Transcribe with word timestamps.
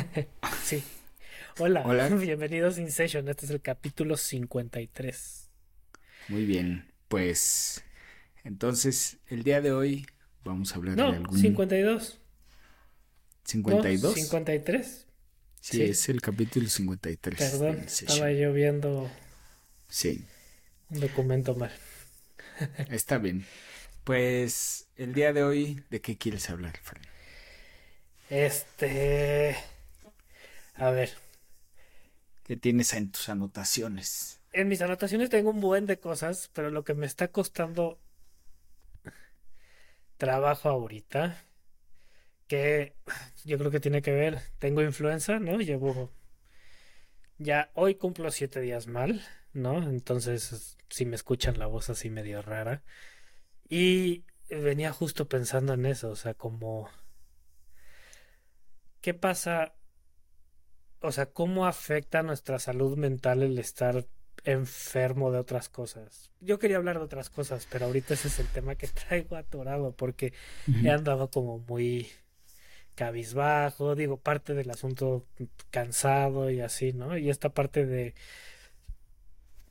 sí. 0.64 0.82
Hola, 1.58 1.82
Hola, 1.84 2.08
bienvenidos 2.08 2.78
a 2.78 2.88
Session. 2.88 3.28
Este 3.28 3.46
es 3.46 3.50
el 3.50 3.60
capítulo 3.60 4.16
53. 4.16 5.48
Muy 6.28 6.44
bien, 6.44 6.86
pues 7.08 7.82
entonces 8.44 9.18
el 9.28 9.42
día 9.42 9.60
de 9.60 9.72
hoy 9.72 10.06
vamos 10.44 10.72
a 10.72 10.76
hablar 10.76 10.96
de 10.96 11.02
algún... 11.02 11.38
52. 11.38 12.20
¿52? 13.46 14.14
53. 14.14 15.06
Sí, 15.60 15.82
es 15.82 16.08
el 16.08 16.20
capítulo 16.20 16.68
53. 16.68 17.38
Perdón, 17.38 17.80
estaba 17.80 18.32
yo 18.32 18.52
viendo 18.52 19.10
sí. 19.88 20.24
un 20.90 21.00
documento 21.00 21.54
mal. 21.54 21.72
Está 22.90 23.18
bien. 23.18 23.44
Pues 24.04 24.88
el 24.96 25.12
día 25.12 25.32
de 25.32 25.42
hoy, 25.42 25.82
¿de 25.90 26.00
qué 26.00 26.16
quieres 26.16 26.48
hablar, 26.48 26.78
Fran? 26.82 27.02
Este... 28.30 29.56
A 30.80 30.90
ver. 30.90 31.10
¿Qué 32.44 32.56
tienes 32.56 32.94
en 32.94 33.12
tus 33.12 33.28
anotaciones? 33.28 34.40
En 34.54 34.66
mis 34.68 34.80
anotaciones 34.80 35.28
tengo 35.28 35.50
un 35.50 35.60
buen 35.60 35.84
de 35.84 36.00
cosas, 36.00 36.50
pero 36.54 36.70
lo 36.70 36.84
que 36.84 36.94
me 36.94 37.04
está 37.04 37.28
costando 37.28 38.00
trabajo 40.16 40.70
ahorita, 40.70 41.44
que 42.46 42.96
yo 43.44 43.58
creo 43.58 43.70
que 43.70 43.80
tiene 43.80 44.00
que 44.00 44.12
ver, 44.12 44.40
tengo 44.58 44.80
influenza, 44.80 45.38
¿no? 45.38 45.60
Llevo, 45.60 46.10
ya 47.36 47.70
hoy 47.74 47.96
cumplo 47.96 48.30
siete 48.30 48.62
días 48.62 48.86
mal, 48.86 49.22
¿no? 49.52 49.82
Entonces, 49.82 50.78
si 50.88 51.04
me 51.04 51.14
escuchan 51.14 51.58
la 51.58 51.66
voz 51.66 51.90
así 51.90 52.08
medio 52.08 52.40
rara. 52.40 52.82
Y 53.68 54.24
venía 54.48 54.94
justo 54.94 55.28
pensando 55.28 55.74
en 55.74 55.84
eso, 55.84 56.08
o 56.08 56.16
sea, 56.16 56.32
como, 56.32 56.88
¿qué 59.02 59.12
pasa? 59.12 59.74
O 61.00 61.12
sea, 61.12 61.26
¿cómo 61.26 61.66
afecta 61.66 62.22
nuestra 62.22 62.58
salud 62.58 62.96
mental 62.96 63.42
el 63.42 63.58
estar 63.58 64.04
enfermo 64.44 65.30
de 65.30 65.38
otras 65.38 65.68
cosas. 65.68 66.30
Yo 66.40 66.58
quería 66.58 66.76
hablar 66.76 66.98
de 66.98 67.04
otras 67.04 67.30
cosas, 67.30 67.66
pero 67.70 67.86
ahorita 67.86 68.14
ese 68.14 68.28
es 68.28 68.38
el 68.38 68.46
tema 68.46 68.74
que 68.74 68.88
traigo 69.08 69.36
atorado 69.36 69.92
porque 69.92 70.32
he 70.82 70.90
andado 70.90 71.30
como 71.30 71.58
muy 71.58 72.08
cabizbajo, 72.94 73.94
digo, 73.94 74.18
parte 74.18 74.54
del 74.54 74.70
asunto 74.70 75.26
cansado 75.70 76.50
y 76.50 76.60
así, 76.60 76.92
¿no? 76.92 77.16
Y 77.16 77.30
esta 77.30 77.50
parte 77.50 77.86
de 77.86 78.14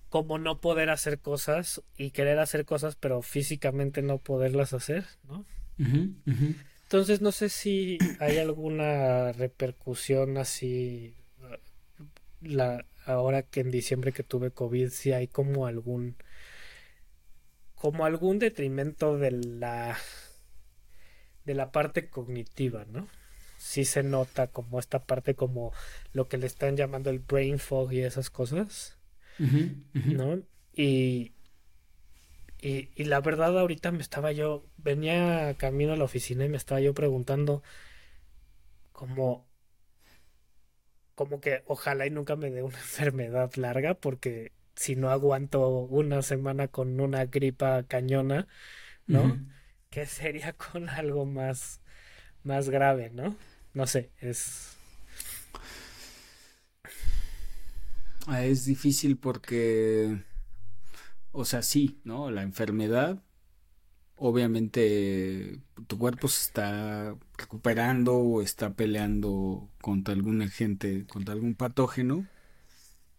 como 0.09 0.39
no 0.39 0.59
poder 0.59 0.89
hacer 0.89 1.19
cosas 1.19 1.83
y 1.95 2.09
querer 2.09 2.39
hacer 2.39 2.65
cosas, 2.65 2.95
pero 2.95 3.21
físicamente 3.21 4.01
no 4.01 4.17
poderlas 4.17 4.73
hacer, 4.73 5.05
¿no? 5.27 5.45
Entonces 6.83 7.21
no 7.21 7.31
sé 7.31 7.49
si 7.49 7.99
hay 8.19 8.39
alguna 8.39 9.31
repercusión 9.31 10.37
así 10.37 11.18
la 12.41 12.85
ahora 13.05 13.43
que 13.43 13.61
en 13.61 13.71
diciembre 13.71 14.11
que 14.11 14.23
tuve 14.23 14.51
COVID, 14.51 14.89
si 14.89 15.11
hay 15.13 15.27
como 15.27 15.65
algún 15.67 16.15
como 17.75 18.05
algún 18.05 18.39
detrimento 18.39 19.17
de 19.17 19.31
la 19.31 19.97
de 21.45 21.53
la 21.55 21.71
parte 21.71 22.09
cognitiva, 22.09 22.85
¿no? 22.85 23.07
Sí 23.57 23.85
se 23.85 24.03
nota 24.03 24.47
como 24.47 24.79
esta 24.79 25.05
parte 25.05 25.35
como 25.35 25.73
lo 26.13 26.27
que 26.27 26.37
le 26.37 26.47
están 26.47 26.77
llamando 26.77 27.09
el 27.09 27.19
brain 27.19 27.59
fog 27.59 27.91
y 27.93 28.01
esas 28.01 28.29
cosas, 28.29 28.97
¿no? 30.05 30.41
Y, 30.73 31.33
y, 32.61 32.89
y 32.95 33.03
la 33.05 33.21
verdad 33.21 33.57
ahorita 33.57 33.91
me 33.91 34.01
estaba 34.01 34.31
yo, 34.31 34.65
venía 34.77 35.55
camino 35.57 35.93
a 35.93 35.97
la 35.97 36.03
oficina 36.05 36.45
y 36.45 36.49
me 36.49 36.57
estaba 36.57 36.81
yo 36.81 36.93
preguntando 36.93 37.63
como 38.91 39.48
como 41.19 41.41
que 41.41 41.63
ojalá 41.67 42.07
y 42.07 42.11
nunca 42.11 42.37
me 42.37 42.49
dé 42.49 42.63
una 42.63 42.77
enfermedad 42.79 43.53
larga 43.55 43.93
porque 43.93 44.53
si 44.73 44.95
no 44.95 45.09
aguanto 45.09 45.67
una 45.67 46.21
semana 46.21 46.69
con 46.69 46.97
una 47.01 47.25
gripa 47.25 47.83
cañona, 47.83 48.47
¿no? 49.05 49.37
¿Qué 49.89 50.05
sería 50.05 50.53
con 50.71 50.87
algo 50.87 51.25
más, 51.25 51.81
más 52.43 52.69
grave, 52.69 53.09
¿no? 53.09 53.35
No 53.73 53.85
sé, 53.85 54.11
es... 54.21 54.77
Es 58.33 58.63
difícil 58.63 59.17
porque, 59.17 60.23
o 61.33 61.43
sea, 61.43 61.63
sí, 61.63 61.99
¿no? 62.05 62.31
La 62.31 62.43
enfermedad 62.43 63.21
obviamente 64.15 65.59
tu 65.85 65.97
cuerpo 65.97 66.29
se 66.29 66.47
está 66.47 67.17
recuperando 67.39 68.15
o 68.15 68.41
está 68.41 68.75
peleando 68.75 69.69
contra 69.81 70.13
algún 70.13 70.41
agente, 70.41 71.05
contra 71.07 71.33
algún 71.33 71.55
patógeno 71.55 72.27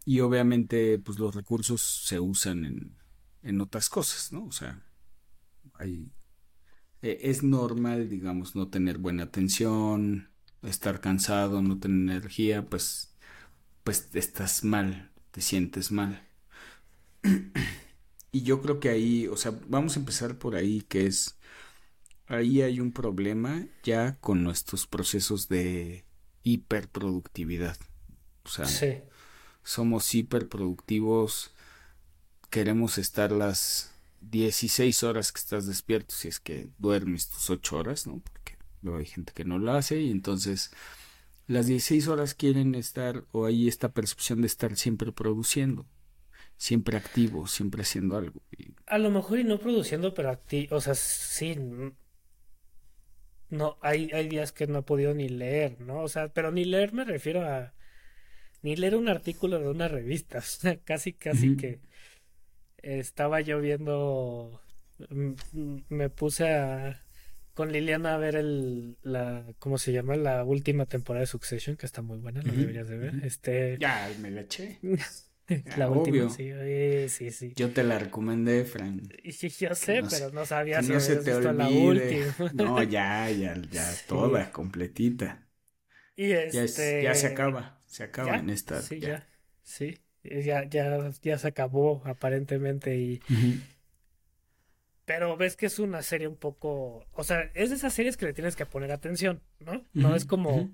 y 0.04 0.20
obviamente 0.20 0.98
pues 0.98 1.18
los 1.18 1.34
recursos 1.34 1.80
se 1.82 2.20
usan 2.20 2.64
en, 2.64 2.96
en 3.42 3.60
otras 3.60 3.88
cosas, 3.88 4.32
¿no? 4.32 4.44
O 4.46 4.52
sea, 4.52 4.82
hay, 5.74 6.12
e, 7.02 7.18
es 7.22 7.42
normal, 7.42 8.08
digamos, 8.08 8.54
no 8.56 8.68
tener 8.68 8.98
buena 8.98 9.24
atención, 9.24 10.30
estar 10.62 11.00
cansado, 11.00 11.62
no 11.62 11.78
tener 11.78 12.16
energía, 12.16 12.66
pues, 12.68 13.14
pues 13.84 14.08
estás 14.14 14.64
mal, 14.64 15.12
te 15.30 15.40
sientes 15.40 15.90
mal. 15.92 16.26
Y 18.32 18.42
yo 18.42 18.62
creo 18.62 18.78
que 18.78 18.90
ahí, 18.90 19.26
o 19.26 19.36
sea, 19.36 19.58
vamos 19.68 19.96
a 19.96 20.00
empezar 20.00 20.38
por 20.38 20.54
ahí, 20.54 20.82
que 20.82 21.06
es, 21.06 21.36
ahí 22.30 22.62
hay 22.62 22.80
un 22.80 22.92
problema 22.92 23.66
ya 23.82 24.16
con 24.20 24.42
nuestros 24.42 24.86
procesos 24.86 25.48
de 25.48 26.04
hiperproductividad. 26.42 27.76
O 28.44 28.48
sea, 28.48 28.66
somos 29.62 30.14
hiperproductivos, 30.14 31.52
queremos 32.48 32.98
estar 32.98 33.32
las 33.32 33.92
16 34.22 35.02
horas 35.02 35.32
que 35.32 35.40
estás 35.40 35.66
despierto, 35.66 36.14
si 36.14 36.28
es 36.28 36.40
que 36.40 36.68
duermes 36.78 37.28
tus 37.28 37.50
8 37.50 37.76
horas, 37.76 38.06
¿no? 38.06 38.20
Porque 38.20 38.56
luego 38.82 38.98
hay 38.98 39.06
gente 39.06 39.32
que 39.34 39.44
no 39.44 39.58
lo 39.58 39.72
hace 39.72 40.00
y 40.00 40.10
entonces 40.10 40.70
las 41.46 41.66
16 41.66 42.08
horas 42.08 42.34
quieren 42.34 42.74
estar, 42.74 43.24
o 43.32 43.44
hay 43.44 43.68
esta 43.68 43.92
percepción 43.92 44.40
de 44.40 44.46
estar 44.46 44.76
siempre 44.76 45.12
produciendo 45.12 45.86
siempre 46.60 46.98
activo, 46.98 47.46
siempre 47.46 47.80
haciendo 47.80 48.18
algo. 48.18 48.42
A 48.86 48.98
lo 48.98 49.10
mejor 49.10 49.38
y 49.38 49.44
no 49.44 49.58
produciendo, 49.58 50.12
pero 50.12 50.28
activo, 50.28 50.76
o 50.76 50.80
sea, 50.82 50.94
sí. 50.94 51.56
No, 53.50 53.76
hay, 53.80 54.10
hay 54.12 54.28
días 54.28 54.52
que 54.52 54.66
no 54.66 54.80
he 54.80 54.82
podido 54.82 55.14
ni 55.14 55.28
leer, 55.28 55.80
¿no? 55.80 56.02
O 56.02 56.08
sea, 56.08 56.28
pero 56.28 56.52
ni 56.52 56.64
leer 56.64 56.92
me 56.92 57.04
refiero 57.04 57.42
a 57.42 57.74
ni 58.62 58.76
leer 58.76 58.96
un 58.96 59.08
artículo 59.08 59.58
de 59.58 59.68
una 59.68 59.88
revista, 59.88 60.38
o 60.38 60.42
sea, 60.42 60.76
casi, 60.78 61.12
casi 61.12 61.56
que 61.56 61.80
estaba 62.82 63.40
yo 63.40 63.60
viendo, 63.60 64.60
me 65.88 66.08
puse 66.10 66.50
a, 66.54 67.02
con 67.54 67.72
Liliana 67.72 68.14
a 68.14 68.18
ver 68.18 68.36
el, 68.36 68.96
la, 69.02 69.44
¿cómo 69.58 69.78
se 69.78 69.92
llama? 69.92 70.16
La 70.16 70.44
última 70.44 70.86
temporada 70.86 71.20
de 71.20 71.26
Succession, 71.26 71.76
que 71.76 71.86
está 71.86 72.02
muy 72.02 72.18
buena, 72.18 72.42
lo 72.42 72.52
deberías 72.52 72.88
de 72.88 72.96
ver. 72.96 73.14
Este... 73.24 73.76
Ya, 73.78 74.10
me 74.18 74.30
la 74.30 74.42
eché. 74.42 74.78
La 75.76 75.90
última, 75.90 76.30
sí, 76.30 76.52
sí, 77.08 77.30
sí. 77.30 77.52
Yo 77.56 77.72
te 77.72 77.82
la 77.82 77.98
recomendé, 77.98 78.64
Fran. 78.64 79.02
Sí, 79.30 79.48
yo 79.48 79.74
sé, 79.74 80.02
pero 80.08 80.30
no 80.30 80.46
sabía 80.46 80.82
si 80.82 80.92
no 80.92 81.00
se 81.00 81.16
te 81.16 81.34
olvide. 81.34 81.52
la 81.52 81.68
última. 81.68 82.52
No, 82.52 82.82
ya, 82.84 83.30
ya, 83.30 83.60
ya, 83.70 83.92
toda, 84.06 84.52
completita. 84.52 85.46
Y 86.14 86.32
este... 86.32 87.02
ya, 87.02 87.14
se 87.14 87.28
acaba, 87.28 87.80
se 87.86 88.04
acaba 88.04 88.36
en 88.36 88.50
esta. 88.50 88.80
Sí, 88.80 89.00
ya. 89.00 89.26
sí, 89.62 89.98
ya, 90.22 90.64
ya, 90.68 91.10
ya 91.22 91.38
se 91.38 91.48
acabó 91.48 92.02
aparentemente 92.04 92.96
y... 92.96 93.20
Pero 95.04 95.36
ves 95.36 95.56
que 95.56 95.66
es 95.66 95.80
una 95.80 96.02
serie 96.02 96.28
un 96.28 96.36
poco, 96.36 97.04
o 97.12 97.24
sea, 97.24 97.50
es 97.54 97.70
de 97.70 97.76
esas 97.76 97.92
series 97.92 98.16
que 98.16 98.26
le 98.26 98.32
tienes 98.32 98.54
que 98.54 98.66
poner 98.66 98.92
atención, 98.92 99.42
¿no? 99.58 99.84
No 99.92 100.14
es 100.14 100.24
como, 100.24 100.70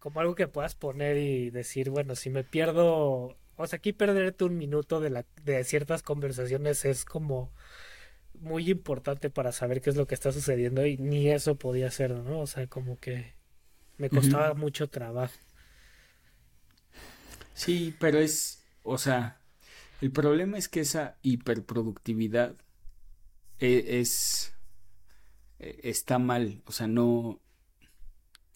como 0.00 0.18
algo 0.18 0.34
que 0.34 0.48
puedas 0.48 0.74
poner 0.74 1.18
y 1.18 1.50
decir, 1.50 1.90
bueno, 1.90 2.16
si 2.16 2.30
me 2.30 2.42
pierdo 2.42 3.39
o 3.60 3.66
sea, 3.66 3.76
aquí 3.76 3.92
perderte 3.92 4.44
un 4.44 4.56
minuto 4.56 5.00
de, 5.00 5.10
la, 5.10 5.26
de 5.44 5.62
ciertas 5.64 6.02
conversaciones 6.02 6.84
es 6.84 7.04
como 7.04 7.52
muy 8.40 8.70
importante 8.70 9.28
para 9.28 9.52
saber 9.52 9.82
qué 9.82 9.90
es 9.90 9.96
lo 9.96 10.06
que 10.06 10.14
está 10.14 10.32
sucediendo 10.32 10.86
y 10.86 10.96
ni 10.96 11.28
eso 11.28 11.56
podía 11.56 11.90
ser, 11.90 12.12
¿no? 12.12 12.40
O 12.40 12.46
sea, 12.46 12.66
como 12.66 12.98
que 12.98 13.34
me 13.98 14.08
costaba 14.08 14.54
mucho 14.54 14.88
trabajo. 14.88 15.34
Sí, 17.52 17.94
pero 18.00 18.18
es, 18.18 18.64
o 18.82 18.96
sea, 18.96 19.40
el 20.00 20.10
problema 20.10 20.56
es 20.56 20.68
que 20.68 20.80
esa 20.80 21.18
hiperproductividad 21.20 22.54
e, 23.58 24.00
es, 24.00 24.54
e, 25.58 25.80
está 25.82 26.18
mal, 26.18 26.62
o 26.64 26.72
sea, 26.72 26.86
no, 26.86 27.42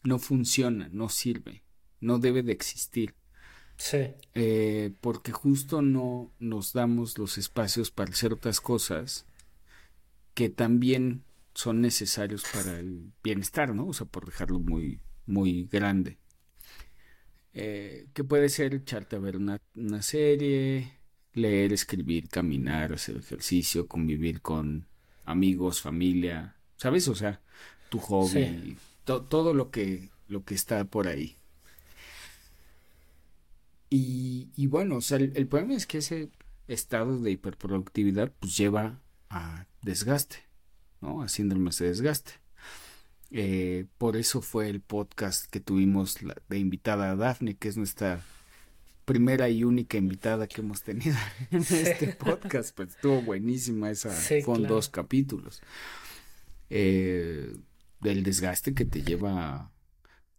no 0.03 0.19
funciona, 0.19 0.89
no 0.91 1.11
sirve, 1.11 1.63
no 2.01 2.19
debe 2.19 2.43
de 2.43 2.53
existir. 2.53 3.15
Sí. 3.79 4.15
Eh, 4.35 4.95
porque 5.01 5.33
justo 5.33 5.83
no 5.83 6.33
nos 6.39 6.73
damos 6.73 7.19
los 7.19 7.39
espacios 7.39 7.91
para 7.91 8.11
hacer 8.13 8.33
otras 8.33 8.61
cosas 8.61 9.27
que 10.35 10.49
también 10.51 11.25
son 11.55 11.81
necesarios 11.81 12.45
para 12.47 12.79
el 12.81 13.13
bienestar, 13.23 13.75
¿no? 13.75 13.87
O 13.89 13.93
sea, 13.93 14.07
por 14.07 14.27
dejarlo 14.27 14.61
muy, 14.61 15.01
muy 15.27 15.67
grande. 15.67 16.19
eh, 17.53 18.09
que 18.15 18.25
puede 18.25 18.49
ser 18.49 18.75
echarte 18.75 19.17
a 19.17 19.19
ver 19.21 19.37
una, 19.37 19.59
una 19.75 20.03
serie, 20.03 21.01
leer, 21.33 21.73
escribir, 21.73 22.29
caminar, 22.29 22.93
hacer 22.93 23.17
ejercicio, 23.17 23.87
convivir 23.89 24.41
con 24.43 24.89
amigos, 25.25 25.81
familia, 25.81 26.57
¿sabes? 26.77 27.09
O 27.09 27.15
sea, 27.15 27.43
tu 27.89 27.99
hobby, 28.01 28.77
todo 29.05 29.55
lo 29.55 29.71
que, 29.71 30.11
lo 30.27 30.45
que 30.45 30.55
está 30.55 30.85
por 30.85 31.09
ahí. 31.09 31.39
Y, 33.97 34.51
y 34.57 34.67
bueno, 34.67 34.97
o 34.97 35.01
sea, 35.01 35.19
el, 35.19 35.47
problema 35.47 35.75
es 35.75 35.87
que 35.87 35.99
ese 35.99 36.29
estado 36.67 37.21
de 37.21 37.31
hiperproductividad 37.31 38.33
pues 38.41 38.57
lleva 38.57 39.01
a 39.31 39.67
desgaste, 39.83 40.39
¿no? 41.01 41.23
A 41.23 41.29
síndromes 41.29 41.79
de 41.79 41.87
desgaste. 41.87 42.33
Eh, 43.31 43.87
por 43.97 44.17
eso 44.17 44.43
fue 44.43 44.69
el 44.69 44.81
podcast 44.81 45.49
que 45.49 45.61
tuvimos 45.61 46.17
de 46.49 46.59
invitada 46.59 47.13
a 47.13 47.15
Daphne, 47.15 47.55
que 47.55 47.69
es 47.69 47.77
nuestra 47.77 48.21
primera 49.05 49.49
y 49.49 49.63
única 49.63 49.97
invitada 49.97 50.49
que 50.49 50.61
hemos 50.61 50.83
tenido 50.83 51.17
en 51.53 51.61
este 51.61 52.17
podcast. 52.19 52.75
Pues 52.75 52.97
estuvo 52.97 53.23
buenísima 53.23 53.93
esa. 53.93 54.11
fueron 54.11 54.67
dos 54.67 54.89
capítulos. 54.89 55.63
Eh, 56.69 57.57
del 58.01 58.25
desgaste 58.25 58.75
que 58.75 58.87
te 58.87 59.03
lleva 59.03 59.71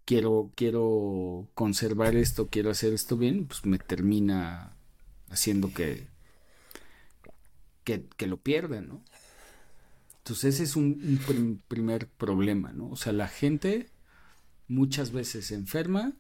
quiero 0.06 0.52
quiero 0.56 1.48
conservar 1.54 2.16
esto 2.16 2.50
quiero 2.50 2.70
hacer 2.70 2.94
esto 2.94 3.18
bien 3.18 3.48
pues 3.48 3.66
me 3.66 3.78
termina 3.78 4.76
haciendo 5.30 5.74
que 5.74 6.08
que, 7.84 8.06
que 8.18 8.28
lo 8.28 8.38
pierda 8.38 8.82
no 8.82 9.04
entonces 10.20 10.56
ese 10.56 10.64
es 10.64 10.76
un, 10.76 11.20
primer 11.68 12.08
problema 12.08 12.72
no 12.72 12.90
o 12.90 12.96
sea 12.96 13.14
la 13.14 13.28
gente 13.28 13.90
muchas 14.68 15.12
veces 15.12 15.48
se 15.48 15.56
enferma 15.56 16.14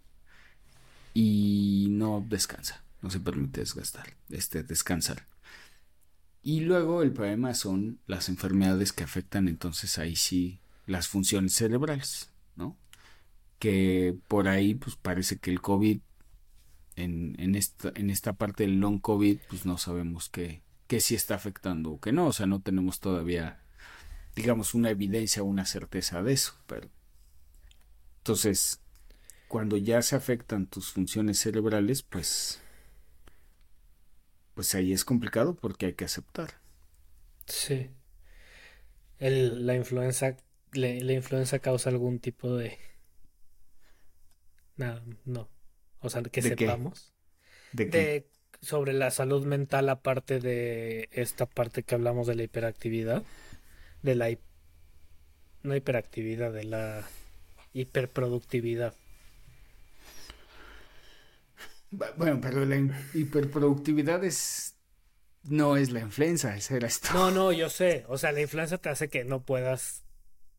y 1.13 1.87
no 1.91 2.25
descansa 2.27 2.85
no 3.05 3.11
se 3.11 3.19
permite 3.19 3.59
desgastar 3.59 4.15
este 4.29 4.63
descansar. 4.63 5.27
Y 6.41 6.61
luego 6.61 7.03
el 7.03 7.11
problema 7.11 7.53
son 7.53 7.99
las 8.07 8.29
enfermedades 8.29 8.93
que 8.93 9.03
afectan 9.03 9.47
entonces 9.47 9.99
ahí 9.99 10.15
sí 10.15 10.59
las 10.87 11.07
funciones 11.07 11.53
cerebrales. 11.53 12.29
Que 13.59 14.15
por 14.27 14.47
ahí, 14.47 14.75
pues 14.75 14.95
parece 14.95 15.37
que 15.37 15.51
el 15.51 15.61
COVID, 15.61 15.99
en, 16.95 17.35
en, 17.39 17.55
esta, 17.55 17.91
en 17.95 18.09
esta 18.09 18.33
parte 18.33 18.63
del 18.63 18.79
long 18.79 18.99
COVID, 18.99 19.39
pues 19.49 19.65
no 19.65 19.77
sabemos 19.77 20.29
qué, 20.29 20.61
qué 20.87 20.99
sí 20.99 21.15
está 21.15 21.35
afectando 21.35 21.91
o 21.91 21.99
qué 21.99 22.11
no, 22.11 22.27
o 22.27 22.33
sea, 22.33 22.45
no 22.45 22.61
tenemos 22.61 22.99
todavía, 22.99 23.63
digamos, 24.35 24.73
una 24.73 24.89
evidencia 24.89 25.41
o 25.41 25.45
una 25.45 25.65
certeza 25.65 26.21
de 26.21 26.33
eso, 26.33 26.53
pero... 26.67 26.89
Entonces, 28.17 28.81
cuando 29.47 29.77
ya 29.77 30.01
se 30.01 30.15
afectan 30.15 30.67
tus 30.67 30.91
funciones 30.91 31.39
cerebrales, 31.39 32.01
pues... 32.03 32.61
Pues 34.53 34.73
ahí 34.73 34.93
es 34.93 35.03
complicado 35.03 35.55
porque 35.55 35.87
hay 35.87 35.93
que 35.93 36.05
aceptar. 36.05 36.59
Sí. 37.45 37.89
El, 39.19 39.65
la 39.65 39.75
influenza 39.75 40.37
la 40.75 41.13
influenza 41.13 41.59
causa 41.59 41.89
algún 41.89 42.19
tipo 42.19 42.55
de... 42.55 42.77
Nada, 44.77 45.03
no. 45.25 45.49
O 45.99 46.09
sea, 46.09 46.21
que 46.23 46.41
sepamos. 46.41 47.13
¿De, 47.71 48.27
sobre 48.61 48.93
la 48.93 49.11
salud 49.11 49.45
mental 49.45 49.89
aparte 49.89 50.39
de 50.39 51.09
esta 51.11 51.45
parte 51.45 51.83
que 51.83 51.95
hablamos 51.95 52.27
de 52.27 52.35
la 52.35 52.43
hiperactividad. 52.43 53.23
De 54.01 54.15
la... 54.15 54.29
No 55.63 55.75
hiperactividad, 55.75 56.53
de 56.53 56.63
la 56.63 57.07
hiperproductividad. 57.73 58.93
Bueno, 61.91 62.39
pero 62.41 62.65
la 62.65 62.77
hiperproductividad 63.13 64.23
es 64.23 64.75
no 65.43 65.77
es 65.77 65.91
la 65.91 66.01
influenza, 66.01 66.55
esto. 66.55 67.09
No, 67.13 67.31
no, 67.31 67.51
yo 67.51 67.69
sé. 67.69 68.05
O 68.07 68.17
sea, 68.17 68.31
la 68.31 68.41
influenza 68.41 68.77
te 68.77 68.89
hace 68.89 69.09
que 69.09 69.23
no 69.23 69.43
puedas 69.43 70.04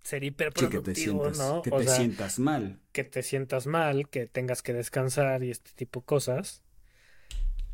ser 0.07 0.23
hiperproductivo, 0.23 0.83
que 0.83 0.93
te 0.93 0.95
sientas, 0.95 1.39
¿no? 1.39 1.63
Que 1.63 1.71
te 1.73 1.89
sientas 1.89 2.39
mal. 2.39 2.81
Que 2.93 3.03
te 3.03 3.23
sientas 3.25 3.67
mal, 3.67 4.09
que 4.09 4.27
tengas 4.27 4.63
que 4.63 4.73
descansar 4.73 5.43
y 5.43 5.51
este 5.51 5.73
tipo 5.75 6.01
de 6.01 6.07
cosas. 6.07 6.63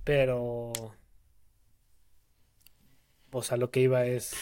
Pero. 0.03 0.73
O 3.31 3.43
sea, 3.43 3.59
lo 3.59 3.71
que 3.71 3.81
iba 3.81 4.07
es. 4.07 4.33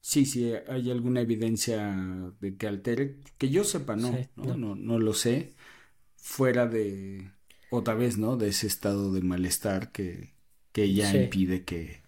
Sí, 0.00 0.24
sí, 0.24 0.52
hay 0.66 0.90
alguna 0.90 1.20
evidencia 1.20 1.94
de 2.40 2.56
que 2.56 2.66
altere. 2.66 3.16
Que 3.36 3.50
yo 3.50 3.64
sepa, 3.64 3.96
no, 3.96 4.18
¿no? 4.36 4.56
No, 4.56 4.74
no, 4.74 4.98
lo 4.98 5.12
sé. 5.12 5.52
Fuera 6.16 6.66
de. 6.66 7.30
Otra 7.68 7.94
vez, 7.94 8.16
¿no? 8.16 8.38
De 8.38 8.48
ese 8.48 8.66
estado 8.66 9.12
de 9.12 9.20
malestar 9.20 9.92
que, 9.92 10.32
que 10.72 10.94
ya 10.94 11.14
impide 11.14 11.64
que, 11.64 12.00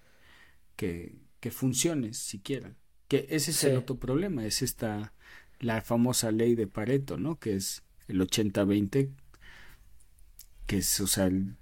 que, 0.74 1.18
que 1.40 1.50
funcione 1.50 2.14
siquiera. 2.14 2.74
Que 3.08 3.26
ese 3.30 3.52
es 3.52 3.64
el 3.64 3.76
otro 3.76 3.96
problema, 3.96 4.44
es 4.44 4.62
esta, 4.62 5.12
la 5.60 5.80
famosa 5.80 6.30
ley 6.32 6.54
de 6.54 6.66
Pareto, 6.66 7.16
¿no? 7.18 7.38
Que 7.38 7.54
es 7.54 7.84
el 8.08 8.20
80-20, 8.20 9.10
que 10.66 10.78
es, 10.78 11.00
o 11.00 11.06
sea, 11.06 11.26
el, 11.26 11.56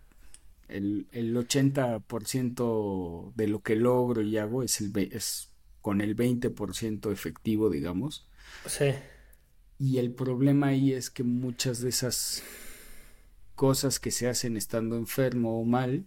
el, 0.68 1.06
el 1.12 1.36
80% 1.36 3.34
de 3.34 3.46
lo 3.48 3.62
que 3.62 3.76
logro 3.76 4.22
y 4.22 4.38
hago 4.38 4.62
es, 4.62 4.80
el, 4.80 4.96
es 5.12 5.52
con 5.80 6.00
el 6.00 6.16
20% 6.16 7.12
efectivo, 7.12 7.68
digamos. 7.68 8.26
Sí. 8.66 8.94
Y 9.78 9.98
el 9.98 10.12
problema 10.14 10.68
ahí 10.68 10.92
es 10.92 11.10
que 11.10 11.24
muchas 11.24 11.80
de 11.80 11.90
esas 11.90 12.42
cosas 13.54 14.00
que 14.00 14.10
se 14.10 14.28
hacen 14.28 14.56
estando 14.56 14.96
enfermo 14.96 15.60
o 15.60 15.64
mal, 15.64 16.06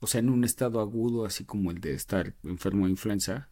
o 0.00 0.06
sea, 0.06 0.18
en 0.18 0.30
un 0.30 0.44
estado 0.44 0.80
agudo, 0.80 1.24
así 1.24 1.44
como 1.44 1.70
el 1.70 1.80
de 1.80 1.94
estar 1.94 2.34
enfermo 2.42 2.86
de 2.86 2.92
influenza, 2.92 3.50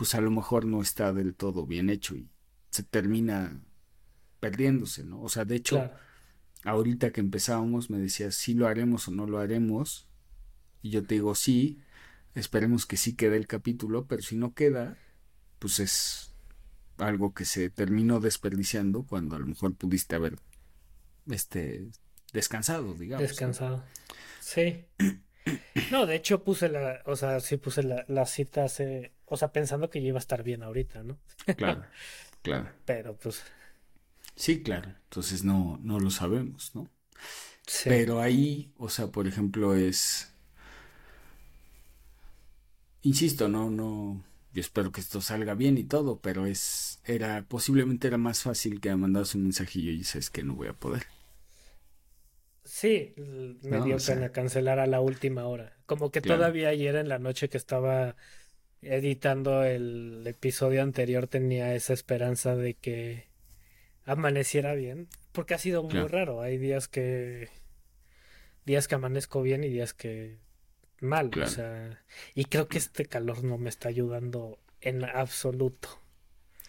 pues 0.00 0.14
a 0.14 0.22
lo 0.22 0.30
mejor 0.30 0.64
no 0.64 0.80
está 0.80 1.12
del 1.12 1.34
todo 1.34 1.66
bien 1.66 1.90
hecho 1.90 2.16
y 2.16 2.26
se 2.70 2.82
termina 2.82 3.60
perdiéndose, 4.40 5.04
¿no? 5.04 5.20
O 5.20 5.28
sea, 5.28 5.44
de 5.44 5.56
hecho, 5.56 5.90
ahorita 6.64 7.10
que 7.10 7.20
empezábamos 7.20 7.90
me 7.90 7.98
decías, 7.98 8.34
si 8.34 8.54
lo 8.54 8.66
haremos 8.66 9.08
o 9.08 9.10
no 9.10 9.26
lo 9.26 9.40
haremos, 9.40 10.08
y 10.80 10.88
yo 10.88 11.04
te 11.04 11.16
digo, 11.16 11.34
sí, 11.34 11.82
esperemos 12.34 12.86
que 12.86 12.96
sí 12.96 13.14
quede 13.14 13.36
el 13.36 13.46
capítulo, 13.46 14.06
pero 14.06 14.22
si 14.22 14.36
no 14.36 14.54
queda, 14.54 14.96
pues 15.58 15.80
es 15.80 16.32
algo 16.96 17.34
que 17.34 17.44
se 17.44 17.68
terminó 17.68 18.20
desperdiciando 18.20 19.02
cuando 19.02 19.36
a 19.36 19.38
lo 19.38 19.48
mejor 19.48 19.74
pudiste 19.74 20.16
haber 20.16 20.38
este 21.30 21.90
descansado, 22.32 22.94
digamos. 22.94 23.28
Descansado. 23.28 23.84
Sí. 24.40 24.86
No, 25.90 26.06
de 26.06 26.16
hecho 26.16 26.44
puse 26.44 26.68
la, 26.68 27.02
o 27.06 27.16
sea, 27.16 27.40
sí 27.40 27.56
puse 27.56 27.82
la, 27.82 28.04
la 28.08 28.26
cita 28.26 28.64
hace, 28.64 29.12
o 29.30 29.36
sea, 29.36 29.52
pensando 29.52 29.90
que 29.90 30.02
yo 30.02 30.08
iba 30.08 30.18
a 30.18 30.26
estar 30.26 30.42
bien 30.42 30.62
ahorita, 30.62 31.02
¿no? 31.02 31.18
Claro, 31.56 31.84
claro. 32.42 32.70
Pero 32.84 33.16
pues. 33.16 33.42
Sí, 34.34 34.62
claro. 34.62 34.90
Entonces 35.04 35.44
no, 35.44 35.78
no 35.82 36.00
lo 36.00 36.10
sabemos, 36.10 36.74
¿no? 36.74 36.88
Sí. 37.66 37.88
Pero 37.88 38.20
ahí, 38.20 38.72
o 38.78 38.88
sea, 38.90 39.08
por 39.08 39.26
ejemplo, 39.26 39.74
es. 39.74 40.34
Insisto, 43.02 43.48
no, 43.48 43.70
no. 43.70 44.22
Yo 44.52 44.60
espero 44.60 44.90
que 44.92 45.00
esto 45.00 45.20
salga 45.20 45.54
bien 45.54 45.78
y 45.78 45.84
todo, 45.84 46.20
pero 46.20 46.46
es. 46.46 47.00
Era. 47.04 47.44
Posiblemente 47.48 48.08
era 48.08 48.18
más 48.18 48.42
fácil 48.42 48.80
que 48.80 48.94
mandas 48.96 49.34
un 49.34 49.44
mensajillo 49.44 49.90
y 49.92 50.04
sabes 50.04 50.30
que 50.30 50.42
no 50.42 50.54
voy 50.54 50.68
a 50.68 50.74
poder. 50.74 51.06
Sí, 52.64 53.14
me 53.62 53.80
dio 53.80 53.96
pena 54.06 54.30
cancelar 54.32 54.78
a 54.78 54.86
la 54.86 55.00
última 55.00 55.46
hora. 55.46 55.78
Como 55.86 56.10
que 56.10 56.20
todavía 56.22 56.68
ayer 56.68 56.94
en 56.96 57.08
la 57.08 57.18
noche 57.18 57.48
que 57.48 57.56
estaba 57.56 58.16
editando 58.82 59.64
el 59.64 60.22
episodio 60.26 60.82
anterior 60.82 61.26
tenía 61.26 61.74
esa 61.74 61.92
esperanza 61.92 62.56
de 62.56 62.74
que 62.74 63.26
amaneciera 64.04 64.74
bien, 64.74 65.08
porque 65.32 65.54
ha 65.54 65.58
sido 65.58 65.82
muy 65.82 66.06
raro. 66.06 66.40
Hay 66.42 66.58
días 66.58 66.88
que 66.88 67.48
días 68.64 68.88
que 68.88 68.94
amanezco 68.94 69.42
bien 69.42 69.64
y 69.64 69.68
días 69.68 69.94
que 69.94 70.38
mal, 71.00 71.30
o 71.40 71.46
sea, 71.46 72.02
y 72.34 72.44
creo 72.44 72.68
que 72.68 72.78
este 72.78 73.06
calor 73.06 73.42
no 73.42 73.58
me 73.58 73.68
está 73.68 73.88
ayudando 73.88 74.58
en 74.80 75.04
absoluto. 75.04 75.88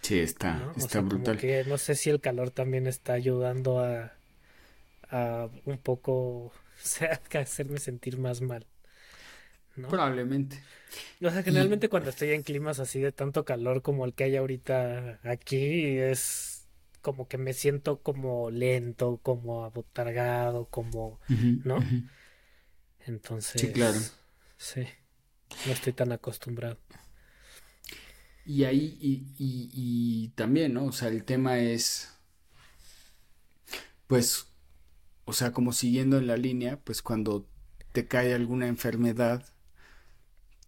Sí, 0.00 0.18
está, 0.18 0.72
está 0.76 1.00
brutal. 1.00 1.38
que 1.38 1.64
no 1.64 1.78
sé 1.78 1.94
si 1.94 2.10
el 2.10 2.20
calor 2.20 2.50
también 2.50 2.86
está 2.86 3.12
ayudando 3.12 3.78
a 3.78 4.14
a 5.12 5.48
un 5.66 5.78
poco 5.78 6.12
o 6.46 6.52
sea, 6.74 7.20
hacerme 7.34 7.78
sentir 7.78 8.18
más 8.18 8.40
mal. 8.40 8.66
Probablemente. 9.74 10.62
O 11.22 11.30
sea, 11.30 11.42
generalmente 11.42 11.88
cuando 11.88 12.10
estoy 12.10 12.30
en 12.30 12.42
climas 12.42 12.78
así 12.78 13.00
de 13.00 13.12
tanto 13.12 13.44
calor 13.44 13.82
como 13.82 14.04
el 14.04 14.12
que 14.12 14.24
hay 14.24 14.36
ahorita 14.36 15.20
aquí, 15.22 15.96
es 15.98 16.66
como 17.00 17.28
que 17.28 17.38
me 17.38 17.52
siento 17.52 18.02
como 18.02 18.50
lento, 18.50 19.18
como 19.22 19.64
abotargado, 19.64 20.66
como, 20.66 21.20
¿no? 21.64 21.78
Entonces. 23.06 23.60
Sí, 23.60 23.72
claro. 23.72 23.98
Sí. 24.56 24.82
No 25.66 25.72
estoy 25.72 25.92
tan 25.92 26.12
acostumbrado. 26.12 26.78
Y 28.44 28.64
ahí, 28.64 28.98
y, 29.00 29.12
y, 29.38 29.70
y 29.72 30.28
también, 30.30 30.74
¿no? 30.74 30.86
O 30.86 30.92
sea, 30.92 31.08
el 31.08 31.24
tema 31.24 31.58
es. 31.58 32.08
Pues 34.06 34.52
o 35.24 35.32
sea, 35.32 35.52
como 35.52 35.72
siguiendo 35.72 36.18
en 36.18 36.26
la 36.26 36.36
línea, 36.36 36.78
pues 36.80 37.02
cuando 37.02 37.48
te 37.92 38.06
cae 38.06 38.34
alguna 38.34 38.66
enfermedad, 38.66 39.44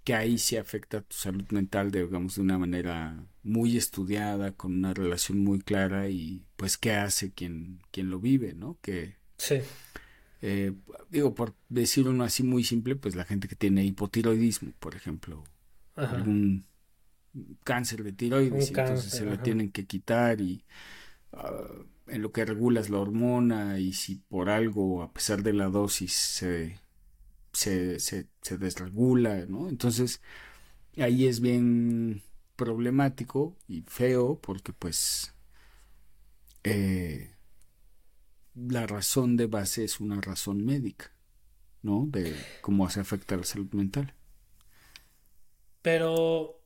que 0.05 0.15
ahí 0.15 0.37
sí 0.39 0.57
afecta 0.57 1.01
tu 1.01 1.17
salud 1.17 1.45
mental, 1.51 1.91
digamos, 1.91 2.37
de 2.37 2.43
una 2.43 2.59
manera 2.59 3.27
muy 3.43 3.77
estudiada, 3.77 4.53
con 4.53 4.75
una 4.75 4.93
relación 4.93 5.43
muy 5.43 5.61
clara 5.61 6.09
y 6.11 6.45
pues 6.57 6.77
qué 6.77 6.93
hace 6.93 7.33
quien, 7.33 7.81
quien 7.91 8.11
lo 8.11 8.21
vive, 8.21 8.55
¿no? 8.55 8.79
Que, 8.83 9.17
sí. 9.39 9.61
Eh, 10.43 10.73
digo, 11.09 11.35
por 11.35 11.55
decir 11.71 12.07
uno 12.07 12.23
así 12.23 12.43
muy 12.43 12.65
simple, 12.65 12.97
pues 12.97 13.15
la 13.17 13.25
gente 13.25 13.49
que 13.49 13.57
tiene 13.57 13.85
hipotiroidismo, 13.87 14.73
por 14.79 14.95
ejemplo, 14.95 15.43
algún 15.97 16.67
cáncer 17.65 18.05
de 18.05 18.13
tiroides, 18.13 18.69
entonces 18.69 19.11
se 19.11 19.25
lo 19.25 19.39
tienen 19.39 19.71
que 19.71 19.87
quitar 19.87 20.43
y 20.43 20.65
ah, 21.33 21.51
en 22.09 22.21
lo 22.21 22.31
que 22.31 22.45
regulas 22.45 22.91
la 22.91 22.99
hormona 22.99 23.79
y 23.79 23.95
si 23.95 24.17
por 24.17 24.51
algo, 24.51 25.03
a 25.03 25.13
pesar 25.15 25.43
de 25.43 25.55
la 25.55 25.69
dosis, 25.69 26.13
se 26.13 26.79
se, 27.55 28.01
se, 28.01 28.29
desregula, 28.59 29.47
¿no? 29.47 29.69
Entonces, 29.69 30.21
ahí 30.99 31.27
es 31.27 31.41
bien 31.41 32.23
problemático 32.57 33.57
y 33.67 33.83
feo 33.83 34.39
porque 34.41 34.73
pues 34.73 35.35
eh, 36.63 37.35
la 38.55 38.87
razón 38.87 39.37
de 39.37 39.47
base 39.47 39.85
es 39.85 40.01
una 40.01 40.21
razón 40.21 40.65
médica, 40.65 41.11
¿no? 41.83 42.07
De 42.07 42.35
cómo 42.61 42.89
se 42.91 43.01
afecta 43.01 43.37
la 43.37 43.45
salud 43.45 43.73
mental. 43.73 44.15
Pero 45.83 46.61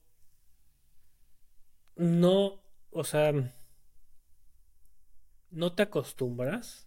no, 1.96 2.62
o 2.90 3.04
sea, 3.04 3.32
no 5.50 5.72
te 5.72 5.82
acostumbras. 5.82 6.86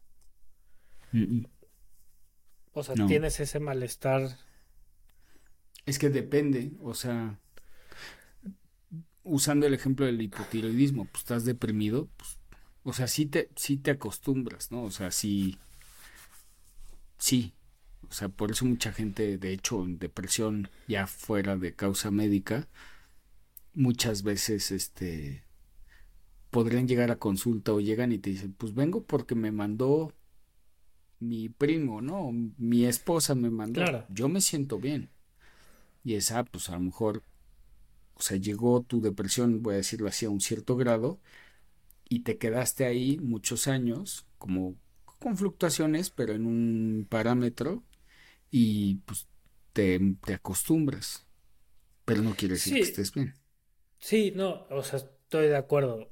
O 2.73 2.83
sea, 2.83 2.95
tienes 3.07 3.39
ese 3.39 3.59
malestar. 3.59 4.37
Es 5.85 5.99
que 5.99 6.09
depende, 6.09 6.71
o 6.81 6.93
sea, 6.93 7.39
usando 9.23 9.65
el 9.67 9.73
ejemplo 9.73 10.05
del 10.05 10.21
hipotiroidismo, 10.21 11.05
pues 11.05 11.23
estás 11.23 11.45
deprimido, 11.45 12.07
pues, 12.17 12.39
o 12.83 12.93
sea, 12.93 13.07
sí 13.07 13.25
te, 13.25 13.49
sí 13.55 13.77
te 13.77 13.91
acostumbras, 13.91 14.71
¿no? 14.71 14.83
O 14.83 14.91
sea, 14.91 15.11
sí, 15.11 15.57
sí, 17.17 17.53
o 18.09 18.13
sea, 18.13 18.29
por 18.29 18.51
eso 18.51 18.65
mucha 18.65 18.91
gente, 18.91 19.37
de 19.37 19.53
hecho, 19.53 19.83
en 19.83 19.99
depresión 19.99 20.69
ya 20.87 21.07
fuera 21.07 21.55
de 21.57 21.75
causa 21.75 22.11
médica, 22.11 22.67
muchas 23.73 24.23
veces, 24.23 24.71
este, 24.71 25.43
podrían 26.49 26.87
llegar 26.87 27.11
a 27.11 27.19
consulta 27.19 27.73
o 27.73 27.79
llegan 27.79 28.11
y 28.11 28.17
te 28.17 28.29
dicen, 28.31 28.53
pues 28.53 28.73
vengo 28.73 29.03
porque 29.03 29.35
me 29.35 29.51
mandó 29.51 30.13
mi 31.21 31.49
primo, 31.49 32.01
¿no? 32.01 32.31
Mi 32.57 32.85
esposa 32.85 33.35
me 33.35 33.49
mandó. 33.49 33.81
Yo 34.09 34.27
me 34.27 34.41
siento 34.41 34.79
bien. 34.79 35.09
Y 36.03 36.15
esa, 36.15 36.43
pues 36.43 36.69
a 36.69 36.73
lo 36.73 36.79
mejor, 36.81 37.23
o 38.15 38.21
sea, 38.21 38.37
llegó 38.37 38.81
tu 38.81 39.01
depresión, 39.01 39.61
voy 39.61 39.75
a 39.75 39.77
decirlo 39.77 40.07
así, 40.07 40.25
a 40.25 40.29
un 40.29 40.41
cierto 40.41 40.75
grado, 40.75 41.19
y 42.09 42.21
te 42.21 42.37
quedaste 42.37 42.85
ahí 42.85 43.19
muchos 43.21 43.67
años, 43.67 44.25
como 44.37 44.75
con 45.19 45.37
fluctuaciones, 45.37 46.09
pero 46.09 46.33
en 46.33 46.45
un 46.45 47.05
parámetro, 47.07 47.83
y 48.49 48.95
pues 49.05 49.27
te, 49.73 49.99
te 50.25 50.33
acostumbras. 50.33 51.25
Pero 52.03 52.23
no 52.23 52.35
quiere 52.35 52.55
decir 52.55 52.73
que 52.73 52.81
estés 52.81 53.13
bien. 53.13 53.35
Sí, 53.99 54.33
no, 54.35 54.65
o 54.71 54.81
sea, 54.81 54.97
estoy 54.97 55.47
de 55.47 55.55
acuerdo 55.55 56.11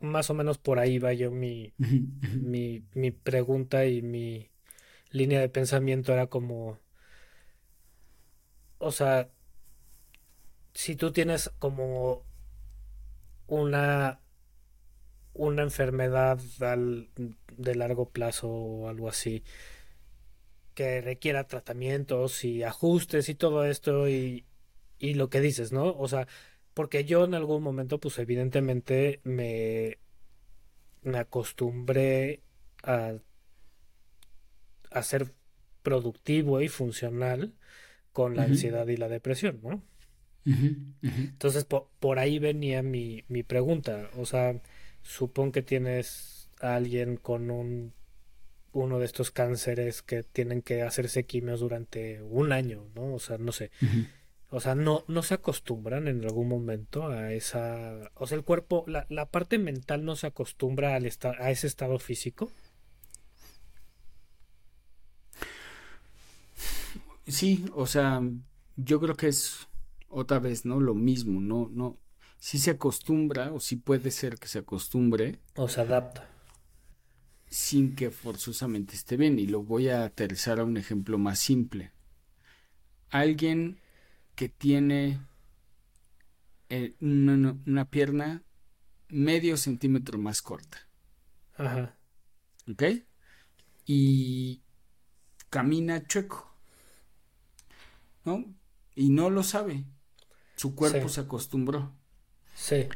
más 0.00 0.30
o 0.30 0.34
menos 0.34 0.58
por 0.58 0.78
ahí 0.78 0.98
va 0.98 1.12
yo 1.12 1.30
mi, 1.30 1.74
mi, 2.40 2.84
mi 2.94 3.10
pregunta 3.10 3.86
y 3.86 4.02
mi 4.02 4.50
línea 5.10 5.40
de 5.40 5.48
pensamiento 5.50 6.12
era 6.12 6.28
como, 6.28 6.80
o 8.78 8.90
sea, 8.92 9.30
si 10.74 10.96
tú 10.96 11.12
tienes 11.12 11.50
como 11.58 12.24
una 13.48 14.20
una 15.32 15.62
enfermedad 15.62 16.38
de 17.56 17.74
largo 17.74 18.10
plazo 18.10 18.48
o 18.48 18.88
algo 18.88 19.08
así 19.08 19.42
que 20.74 21.00
requiera 21.00 21.46
tratamientos 21.46 22.44
y 22.44 22.62
ajustes 22.62 23.28
y 23.28 23.34
todo 23.34 23.64
esto 23.64 24.08
y, 24.08 24.46
y 24.98 25.14
lo 25.14 25.28
que 25.30 25.40
dices, 25.40 25.72
¿no? 25.72 25.92
O 25.96 26.08
sea, 26.08 26.26
porque 26.74 27.04
yo 27.04 27.24
en 27.24 27.34
algún 27.34 27.62
momento, 27.62 27.98
pues 27.98 28.18
evidentemente 28.18 29.20
me, 29.24 29.98
me 31.02 31.18
acostumbré 31.18 32.42
a, 32.82 33.14
a 34.90 35.02
ser 35.02 35.32
productivo 35.82 36.60
y 36.60 36.68
funcional 36.68 37.54
con 38.12 38.36
la 38.36 38.44
ansiedad 38.44 38.86
y 38.88 38.96
la 38.96 39.08
depresión, 39.08 39.60
¿no? 39.62 39.82
Entonces, 41.02 41.64
por, 41.64 42.18
ahí 42.18 42.38
venía 42.38 42.82
mi, 42.82 43.24
mi 43.28 43.42
pregunta. 43.42 44.10
O 44.16 44.26
sea, 44.26 44.60
supón 45.02 45.52
que 45.52 45.62
tienes 45.62 46.50
a 46.60 46.76
alguien 46.76 47.16
con 47.16 47.50
un 47.50 47.92
uno 48.72 49.00
de 49.00 49.06
estos 49.06 49.32
cánceres 49.32 50.02
que 50.02 50.22
tienen 50.22 50.62
que 50.62 50.82
hacerse 50.82 51.24
quimios 51.24 51.60
durante 51.60 52.22
un 52.22 52.52
año, 52.52 52.88
¿no? 52.94 53.14
O 53.14 53.18
sea, 53.18 53.36
no 53.38 53.52
sé. 53.52 53.70
O 54.52 54.58
sea, 54.58 54.74
no, 54.74 55.04
no 55.06 55.22
se 55.22 55.34
acostumbran 55.34 56.08
en 56.08 56.24
algún 56.24 56.48
momento 56.48 57.06
a 57.06 57.32
esa... 57.32 58.10
O 58.14 58.26
sea, 58.26 58.36
el 58.36 58.44
cuerpo, 58.44 58.84
la, 58.88 59.06
la 59.08 59.30
parte 59.30 59.58
mental 59.58 60.04
no 60.04 60.16
se 60.16 60.26
acostumbra 60.26 60.96
al 60.96 61.06
a 61.38 61.50
ese 61.50 61.66
estado 61.68 61.98
físico. 62.00 62.50
Sí, 67.28 67.64
o 67.74 67.86
sea, 67.86 68.22
yo 68.76 69.00
creo 69.00 69.14
que 69.14 69.28
es 69.28 69.68
otra 70.08 70.40
vez, 70.40 70.64
¿no? 70.64 70.80
Lo 70.80 70.94
mismo, 70.94 71.40
no, 71.40 71.70
no. 71.72 71.96
Si 72.38 72.58
se 72.58 72.72
acostumbra, 72.72 73.52
o 73.52 73.60
si 73.60 73.76
puede 73.76 74.10
ser 74.10 74.36
que 74.36 74.48
se 74.48 74.58
acostumbre. 74.58 75.38
O 75.54 75.68
se 75.68 75.80
adapta. 75.80 76.28
Sin 77.48 77.94
que 77.94 78.10
forzosamente 78.10 78.96
esté 78.96 79.16
bien. 79.16 79.38
Y 79.38 79.46
lo 79.46 79.62
voy 79.62 79.90
a 79.90 80.04
aterrizar 80.04 80.58
a 80.58 80.64
un 80.64 80.76
ejemplo 80.76 81.18
más 81.18 81.38
simple. 81.38 81.92
Alguien 83.10 83.78
que 84.40 84.48
tiene 84.48 85.20
eh, 86.70 86.94
una, 87.02 87.90
pierna 87.90 88.42
medio 89.10 89.58
centímetro 89.58 90.16
más 90.16 90.40
corta. 90.40 90.88
Ajá. 91.58 91.94
¿Ok? 92.66 92.84
Y 93.84 94.62
camina 95.50 96.06
chueco. 96.06 96.56
¿No? 98.24 98.46
Y 98.94 99.10
no 99.10 99.28
lo 99.28 99.42
sabe. 99.42 99.84
Su 100.56 100.74
cuerpo 100.74 101.10
se 101.10 101.20
acostumbró. 101.20 101.92
Sí. 102.54 102.88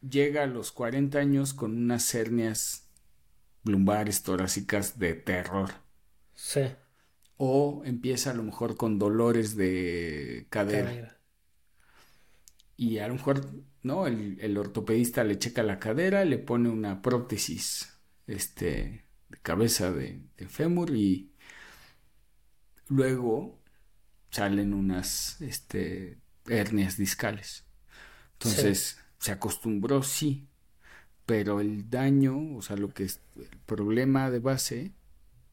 Llega 0.00 0.44
a 0.44 0.46
los 0.46 0.72
40 0.72 1.18
años 1.18 1.52
con 1.52 1.76
unas 1.76 2.14
hernias 2.14 2.88
lumbares 3.62 4.22
torácicas 4.22 4.98
de 4.98 5.12
terror. 5.12 5.70
Sí 6.34 6.62
o 7.36 7.82
empieza 7.84 8.30
a 8.30 8.34
lo 8.34 8.42
mejor 8.42 8.76
con 8.76 8.98
dolores 8.98 9.56
de 9.56 10.46
cadera. 10.50 11.18
Y 12.76 12.98
a 12.98 13.08
lo 13.08 13.14
mejor, 13.14 13.48
¿no? 13.82 14.06
El, 14.06 14.58
ortopedista 14.58 15.24
le 15.24 15.38
checa 15.38 15.62
la 15.62 15.78
cadera, 15.78 16.24
le 16.24 16.38
pone 16.38 16.68
una 16.68 17.02
prótesis 17.02 17.98
este, 18.26 19.04
de 19.28 19.38
cabeza 19.42 19.92
de, 19.92 20.22
fémur 20.48 20.90
y 20.90 21.32
luego 22.88 23.60
salen 24.30 24.74
unas 24.74 25.40
este, 25.40 26.18
hernias 26.48 26.96
discales. 26.96 27.64
Entonces, 28.34 28.98
se 29.18 29.32
acostumbró, 29.32 30.02
sí, 30.02 30.48
pero 31.26 31.60
el 31.60 31.88
daño, 31.88 32.56
o 32.56 32.62
sea, 32.62 32.76
lo 32.76 32.92
que 32.92 33.04
es 33.04 33.20
el 33.36 33.58
problema 33.64 34.30
de 34.30 34.40
base 34.40 34.92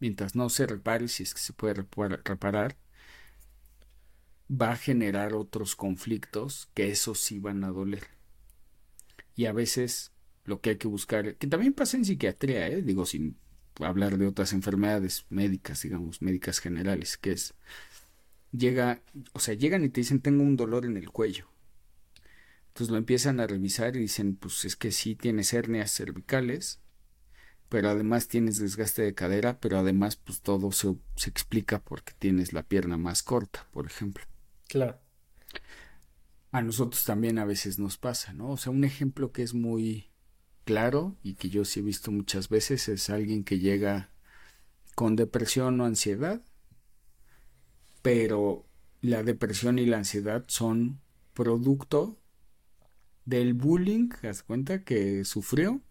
mientras 0.01 0.35
no 0.35 0.49
se 0.49 0.67
repare, 0.67 1.07
si 1.07 1.23
es 1.23 1.33
que 1.33 1.39
se 1.39 1.53
puede 1.53 1.85
reparar, 2.25 2.75
va 4.51 4.73
a 4.73 4.75
generar 4.75 5.33
otros 5.33 5.75
conflictos 5.77 6.69
que 6.73 6.89
esos 6.89 7.19
sí 7.21 7.39
van 7.39 7.63
a 7.63 7.69
doler. 7.69 8.07
Y 9.35 9.45
a 9.45 9.53
veces 9.53 10.11
lo 10.43 10.59
que 10.59 10.71
hay 10.71 10.77
que 10.77 10.89
buscar, 10.89 11.37
que 11.37 11.47
también 11.47 11.73
pasa 11.73 11.95
en 11.95 12.03
psiquiatría, 12.03 12.67
¿eh? 12.67 12.81
digo, 12.81 13.05
sin 13.05 13.37
hablar 13.79 14.17
de 14.17 14.27
otras 14.27 14.51
enfermedades 14.53 15.25
médicas, 15.29 15.83
digamos, 15.83 16.21
médicas 16.21 16.59
generales, 16.59 17.17
que 17.17 17.31
es, 17.31 17.53
llega, 18.51 19.01
o 19.33 19.39
sea, 19.39 19.53
llegan 19.53 19.83
y 19.85 19.89
te 19.89 20.01
dicen, 20.01 20.19
tengo 20.19 20.43
un 20.43 20.57
dolor 20.57 20.85
en 20.85 20.97
el 20.97 21.09
cuello. 21.11 21.47
Entonces 22.69 22.91
lo 22.91 22.97
empiezan 22.97 23.39
a 23.39 23.47
revisar 23.47 23.95
y 23.95 23.99
dicen, 23.99 24.35
pues 24.35 24.65
es 24.65 24.75
que 24.75 24.91
sí 24.91 25.15
tienes 25.15 25.53
hernias 25.53 25.93
cervicales, 25.93 26.81
pero 27.71 27.89
además 27.89 28.27
tienes 28.27 28.57
desgaste 28.59 29.01
de 29.01 29.15
cadera, 29.15 29.61
pero 29.61 29.79
además 29.79 30.17
pues 30.17 30.41
todo 30.41 30.73
se, 30.73 30.93
se 31.15 31.29
explica 31.29 31.81
porque 31.81 32.11
tienes 32.19 32.51
la 32.51 32.63
pierna 32.63 32.97
más 32.97 33.23
corta, 33.23 33.65
por 33.71 33.85
ejemplo. 33.85 34.25
Claro. 34.67 34.99
A 36.51 36.61
nosotros 36.61 37.05
también 37.05 37.39
a 37.39 37.45
veces 37.45 37.79
nos 37.79 37.97
pasa, 37.97 38.33
¿no? 38.33 38.49
O 38.49 38.57
sea, 38.57 38.73
un 38.73 38.83
ejemplo 38.83 39.31
que 39.31 39.41
es 39.41 39.53
muy 39.53 40.11
claro 40.65 41.15
y 41.23 41.35
que 41.35 41.49
yo 41.49 41.63
sí 41.63 41.79
he 41.79 41.83
visto 41.83 42.11
muchas 42.11 42.49
veces 42.49 42.89
es 42.89 43.09
alguien 43.09 43.45
que 43.45 43.59
llega 43.59 44.11
con 44.93 45.15
depresión 45.15 45.79
o 45.79 45.85
ansiedad, 45.85 46.41
pero 48.01 48.67
la 48.99 49.23
depresión 49.23 49.79
y 49.79 49.85
la 49.85 49.99
ansiedad 49.99 50.43
son 50.47 50.99
producto 51.33 52.19
del 53.23 53.53
bullying, 53.53 54.09
haz 54.23 54.43
cuenta, 54.43 54.83
que 54.83 55.23
sufrió 55.23 55.81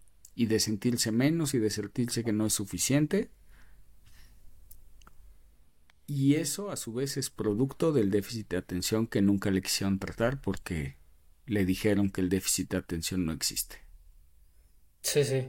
y 0.41 0.47
de 0.47 0.59
sentirse 0.59 1.11
menos 1.11 1.53
y 1.53 1.59
de 1.59 1.69
sentirse 1.69 2.23
que 2.23 2.33
no 2.33 2.47
es 2.47 2.53
suficiente. 2.53 3.29
Y 6.07 6.33
eso 6.33 6.71
a 6.71 6.77
su 6.77 6.93
vez 6.93 7.15
es 7.17 7.29
producto 7.29 7.91
del 7.93 8.09
déficit 8.09 8.49
de 8.49 8.57
atención 8.57 9.05
que 9.05 9.21
nunca 9.21 9.51
le 9.51 9.61
quisieron 9.61 9.99
tratar 9.99 10.41
porque 10.41 10.97
le 11.45 11.63
dijeron 11.63 12.09
que 12.09 12.21
el 12.21 12.29
déficit 12.29 12.71
de 12.71 12.77
atención 12.77 13.23
no 13.23 13.33
existe. 13.33 13.85
Sí, 15.03 15.23
sí. 15.23 15.47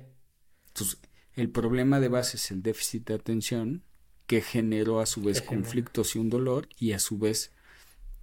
Entonces, 0.67 0.99
el 1.37 1.49
problema 1.49 1.99
de 1.99 2.09
base 2.09 2.37
es 2.37 2.51
el 2.51 2.63
déficit 2.63 3.09
de 3.09 3.15
atención 3.15 3.85
que 4.27 4.43
generó 4.43 5.01
a 5.01 5.07
su 5.07 5.23
vez 5.23 5.41
conflictos 5.41 6.17
y 6.17 6.19
un 6.19 6.29
dolor 6.29 6.69
y 6.77 6.93
a 6.93 6.99
su 6.99 7.17
vez 7.17 7.51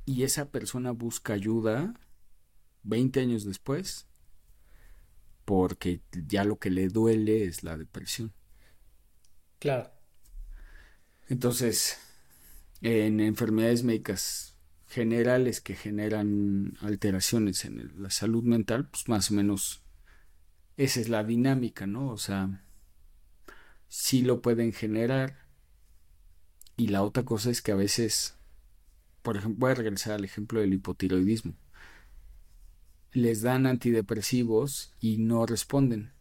y 0.06 0.22
esa 0.22 0.52
persona 0.52 0.92
busca 0.92 1.34
ayuda 1.34 2.00
20 2.84 3.22
años 3.22 3.44
después 3.44 4.09
porque 5.50 6.04
ya 6.28 6.44
lo 6.44 6.60
que 6.60 6.70
le 6.70 6.90
duele 6.90 7.46
es 7.46 7.64
la 7.64 7.76
depresión. 7.76 8.32
Claro. 9.58 9.90
Entonces, 11.28 11.98
en 12.84 13.20
enfermedades 13.20 13.84
médicas 13.84 14.60
generales 14.86 15.60
que 15.60 15.74
generan 15.74 16.78
alteraciones 16.82 17.66
en 17.66 17.92
la 17.98 18.12
salud 18.12 18.44
mental, 18.44 18.90
pues 18.90 19.10
más 19.10 19.32
o 19.32 19.34
menos 19.34 19.82
esa 20.78 21.00
es 21.00 21.10
la 21.10 21.24
dinámica, 21.24 21.88
¿no? 21.88 22.10
O 22.10 22.18
sea, 22.20 22.64
sí 23.88 24.22
lo 24.22 24.44
pueden 24.44 24.72
generar. 24.72 25.48
Y 26.78 26.90
la 26.90 27.02
otra 27.02 27.26
cosa 27.26 27.50
es 27.50 27.64
que 27.64 27.72
a 27.72 27.76
veces, 27.76 28.38
por 29.24 29.36
ejemplo, 29.36 29.62
voy 29.62 29.72
a 29.72 29.76
regresar 29.76 30.14
al 30.14 30.26
ejemplo 30.26 30.60
del 30.60 30.76
hipotiroidismo. 30.76 31.56
Les 33.12 33.42
dan 33.42 33.66
antidepresivos 33.66 34.94
y 35.00 35.18
no 35.18 35.46
responden. 35.46 36.12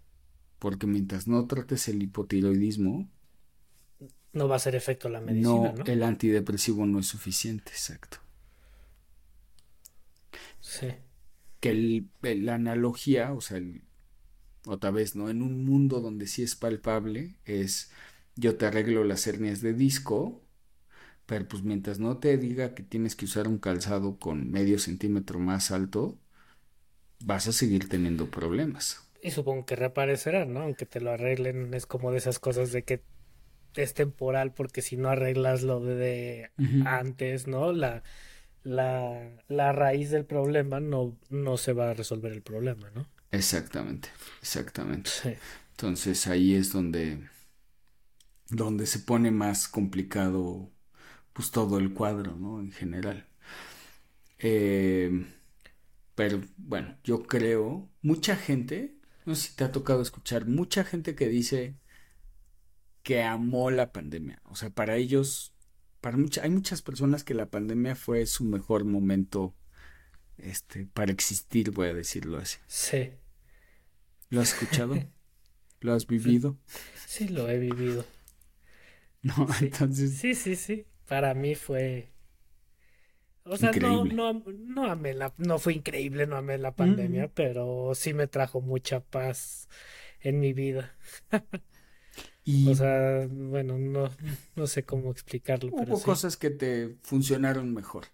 Porque 0.58 0.86
mientras 0.86 1.28
no 1.28 1.46
trates 1.46 1.88
el 1.88 2.02
hipotiroidismo, 2.02 3.08
no 4.32 4.48
va 4.48 4.54
a 4.54 4.56
hacer 4.56 4.74
efecto 4.74 5.08
la 5.08 5.20
medicina. 5.20 5.72
No, 5.72 5.84
el 5.84 6.02
antidepresivo 6.02 6.86
no 6.86 7.00
es 7.00 7.06
suficiente, 7.06 7.70
exacto. 7.70 8.18
Sí. 10.60 10.88
Que 11.60 12.04
la 12.22 12.54
analogía, 12.54 13.32
o 13.32 13.40
sea, 13.40 13.56
el, 13.56 13.82
otra 14.66 14.90
vez, 14.90 15.16
¿no? 15.16 15.30
En 15.30 15.42
un 15.42 15.64
mundo 15.64 16.00
donde 16.00 16.26
sí 16.26 16.42
es 16.42 16.56
palpable, 16.56 17.36
es 17.44 17.90
yo 18.36 18.56
te 18.56 18.66
arreglo 18.66 19.02
las 19.02 19.26
hernias 19.26 19.60
de 19.60 19.72
disco, 19.72 20.42
pero 21.26 21.48
pues 21.48 21.62
mientras 21.62 21.98
no 21.98 22.18
te 22.18 22.36
diga 22.36 22.74
que 22.74 22.82
tienes 22.82 23.16
que 23.16 23.24
usar 23.24 23.48
un 23.48 23.58
calzado 23.58 24.18
con 24.18 24.50
medio 24.50 24.78
centímetro 24.78 25.40
más 25.40 25.70
alto, 25.70 26.18
vas 27.20 27.48
a 27.48 27.52
seguir 27.52 27.88
teniendo 27.88 28.30
problemas. 28.30 29.02
Y 29.20 29.30
supongo 29.32 29.66
que 29.66 29.76
reaparecerá, 29.76 30.44
¿no? 30.44 30.60
Aunque 30.62 30.86
te 30.86 31.00
lo 31.00 31.10
arreglen, 31.10 31.74
es 31.74 31.86
como 31.86 32.12
de 32.12 32.18
esas 32.18 32.38
cosas 32.38 32.70
de 32.72 32.84
que 32.84 33.02
es 33.76 33.94
temporal, 33.94 34.54
porque 34.54 34.82
si 34.82 34.96
no 34.96 35.10
arreglas 35.10 35.62
lo 35.62 35.80
de 35.80 36.52
antes, 36.84 37.46
¿no? 37.48 37.72
La, 37.72 38.02
la, 38.64 39.30
la 39.48 39.72
raíz 39.72 40.10
del 40.10 40.26
problema 40.26 40.80
no, 40.80 41.18
no 41.30 41.56
se 41.58 41.72
va 41.74 41.90
a 41.90 41.94
resolver 41.94 42.32
el 42.32 42.42
problema, 42.42 42.90
¿no? 42.92 43.08
Exactamente, 43.30 44.08
exactamente. 44.40 45.10
Entonces 45.72 46.26
ahí 46.26 46.54
es 46.54 46.72
donde, 46.72 47.28
donde 48.50 48.86
se 48.86 48.98
pone 49.00 49.30
más 49.30 49.68
complicado 49.68 50.70
pues 51.32 51.50
todo 51.52 51.78
el 51.78 51.94
cuadro, 51.94 52.36
¿no? 52.36 52.60
En 52.60 52.72
general. 52.72 53.28
Eh, 54.38 55.10
pero 56.18 56.42
bueno, 56.56 56.98
yo 57.04 57.22
creo, 57.22 57.88
mucha 58.02 58.34
gente, 58.34 58.96
no 59.24 59.36
sé 59.36 59.50
si 59.50 59.54
te 59.54 59.62
ha 59.62 59.70
tocado 59.70 60.02
escuchar, 60.02 60.46
mucha 60.46 60.82
gente 60.82 61.14
que 61.14 61.28
dice 61.28 61.76
que 63.04 63.22
amó 63.22 63.70
la 63.70 63.92
pandemia. 63.92 64.42
O 64.42 64.56
sea, 64.56 64.70
para 64.70 64.96
ellos, 64.96 65.54
para 66.00 66.16
mucha, 66.16 66.42
hay 66.42 66.50
muchas 66.50 66.82
personas 66.82 67.22
que 67.22 67.34
la 67.34 67.46
pandemia 67.46 67.94
fue 67.94 68.26
su 68.26 68.42
mejor 68.42 68.84
momento 68.84 69.54
este, 70.38 70.86
para 70.86 71.12
existir, 71.12 71.70
voy 71.70 71.86
a 71.86 71.94
decirlo 71.94 72.38
así. 72.38 72.58
Sí. 72.66 73.12
¿Lo 74.28 74.40
has 74.40 74.54
escuchado? 74.54 74.96
¿Lo 75.80 75.94
has 75.94 76.08
vivido? 76.08 76.58
Sí, 77.06 77.28
lo 77.28 77.48
he 77.48 77.58
vivido. 77.58 78.04
No, 79.22 79.48
entonces. 79.60 80.16
Sí, 80.16 80.34
sí, 80.34 80.56
sí. 80.56 80.84
Para 81.06 81.34
mí 81.34 81.54
fue. 81.54 82.12
O 83.48 83.56
sea, 83.56 83.72
no, 83.72 84.04
no, 84.04 84.42
no 84.46 84.90
amé 84.90 85.14
la, 85.14 85.32
no 85.38 85.58
fue 85.58 85.74
increíble, 85.74 86.26
no 86.26 86.36
amé 86.36 86.58
la 86.58 86.74
pandemia, 86.74 87.28
pero 87.28 87.92
sí 87.94 88.14
me 88.14 88.26
trajo 88.26 88.60
mucha 88.60 89.00
paz 89.00 89.68
en 90.20 90.40
mi 90.40 90.52
vida. 90.52 90.96
y... 92.44 92.68
O 92.70 92.74
sea, 92.74 93.26
bueno, 93.30 93.78
no, 93.78 94.10
no 94.56 94.66
sé 94.66 94.84
cómo 94.84 95.10
explicarlo. 95.10 95.70
Hubo 95.72 96.02
cosas 96.02 96.36
que 96.36 96.50
te 96.50 96.96
funcionaron 97.02 97.74
mejor, 97.74 98.06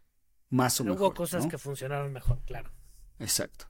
más 0.51 0.81
o 0.81 0.85
menos. 0.85 0.99
Hubo 0.99 1.15
cosas 1.15 1.47
que 1.47 1.59
funcionaron 1.59 2.13
mejor, 2.13 2.41
claro. 2.45 2.71
Exacto. 3.19 3.67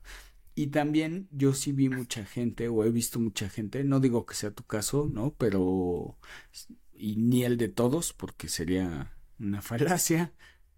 Y 0.54 0.68
también 0.68 1.28
yo 1.32 1.52
sí 1.52 1.72
vi 1.72 1.88
mucha 1.88 2.24
gente, 2.24 2.68
o 2.68 2.84
he 2.84 2.90
visto 2.90 3.18
mucha 3.18 3.48
gente, 3.48 3.82
no 3.82 3.98
digo 3.98 4.24
que 4.24 4.34
sea 4.34 4.52
tu 4.52 4.64
caso, 4.64 5.08
¿no? 5.12 5.34
Pero, 5.34 6.16
y 6.92 7.16
ni 7.16 7.44
el 7.44 7.56
de 7.56 7.68
todos, 7.68 8.12
porque 8.12 8.48
sería 8.48 9.16
una 9.38 9.62
falacia, 9.62 10.32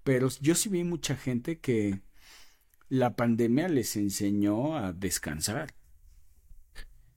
pero 0.07 0.29
yo 0.41 0.55
sí 0.55 0.69
vi 0.69 0.85
mucha 0.85 1.17
gente 1.17 1.59
que 1.59 2.01
la 2.89 3.17
pandemia 3.17 3.69
les 3.69 3.97
enseñó 3.97 4.77
a 4.79 4.93
descansar, 4.93 5.75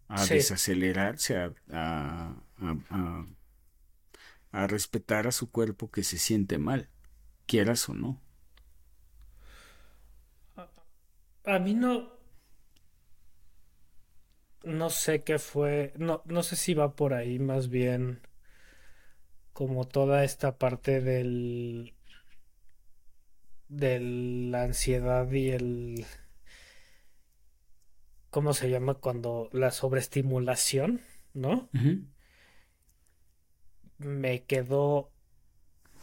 a 0.07 0.25
desacelerarse, 0.25 1.37
a, 1.37 1.53
a, 1.71 2.35
a, 2.89 3.25
a 4.51 4.67
respetar 4.67 5.25
a 5.27 5.31
su 5.31 5.49
cuerpo 5.51 5.89
que 5.91 6.03
se 6.03 6.17
siente 6.17 6.57
mal, 6.59 6.89
quieras 7.47 7.89
o 7.89 7.93
no. 7.93 8.21
A 11.45 11.59
mí 11.59 11.73
no, 11.73 11.93
no 14.63 14.89
sé 14.89 15.23
qué 15.25 15.37
fue, 15.37 15.91
no, 15.97 16.21
no 16.25 16.43
sé 16.43 16.55
si 16.55 16.73
va 16.73 16.95
por 16.95 17.13
ahí 17.13 17.39
más 17.39 17.67
bien 17.69 18.21
como 19.53 19.87
toda 19.87 20.23
esta 20.23 20.57
parte 20.57 21.01
del 21.01 21.93
de 23.69 23.99
la 23.99 24.63
ansiedad 24.63 25.31
y 25.31 25.51
el 25.51 26.05
¿cómo 28.29 28.53
se 28.53 28.69
llama 28.69 28.95
cuando 28.95 29.49
la 29.53 29.71
sobreestimulación, 29.71 31.01
¿no? 31.33 31.69
Me 33.97 34.43
quedó 34.43 35.11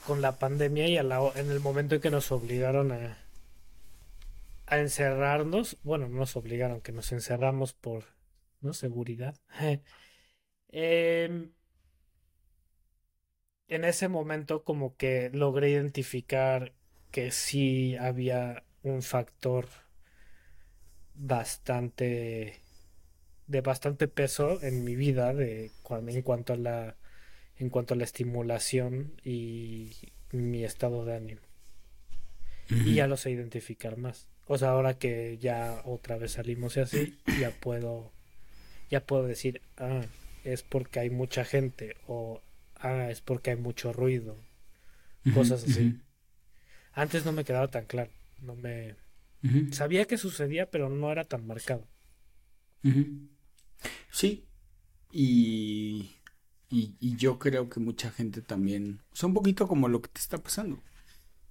con 0.07 0.23
la 0.23 0.39
pandemia 0.39 0.89
y 0.89 0.97
a 0.97 1.03
la, 1.03 1.21
en 1.35 1.51
el 1.51 1.61
momento 1.61 1.97
en 1.97 2.01
que 2.01 2.11
nos 2.11 2.33
obligaron 2.33 2.93
a, 2.93 3.19
a 4.67 4.79
encerrarnos, 4.79 5.79
bueno, 5.83 6.09
no 6.09 6.19
nos 6.19 6.37
obligaron, 6.37 6.81
que 6.81 6.93
nos 6.93 7.13
encerramos 7.13 7.75
por 7.75 8.05
¿no? 8.61 8.73
Seguridad. 8.73 9.37
Em, 10.69 11.53
en 13.69 13.85
ese 13.85 14.09
momento 14.09 14.65
como 14.65 14.97
que 14.97 15.31
logré 15.33 15.71
identificar 15.71 16.75
que 17.17 17.31
sí 17.31 17.97
había 17.97 18.63
un 18.83 19.01
factor 19.01 19.67
bastante 21.15 22.61
de 23.47 23.61
bastante 23.63 24.07
peso 24.07 24.63
en 24.63 24.85
mi 24.85 24.97
vida 24.97 25.33
de 25.33 25.71
en 25.89 26.21
cuanto 26.21 26.53
a 26.53 26.57
la 26.57 26.95
en 27.59 27.71
cuanto 27.71 27.95
a 27.95 27.97
la 27.97 28.05
estimulación 28.05 29.15
y 29.25 29.93
mi 30.31 30.63
estado 30.63 31.07
de 31.07 31.17
ánimo. 31.17 31.41
Y 32.69 32.97
ya 32.97 33.07
lo 33.07 33.17
sé 33.17 33.31
identificar 33.31 33.97
más. 33.97 34.29
O 34.47 34.59
sea 34.59 34.73
ahora 34.73 34.99
que 34.99 35.39
ya 35.39 35.81
otra 35.87 36.19
vez 36.19 36.33
salimos 36.33 36.77
y 36.77 36.81
así 36.81 37.19
ya 37.41 37.51
puedo 37.51 38.13
ya 38.91 39.01
puedo 39.07 39.27
decir, 39.27 39.63
ah, 39.79 40.03
es 40.45 40.63
porque 40.63 41.01
hay 41.01 41.09
mucha 41.09 41.47
gente 41.47 41.97
o 42.07 42.43
ah, 42.75 43.09
es 43.11 43.23
porque 43.23 43.53
hay 43.53 43.57
mucho 43.57 43.95
ruido, 43.95 44.37
cosas 45.33 45.65
así. 45.65 45.99
Antes 46.97 47.27
no 47.27 47.33
me 47.33 47.45
quedaba 47.45 47.69
tan 47.69 47.85
claro, 47.85 48.11
no 48.41 48.57
me 48.57 48.97
sabía 49.71 50.07
que 50.07 50.17
sucedía, 50.17 50.71
pero 50.71 50.89
no 50.89 51.13
era 51.13 51.25
tan 51.25 51.47
marcado. 51.47 51.87
Sí, 54.11 54.47
y, 55.13 56.17
y, 56.71 57.17
yo 57.17 57.39
creo 57.39 57.69
que 57.69 57.81
mucha 57.81 58.11
gente 58.11 58.41
también, 58.41 59.03
o 59.13 59.17
sea, 59.17 59.29
un 59.29 59.35
poquito 59.35 59.69
como 59.69 59.89
lo 59.89 60.01
que 60.01 60.09
te 60.09 60.21
está 60.21 60.39
pasando, 60.39 60.83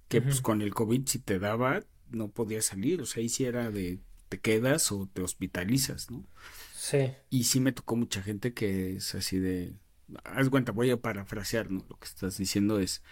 que 0.08 0.20
pues 0.20 0.40
con 0.40 0.62
el 0.62 0.74
COVID 0.74 1.06
si 1.06 1.20
te 1.20 1.38
daba 1.38 1.84
no 2.10 2.28
podías 2.28 2.64
salir, 2.64 3.00
o 3.00 3.06
sea, 3.06 3.20
ahí 3.20 3.28
sí 3.28 3.44
era 3.44 3.70
de 3.70 4.00
te 4.28 4.40
quedas 4.40 4.90
o 4.90 5.08
te 5.12 5.22
hospitalizas, 5.22 6.10
¿no? 6.10 6.26
Sí. 6.74 7.12
Y 7.30 7.44
sí 7.44 7.60
me 7.60 7.72
tocó 7.72 7.94
mucha 7.94 8.20
gente 8.20 8.52
que 8.52 8.96
es 8.96 9.14
así 9.14 9.38
de, 9.38 9.76
haz 10.24 10.48
cuenta, 10.50 10.72
voy 10.72 10.90
a 10.90 11.00
parafrasear, 11.00 11.70
¿no? 11.70 11.84
Lo 11.88 11.96
que 11.98 12.06
estás 12.06 12.36
diciendo 12.36 12.80
es, 12.80 13.02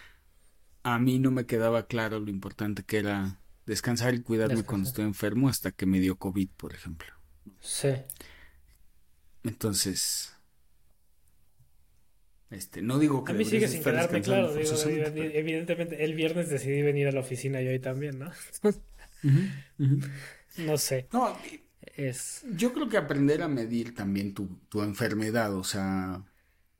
a 0.84 0.98
mí 0.98 1.18
no 1.18 1.30
me 1.30 1.46
quedaba 1.46 1.86
claro 1.86 2.20
lo 2.20 2.30
importante 2.30 2.84
que 2.84 2.98
era 2.98 3.40
descansar 3.66 4.14
y 4.14 4.22
cuidarme 4.22 4.62
cuando 4.62 4.88
estoy 4.88 5.04
enfermo 5.04 5.48
hasta 5.48 5.72
que 5.72 5.86
me 5.86 5.98
dio 5.98 6.16
COVID, 6.16 6.50
por 6.56 6.74
ejemplo. 6.74 7.08
Sí. 7.60 7.88
Entonces, 9.42 10.36
este, 12.50 12.82
no 12.82 12.98
digo 12.98 13.24
que 13.24 13.32
a 13.32 13.34
mí 13.34 13.44
sigue 13.44 13.66
sin 13.66 13.82
quedarme 13.82 14.20
claro. 14.20 14.54
evidentemente, 14.56 16.04
el 16.04 16.14
viernes 16.14 16.50
decidí 16.50 16.82
venir 16.82 17.08
a 17.08 17.12
la 17.12 17.20
oficina 17.20 17.60
y 17.60 17.68
hoy 17.68 17.80
también, 17.80 18.18
¿no? 18.18 18.30
No 20.56 20.78
sé. 20.78 21.08
No, 21.12 21.36
es... 21.96 22.44
Yo 22.52 22.72
creo 22.72 22.88
que 22.88 22.96
aprender 22.96 23.42
a 23.42 23.48
medir 23.48 23.92
también 23.92 24.34
tu, 24.34 24.60
tu 24.68 24.82
enfermedad, 24.82 25.52
o 25.56 25.64
sea, 25.64 26.22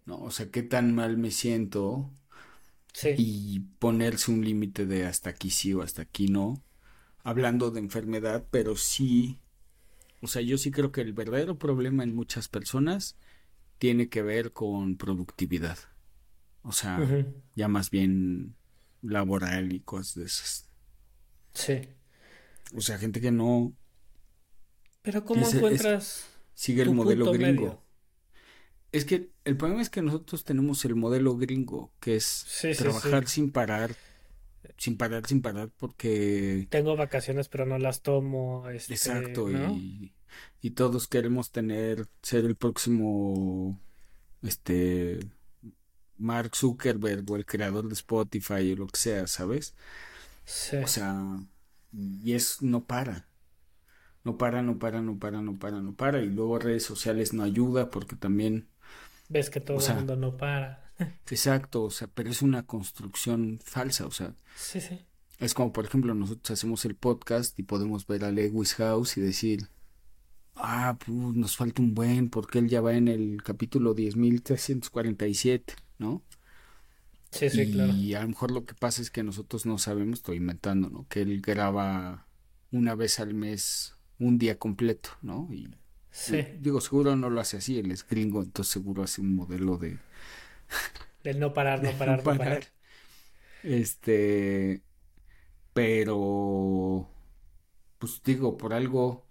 ¿no? 0.05 0.19
O 0.19 0.31
sea, 0.31 0.51
qué 0.51 0.63
tan 0.63 0.95
mal 0.95 1.17
me 1.17 1.33
siento. 1.33 2.13
Sí. 2.95 3.15
Y 3.19 3.61
ponerse 3.81 4.31
un 4.31 4.45
límite 4.45 4.87
de 4.87 5.05
hasta 5.05 5.31
aquí 5.31 5.51
sí 5.51 5.75
o 5.75 5.83
hasta 5.83 6.03
aquí 6.03 6.29
no. 6.29 6.63
Hablando 7.25 7.71
de 7.71 7.81
enfermedad, 7.81 8.47
pero 8.51 8.77
sí. 8.77 9.41
O 10.23 10.29
sea, 10.29 10.41
yo 10.41 10.57
sí 10.57 10.71
creo 10.71 10.93
que 10.93 11.01
el 11.01 11.13
verdadero 11.13 11.59
problema 11.59 12.05
en 12.05 12.15
muchas 12.15 12.49
personas 12.49 13.17
tiene 13.79 14.09
que 14.09 14.23
ver 14.23 14.53
con 14.53 14.97
productividad. 14.97 15.77
O 16.63 16.73
sea, 16.73 16.99
ya 17.57 17.69
más 17.69 17.91
bien 17.91 18.55
laboral 19.03 19.73
y 19.73 19.81
cosas 19.81 20.15
de 20.15 20.25
esas. 20.25 20.69
Sí. 21.53 21.89
O 22.75 22.81
sea, 22.81 22.97
gente 22.99 23.21
que 23.21 23.31
no. 23.31 23.75
Pero 25.03 25.25
¿cómo 25.25 25.47
encuentras. 25.47 26.27
sigue 26.55 26.83
el 26.83 26.95
modelo 26.95 27.31
gringo. 27.33 27.84
Es 28.95 29.05
que 29.05 29.33
el 29.43 29.57
problema 29.57 29.83
es 29.83 29.91
que 29.91 30.03
nosotros 30.03 30.45
tenemos 30.45 30.85
el 30.85 30.95
modelo 30.95 31.37
gringo, 31.37 31.93
que 31.99 32.15
es 32.15 32.47
trabajar 32.79 33.27
sin 33.27 33.51
parar, 33.51 33.97
sin 34.77 34.97
parar, 34.97 35.27
sin 35.27 35.43
parar, 35.43 35.69
porque... 35.77 36.69
Tengo 36.71 36.95
vacaciones, 36.95 37.49
pero 37.49 37.67
no 37.67 37.77
las 37.81 38.03
tomo. 38.03 38.71
Este, 38.71 38.95
Exacto, 38.95 39.51
y, 39.51 40.13
todos 40.77 41.09
queremos 41.09 41.51
tener, 41.51 42.07
ser 42.23 42.45
el 42.45 42.55
próximo, 42.55 43.81
este, 44.43 45.19
Mark 46.17 46.55
Zuckerberg 46.55 47.29
o 47.29 47.35
el 47.35 47.47
creador 47.47 47.89
de 47.89 47.95
Spotify 47.95 48.75
o 48.75 48.77
lo 48.77 48.87
que 48.87 48.97
sea, 49.01 49.27
¿sabes? 49.27 49.75
Sí. 50.45 50.77
O 50.77 50.87
sea, 50.87 51.41
y 51.93 52.33
es 52.33 52.63
no 52.63 52.85
para. 52.85 53.27
No 54.23 54.39
para, 54.39 54.63
no 54.63 54.79
para, 54.79 55.03
no 55.03 55.19
para, 55.19 55.43
no 55.43 55.59
para, 55.59 55.81
no 55.83 55.97
para. 55.97 56.23
Y 56.23 56.27
luego 56.27 56.61
redes 56.61 56.85
sociales 56.85 57.33
no 57.33 57.43
ayuda 57.43 57.91
porque 57.91 58.15
también... 58.15 58.69
Ves 59.35 59.51
que 59.51 59.61
todo 59.61 59.85
el 59.85 59.95
mundo 59.97 60.15
no 60.15 60.37
para. 60.37 60.93
exacto, 61.29 61.83
o 61.83 61.91
sea, 61.91 62.07
pero 62.07 62.31
es 62.31 62.41
una 62.41 62.67
construcción 62.67 63.59
falsa, 63.65 64.07
o 64.07 64.13
sea. 64.13 64.37
Sí, 64.55 64.81
sí. 64.81 65.01
Es 65.41 65.55
como, 65.55 65.73
por 65.73 65.85
ejemplo, 65.85 66.15
nosotros 66.15 66.53
hacemos 66.53 66.85
el 66.85 66.95
podcast 66.95 67.59
y 67.59 67.65
podemos 67.65 68.07
ver 68.07 68.25
a 68.25 68.31
Lewis 68.31 68.75
House 68.75 69.17
y 69.17 69.21
decir, 69.21 69.67
ah, 70.55 70.97
pues 71.05 71.19
nos 71.35 71.57
falta 71.57 71.83
un 71.83 71.97
buen, 71.97 72.31
porque 72.31 72.61
él 72.61 72.69
ya 72.69 72.81
va 72.81 72.95
en 72.95 73.09
el 73.09 73.43
capítulo 73.43 73.97
10.347, 73.97 75.75
¿no? 75.99 76.23
Sí, 77.33 77.51
sí, 77.51 77.73
claro. 77.73 77.93
Y 77.93 78.15
a 78.15 78.23
lo 78.23 78.29
mejor 78.29 78.53
lo 78.53 78.65
que 78.65 78.75
pasa 78.75 79.03
es 79.03 79.11
que 79.11 79.25
nosotros 79.25 79.67
no 79.67 79.79
sabemos, 79.79 80.21
estoy 80.21 80.37
inventando, 80.37 80.91
¿no? 80.91 81.09
Que 81.09 81.23
él 81.23 81.41
graba 81.41 82.29
una 82.71 82.95
vez 82.95 83.19
al 83.19 83.35
mes 83.35 83.97
un 84.21 84.39
día 84.39 84.61
completo, 84.61 85.11
¿no? 85.23 85.49
Y, 85.51 85.75
sí. 86.15 86.45
digo, 86.61 86.81
seguro 86.81 87.17
no 87.17 87.29
lo 87.29 87.41
hace 87.41 87.57
así, 87.57 87.79
él 87.79 87.91
es 87.91 88.07
gringo, 88.07 88.43
entonces 88.43 88.73
seguro 88.73 89.03
hace 89.03 89.21
un 89.21 89.35
modelo 89.35 89.77
de... 89.77 89.99
Del 91.25 91.41
no 91.41 91.53
parar, 91.53 91.83
no 91.83 91.91
parar, 91.99 92.19
no 92.19 92.25
parar. 92.25 92.65
Este, 93.63 94.83
pero, 95.73 97.09
pues 97.99 98.23
digo, 98.25 98.57
por 98.57 98.75
algo 98.75 99.25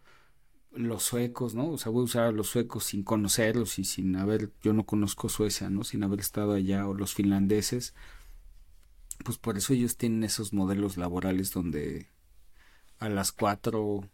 los 0.71 1.03
suecos, 1.03 1.55
¿no? 1.55 1.69
O 1.69 1.77
sea, 1.77 1.91
voy 1.91 2.01
a 2.01 2.05
usar 2.05 2.23
a 2.25 2.31
los 2.31 2.47
suecos 2.47 2.85
sin 2.85 3.03
conocerlos 3.03 3.79
y 3.79 3.83
sin 3.85 4.15
haber, 4.15 4.51
yo 4.61 4.73
no 4.73 4.85
conozco 4.85 5.29
Suecia, 5.29 5.69
¿no? 5.69 5.83
Sin 5.83 6.03
haber 6.03 6.19
estado 6.19 6.53
allá, 6.53 6.87
o 6.87 6.93
los 6.93 7.13
finlandeses, 7.13 7.93
pues 9.23 9.37
por 9.37 9.57
eso 9.57 9.73
ellos 9.73 9.97
tienen 9.97 10.23
esos 10.23 10.53
modelos 10.53 10.97
laborales 10.97 11.51
donde 11.51 12.07
a 12.99 13.09
las 13.09 13.31
cuatro 13.31 14.09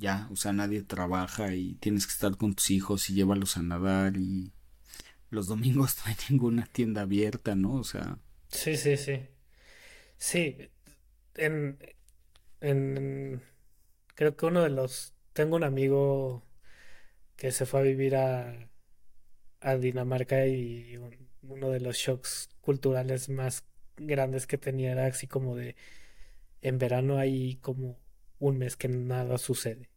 ya, 0.00 0.28
o 0.32 0.36
sea, 0.36 0.52
nadie 0.52 0.82
trabaja 0.82 1.54
y 1.54 1.74
tienes 1.76 2.06
que 2.06 2.12
estar 2.12 2.36
con 2.36 2.54
tus 2.54 2.70
hijos 2.70 3.10
y 3.10 3.14
llévalos 3.14 3.56
a 3.56 3.62
nadar 3.62 4.16
y 4.16 4.52
los 5.30 5.46
domingos 5.48 5.96
no 5.98 6.04
hay 6.06 6.16
ninguna 6.30 6.66
tienda 6.66 7.02
abierta, 7.02 7.54
¿no? 7.56 7.74
O 7.74 7.84
sea. 7.84 8.18
Sí, 8.48 8.76
sí, 8.76 8.96
sí. 8.96 9.20
Sí, 10.18 10.56
en, 11.36 11.78
en 12.60 13.42
creo 14.14 14.36
que 14.36 14.46
uno 14.46 14.62
de 14.62 14.70
los 14.70 15.14
tengo 15.32 15.56
un 15.56 15.64
amigo 15.64 16.44
que 17.36 17.52
se 17.52 17.66
fue 17.66 17.80
a 17.80 17.82
vivir 17.84 18.16
a, 18.16 18.70
a 19.60 19.76
Dinamarca 19.76 20.46
y 20.46 20.96
uno 21.42 21.70
de 21.70 21.80
los 21.80 21.96
shocks 21.96 22.50
culturales 22.60 23.28
más 23.28 23.64
grandes 23.96 24.46
que 24.46 24.58
tenía 24.58 24.92
era 24.92 25.06
así 25.06 25.26
como 25.26 25.56
de 25.56 25.76
en 26.62 26.78
verano 26.78 27.18
hay 27.18 27.56
como 27.56 27.98
un 28.38 28.58
mes 28.58 28.76
que 28.76 28.88
nada 28.88 29.38
sucede, 29.38 29.89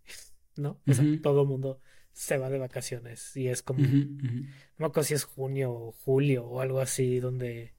¿no? 0.55 0.79
O 0.87 0.93
sea, 0.93 1.05
todo 1.21 1.41
el 1.41 1.47
mundo 1.47 1.79
se 2.11 2.37
va 2.37 2.49
de 2.49 2.59
vacaciones 2.59 3.35
y 3.35 3.47
es 3.47 3.63
como, 3.63 3.79
no 3.81 4.47
me 4.77 4.85
acuerdo 4.85 5.03
si 5.03 5.13
es 5.15 5.23
junio 5.23 5.71
o 5.71 5.91
julio 5.91 6.45
o 6.45 6.61
algo 6.61 6.79
así, 6.79 7.19
donde 7.19 7.73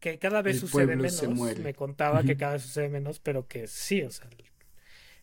que 0.00 0.18
cada 0.18 0.42
vez 0.42 0.58
sucede 0.58 0.96
menos. 0.96 1.22
Me 1.60 1.74
contaba 1.74 2.24
que 2.24 2.36
cada 2.36 2.54
vez 2.54 2.62
sucede 2.62 2.88
menos, 2.88 3.20
pero 3.20 3.46
que 3.46 3.68
sí, 3.68 4.02
o 4.02 4.10
sea, 4.10 4.28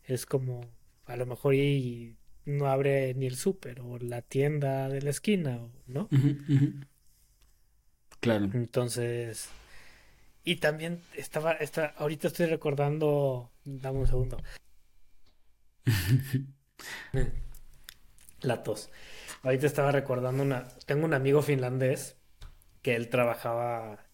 es 0.06 0.25
como 0.25 0.62
a 1.06 1.17
lo 1.17 1.25
mejor 1.25 1.56
y 1.56 2.15
no 2.45 2.67
abre 2.67 3.13
ni 3.13 3.25
el 3.25 3.36
súper 3.36 3.82
o 3.82 3.97
la 3.99 4.21
tienda 4.21 4.88
de 4.88 5.02
la 5.02 5.10
esquina, 5.10 5.60
¿no? 5.88 6.08
Claro. 8.21 8.49
Entonces, 8.54 9.49
y 10.43 10.56
también 10.58 11.02
estaba, 11.15 11.54
está, 11.54 11.88
ahorita 11.97 12.28
estoy 12.28 12.45
recordando, 12.45 13.52
dame 13.65 13.99
un 13.99 14.08
segundo. 14.08 14.38
la 18.42 18.63
tos. 18.63 18.89
Ahorita 19.44 19.68
estaba 19.68 19.92
recordando 19.92 20.44
una, 20.44 20.68
tengo 20.86 21.06
un 21.06 21.13
amigo 21.13 21.42
finlandés 21.42 22.18
que 22.82 22.96
él 22.96 23.10
trabajaba, 23.10 24.06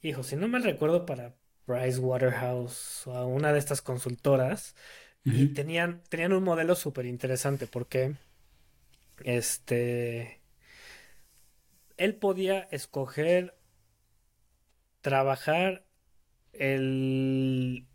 hijo, 0.00 0.22
si 0.22 0.36
no 0.36 0.48
me 0.48 0.58
recuerdo 0.58 1.06
para 1.06 1.36
Price 1.64 1.98
Waterhouse 1.98 3.06
o 3.06 3.26
una 3.26 3.52
de 3.52 3.58
estas 3.58 3.82
consultoras 3.82 4.74
y 5.24 5.48
tenían, 5.48 6.02
tenían 6.08 6.32
un 6.32 6.44
modelo 6.44 6.76
súper 6.76 7.04
interesante 7.06 7.66
porque 7.66 8.14
este, 9.24 10.40
él 11.96 12.14
podía 12.14 12.68
escoger 12.70 13.56
trabajar 15.00 15.84
el, 16.52 17.86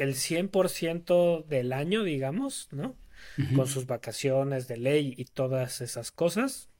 el 0.00 0.14
100% 0.14 1.44
del 1.44 1.74
año, 1.74 2.02
digamos, 2.02 2.68
¿no? 2.72 2.96
Con 3.54 3.66
sus 3.66 3.84
vacaciones 3.84 4.66
de 4.66 4.78
ley 4.78 5.14
y 5.14 5.26
todas 5.26 5.82
esas 5.82 6.10
cosas. 6.10 6.70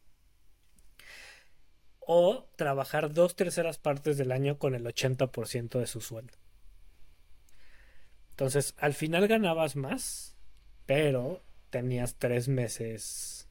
O 1.99 2.49
trabajar 2.57 3.13
dos 3.13 3.37
terceras 3.37 3.77
partes 3.77 4.17
del 4.17 4.33
año 4.33 4.59
con 4.59 4.75
el 4.75 4.87
80% 4.87 5.79
de 5.79 5.87
su 5.87 6.01
sueldo. 6.01 6.33
Entonces, 8.31 8.75
al 8.79 8.95
final 8.95 9.29
ganabas 9.29 9.77
más, 9.77 10.39
pero 10.87 11.45
tenías 11.69 12.17
tres 12.17 12.49
meses, 12.49 13.51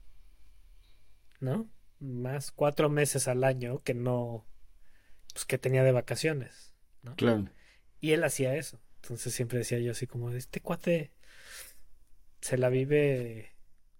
¿no? 1.39 1.69
Más 1.99 2.51
cuatro 2.51 2.89
meses 2.89 3.27
al 3.27 3.43
año 3.43 3.83
que 3.83 3.93
no, 3.93 4.47
pues 5.31 5.45
que 5.45 5.59
tenía 5.59 5.83
de 5.83 5.91
vacaciones, 5.91 6.73
¿no? 7.03 7.15
Claro. 7.17 7.49
Y 8.01 8.13
él 8.13 8.23
hacía 8.23 8.55
eso. 8.55 8.79
Entonces 9.01 9.33
siempre 9.33 9.59
decía 9.59 9.79
yo 9.79 9.91
así 9.91 10.07
como, 10.07 10.31
este 10.31 10.61
cuate 10.61 11.11
se 12.41 12.57
la 12.57 12.69
vive, 12.69 13.51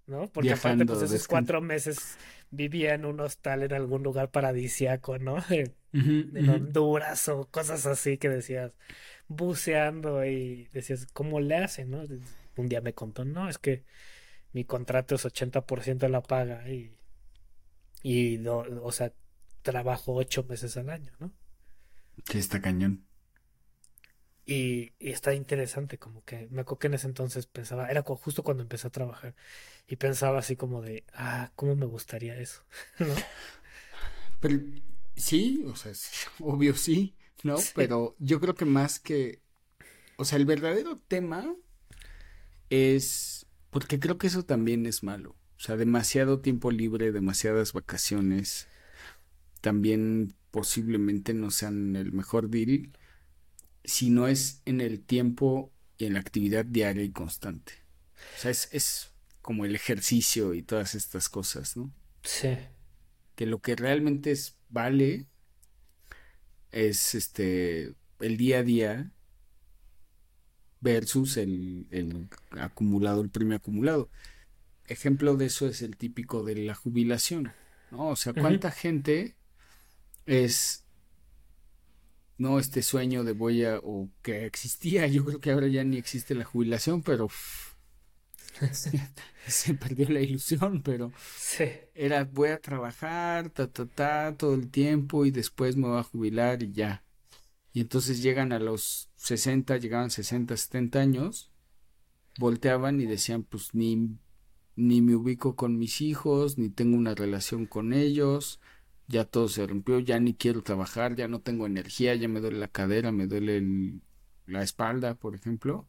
¿no? 0.08 0.28
Porque 0.28 0.52
aparte, 0.54 0.86
pues 0.86 1.02
esos 1.02 1.28
cuatro 1.28 1.62
meses 1.62 2.18
vivía 2.52 2.94
en 2.94 3.06
un 3.06 3.20
hostal 3.20 3.64
en 3.64 3.74
algún 3.74 4.04
lugar 4.04 4.32
paradisiaco, 4.32 5.18
¿no? 5.20 5.38
en 5.94 6.50
Honduras 6.50 7.28
o 7.30 7.48
cosas 7.50 7.86
así 7.86 8.18
que 8.18 8.30
decías, 8.30 8.74
buceando 9.28 10.26
y 10.26 10.68
decías, 10.74 11.08
¿cómo 11.14 11.40
le 11.40 11.58
hace, 11.58 11.86
no? 11.86 12.04
Un 12.56 12.70
día 12.70 12.82
me 12.82 12.94
contó, 12.94 13.26
no, 13.26 13.50
es 13.50 13.58
que 13.58 13.84
mi 14.52 14.66
contrato 14.66 15.16
es 15.16 15.26
80% 15.26 15.98
de 15.98 16.10
la 16.10 16.22
paga 16.22 16.68
y, 16.70 16.96
y 18.04 18.46
o 18.48 18.92
sea, 18.92 19.14
trabajo 19.62 20.14
ocho 20.14 20.44
meses 20.44 20.76
al 20.78 20.90
año, 20.90 21.12
¿no? 21.20 21.32
Sí, 22.26 22.38
está 22.38 22.62
cañón. 22.62 23.06
Y, 24.52 24.94
está 24.98 25.36
interesante, 25.36 26.00
como 26.00 26.26
que 26.26 26.48
me 26.50 26.62
acuerdo 26.62 26.80
que 26.80 26.88
en 26.88 26.96
ese 26.96 27.06
entonces 27.06 27.46
pensaba, 27.46 27.88
era 27.88 28.02
justo 28.02 28.44
cuando 28.44 28.64
empecé 28.64 28.88
a 28.88 28.90
trabajar, 28.90 29.36
y 29.88 29.98
pensaba 29.98 30.40
así 30.40 30.56
como 30.56 30.82
de, 30.82 31.04
ah, 31.14 31.52
¿cómo 31.56 31.76
me 31.76 31.86
gustaría 31.86 32.36
eso? 32.36 32.64
¿No? 32.98 33.14
Pero 34.40 34.60
sí, 35.16 35.64
o 35.68 35.76
sea, 35.76 35.92
obvio 36.40 36.74
sí, 36.74 37.16
¿no? 37.44 37.58
Pero 37.76 38.16
yo 38.18 38.40
creo 38.40 38.56
que 38.56 38.66
más 38.66 39.00
que, 39.00 39.44
o 40.18 40.26
sea, 40.26 40.40
el 40.40 40.48
verdadero 40.48 40.98
tema 40.98 41.56
es, 42.72 43.46
porque 43.70 44.00
creo 44.00 44.18
que 44.18 44.26
eso 44.26 44.46
también 44.46 44.88
es 44.88 45.04
malo, 45.04 45.36
o 45.58 45.60
sea, 45.60 45.78
demasiado 45.78 46.40
tiempo 46.40 46.72
libre, 46.72 47.12
demasiadas 47.12 47.74
vacaciones, 47.74 48.68
también 49.62 50.34
posiblemente 50.50 51.36
no 51.36 51.52
sean 51.52 51.96
el 51.96 52.14
mejor 52.14 52.50
deal 52.50 52.92
si 53.90 54.10
no 54.10 54.28
es 54.28 54.62
en 54.66 54.82
el 54.82 55.02
tiempo 55.02 55.74
y 55.98 56.06
en 56.06 56.14
la 56.14 56.20
actividad 56.20 56.64
diaria 56.64 57.04
y 57.04 57.12
constante. 57.12 57.74
O 58.38 58.40
sea, 58.40 58.52
es, 58.52 59.12
como 59.42 59.66
el 59.66 59.76
ejercicio 59.76 60.54
y 60.54 60.62
todas 60.62 60.96
estas 60.96 61.28
cosas, 61.28 61.76
¿no? 61.76 61.92
Sí. 62.24 62.56
Que 63.36 63.46
lo 63.46 63.60
que 63.60 63.76
realmente 63.76 64.32
es, 64.32 64.58
vale 64.70 65.28
es 66.72 67.16
este 67.16 67.96
el 68.20 68.38
día 68.38 68.60
a 68.60 68.64
día 68.64 69.12
versus 70.82 71.38
el, 71.38 71.88
el 71.90 72.30
acumulado, 72.52 73.22
el 73.22 73.30
premio 73.30 73.58
acumulado. 73.58 74.10
Ejemplo 74.86 75.36
de 75.36 75.48
eso 75.48 75.68
es 75.68 75.82
el 75.82 75.98
típico 75.98 76.44
de 76.44 76.56
la 76.56 76.76
jubilación, 76.76 77.54
¿no? 77.92 78.10
O 78.10 78.16
sea, 78.16 78.34
¿cuánta 78.34 78.72
gente 78.72 79.36
es 80.26 80.86
no 82.40 82.58
este 82.58 82.82
sueño 82.82 83.24
de 83.24 83.34
voy 83.34 83.66
a, 83.66 83.78
o 83.78 84.10
que 84.24 84.46
existía, 84.46 85.06
yo 85.08 85.24
creo 85.26 85.40
que 85.40 85.52
ahora 85.52 85.68
ya 85.68 85.84
ni 85.84 85.98
existe 85.98 86.34
la 86.34 86.46
jubilación, 86.46 87.04
pero 87.04 87.30
se 89.48 89.74
perdió 89.76 90.10
la 90.10 90.22
ilusión, 90.22 90.82
pero 90.82 91.12
sí. 91.38 91.66
era 91.94 92.24
voy 92.26 92.50
a 92.50 92.60
trabajar, 92.60 93.50
ta, 93.50 93.68
ta, 93.68 93.86
ta, 93.86 94.36
todo 94.38 94.56
el 94.56 94.70
tiempo 94.70 95.26
y 95.26 95.32
después 95.32 95.76
me 95.76 95.88
voy 95.88 96.00
a 96.00 96.04
jubilar 96.04 96.64
y 96.64 96.72
ya. 96.72 97.04
Y 97.74 97.82
entonces 97.82 98.22
llegan 98.22 98.52
a 98.52 98.60
los 98.60 99.10
60, 99.16 99.78
llegaban 99.78 100.10
60, 100.10 100.58
70 100.58 101.00
años, 101.00 101.52
volteaban 102.40 103.00
y 103.00 103.06
decían, 103.06 103.44
pues 103.44 103.74
ni, 103.74 104.18
ni 104.76 105.02
me 105.02 105.16
ubico 105.16 105.56
con 105.56 105.78
mis 105.78 106.02
hijos, 106.02 106.58
ni 106.58 106.70
tengo 106.70 106.98
una 106.98 107.16
relación 107.16 107.66
con 107.66 107.94
ellos, 107.94 108.60
ya 109.10 109.26
todo 109.26 109.48
se 109.48 109.66
rompió, 109.66 110.00
ya 110.00 110.20
ni 110.20 110.36
quiero 110.36 110.62
trabajar, 110.62 111.16
ya 111.16 111.28
no 111.28 111.42
tengo 111.42 111.66
energía, 111.66 112.14
ya 112.14 112.28
me 112.28 112.40
duele 112.40 112.60
la 112.60 112.68
cadera, 112.68 113.12
me 113.12 113.26
duele 113.26 114.00
la 114.46 114.62
espalda, 114.62 115.16
por 115.16 115.34
ejemplo. 115.34 115.88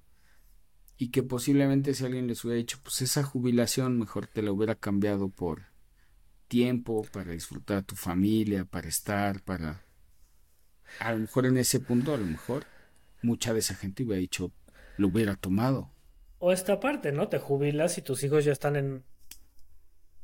Y 0.97 1.11
que 1.11 1.23
posiblemente 1.23 1.93
si 1.93 2.05
alguien 2.05 2.27
les 2.27 2.43
hubiera 2.45 2.57
dicho, 2.57 2.79
pues 2.83 3.03
esa 3.03 3.23
jubilación 3.23 3.99
mejor 3.99 4.27
te 4.27 4.41
la 4.41 4.53
hubiera 4.53 4.75
cambiado 4.75 5.29
por 5.29 5.65
tiempo 6.49 7.07
para 7.13 7.33
disfrutar 7.33 7.77
a 7.79 7.83
tu 7.83 7.95
familia, 7.95 8.65
para 8.65 8.89
estar, 8.89 9.43
para... 9.43 9.85
A 10.99 11.13
lo 11.13 11.19
mejor 11.19 11.45
en 11.45 11.59
ese 11.59 11.79
punto, 11.79 12.15
a 12.15 12.19
lo 12.19 12.27
mejor 12.27 12.65
mucha 13.23 13.53
de 13.53 13.61
esa 13.61 13.75
gente 13.75 14.03
hubiera 14.03 14.21
dicho, 14.21 14.51
lo 14.97 15.09
hubiera 15.09 15.37
tomado. 15.37 15.93
O 16.39 16.53
esta 16.53 16.81
parte, 16.81 17.13
¿no? 17.13 17.29
Te 17.29 17.39
jubilas 17.39 17.99
y 17.99 18.03
tus 18.03 18.25
hijos 18.25 18.47
ya 18.47 18.53
están 18.53 18.77
en, 18.77 19.05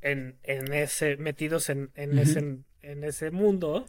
en, 0.00 0.38
en 0.44 0.72
ese, 0.72 1.18
metidos 1.18 1.68
en, 1.68 1.90
en 1.94 2.18
ese 2.18 2.64
en 2.86 3.04
ese 3.04 3.30
mundo 3.30 3.86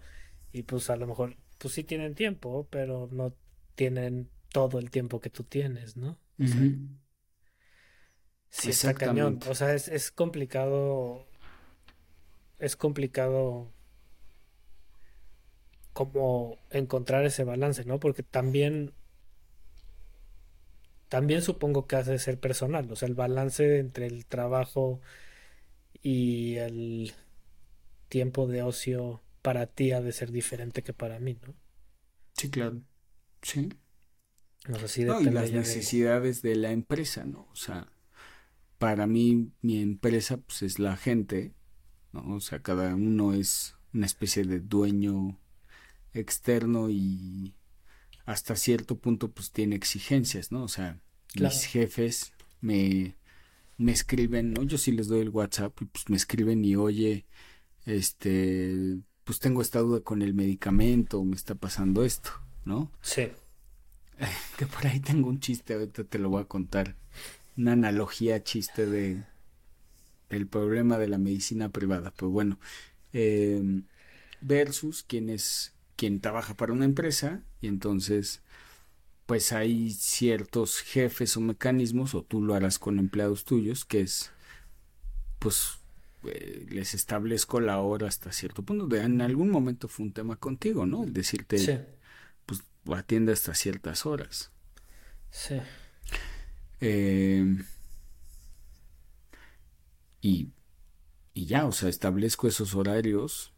y 0.52 0.64
pues 0.64 0.90
a 0.90 0.96
lo 0.96 1.08
mejor 1.08 1.38
pues 1.58 1.74
sí 1.74 1.84
tienen 1.84 2.16
tiempo, 2.16 2.68
pero 2.70 3.08
no 3.12 3.34
tienen 3.76 4.30
todo 4.52 4.80
el 4.80 4.90
tiempo 4.90 5.20
que 5.20 5.30
tú 5.30 5.44
tienes, 5.44 5.98
¿no? 5.98 6.18
sí, 8.50 8.70
está 8.70 8.94
cañón. 8.94 9.40
O 9.50 9.56
sea, 9.56 9.74
es, 9.74 9.88
es 9.88 10.12
complicado. 10.12 11.26
Es 12.60 12.76
complicado 12.76 13.72
como 15.94 16.58
encontrar 16.70 17.26
ese 17.26 17.44
balance, 17.44 17.86
¿no? 17.86 18.00
Porque 18.00 18.24
también. 18.24 18.94
También 21.10 21.42
supongo 21.42 21.88
que 21.88 21.96
hace 21.96 22.12
de 22.12 22.20
ser 22.20 22.40
personal. 22.40 22.92
O 22.92 22.96
sea, 22.96 23.08
el 23.08 23.16
balance 23.16 23.80
entre 23.80 24.08
el 24.08 24.26
trabajo 24.26 25.00
y 26.02 26.58
el 26.58 27.14
tiempo 28.08 28.48
de 28.48 28.62
ocio 28.64 29.22
para 29.42 29.68
ti 29.68 29.92
ha 29.92 30.02
de 30.02 30.12
ser 30.12 30.32
diferente 30.32 30.84
que 30.84 30.94
para 30.94 31.20
mí, 31.20 31.38
¿no? 31.46 31.56
Sí, 32.34 32.50
claro. 32.50 32.82
Sí. 33.42 33.70
no, 34.68 35.22
y 35.22 35.26
las 35.26 35.52
necesidades 35.52 36.42
de... 36.42 36.56
la 36.56 36.72
empresa, 36.72 37.26
¿no? 37.26 37.48
O 37.52 37.56
sea, 37.56 37.92
para 38.78 39.08
mí 39.08 39.52
mi 39.62 39.82
empresa 39.82 40.38
pues 40.38 40.62
es 40.64 40.80
la 40.80 40.98
gente, 40.98 41.54
¿no? 42.12 42.36
O 42.36 42.40
sea, 42.40 42.62
cada 42.62 42.94
uno 42.96 43.34
es 43.34 43.76
una 43.94 44.06
especie 44.06 44.44
de 44.44 44.60
dueño 44.60 45.40
externo 46.14 46.90
y 46.90 47.56
hasta 48.26 48.56
cierto 48.56 49.00
punto 49.00 49.32
pues 49.32 49.52
tiene 49.52 49.76
exigencias, 49.76 50.52
¿no? 50.52 50.64
O 50.64 50.68
sea, 50.68 51.02
mis 51.40 51.66
jefes 51.66 52.34
me, 52.62 53.16
me 53.78 53.92
escriben, 53.92 54.54
¿no? 54.54 54.64
Yo 54.64 54.78
sí 54.78 54.92
les 54.92 55.08
doy 55.08 55.22
el 55.22 55.30
WhatsApp 55.30 55.82
y 55.82 55.86
pues 55.86 56.10
me 56.10 56.18
escriben 56.18 56.64
y 56.66 56.76
oye, 56.76 57.26
este, 57.88 59.00
pues 59.24 59.40
tengo 59.40 59.62
esta 59.62 59.80
duda 59.80 60.02
con 60.02 60.22
el 60.22 60.34
medicamento, 60.34 61.24
me 61.24 61.36
está 61.36 61.56
pasando 61.56 62.04
esto, 62.06 62.30
¿no? 62.66 62.92
Sí. 63.02 63.30
Que 64.58 64.66
por 64.66 64.88
ahí 64.88 65.00
tengo 65.00 65.30
un 65.30 65.40
chiste, 65.40 65.74
ahorita 65.76 66.04
te 66.04 66.20
lo 66.20 66.30
voy 66.30 66.42
a 66.42 66.48
contar. 66.48 66.96
Una 67.56 67.74
analogía 67.74 68.44
chiste 68.44 68.86
de 68.86 69.24
el 70.30 70.48
problema 70.48 70.98
de 70.98 71.08
la 71.08 71.18
medicina 71.18 71.70
privada. 71.70 72.12
Pero 72.16 72.30
bueno, 72.30 72.60
em, 73.14 73.84
versus 74.42 75.04
quien 75.04 75.30
es 75.30 75.74
quien 75.96 76.20
trabaja 76.20 76.56
para 76.56 76.74
una 76.74 76.86
empresa 76.86 77.42
y 77.62 77.68
entonces 77.68 78.42
pues 79.26 79.52
hay 79.52 79.92
ciertos 79.92 80.80
jefes 80.80 81.36
o 81.38 81.42
mecanismos 81.42 82.14
o 82.16 82.24
tú 82.24 82.42
lo 82.42 82.54
harás 82.54 82.80
con 82.80 83.00
empleados 83.00 83.46
tuyos 83.46 83.84
que 83.84 84.02
es 84.02 84.32
pues 85.40 85.77
eh, 86.28 86.66
les 86.70 86.94
establezco 86.94 87.60
la 87.60 87.80
hora 87.80 88.08
hasta 88.08 88.32
cierto 88.32 88.64
punto. 88.64 88.88
De, 88.88 89.02
en 89.02 89.22
algún 89.22 89.50
momento 89.50 89.88
fue 89.88 90.06
un 90.06 90.14
tema 90.14 90.36
contigo, 90.36 90.86
¿no? 90.86 91.04
El 91.04 91.14
decirte, 91.14 91.88
pues 92.46 92.64
atiende 92.92 93.34
hasta 93.34 93.54
ciertas 93.54 94.06
horas. 94.06 94.52
Sí. 95.30 95.56
Em, 96.80 97.66
y, 100.22 100.50
y 101.34 101.46
ya, 101.46 101.66
o 101.66 101.72
sea, 101.72 101.90
establezco 101.90 102.48
esos 102.48 102.76
horarios 102.76 103.54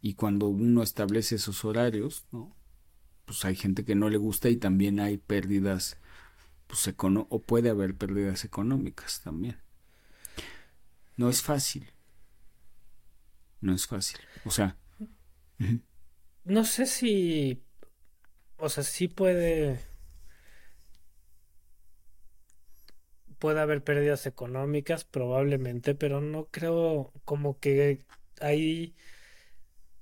y 0.00 0.14
cuando 0.14 0.48
uno 0.48 0.82
establece 0.82 1.36
esos 1.36 1.64
horarios, 1.64 2.26
¿no? 2.32 2.54
Pues 3.24 3.44
hay 3.44 3.56
gente 3.56 3.84
que 3.84 3.96
no 3.96 4.08
le 4.08 4.18
gusta 4.18 4.48
y 4.48 4.56
también 4.56 5.00
hay 5.00 5.18
pérdidas, 5.18 5.98
pues 6.68 6.88
o 7.28 7.42
puede 7.42 7.70
haber 7.70 7.96
pérdidas 7.96 8.44
económicas 8.44 9.20
también. 9.22 9.58
No 11.16 11.28
es 11.28 11.42
fácil. 11.42 11.90
No 13.66 13.74
es 13.74 13.88
fácil. 13.88 14.20
O 14.44 14.50
sea. 14.52 14.78
No 16.44 16.64
sé 16.64 16.86
si. 16.86 17.64
O 18.58 18.68
sea, 18.68 18.84
sí 18.84 19.08
puede. 19.08 19.80
Puede 23.40 23.58
haber 23.58 23.82
pérdidas 23.82 24.24
económicas, 24.26 25.02
probablemente, 25.02 25.96
pero 25.96 26.20
no 26.20 26.46
creo 26.46 27.12
como 27.24 27.58
que 27.58 28.06
ahí 28.40 28.94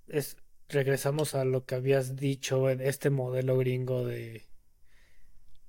es, 0.08 0.36
regresamos 0.68 1.34
a 1.34 1.46
lo 1.46 1.64
que 1.64 1.76
habías 1.76 2.16
dicho 2.16 2.68
en 2.68 2.82
este 2.82 3.08
modelo 3.08 3.56
gringo 3.56 4.04
de 4.04 4.44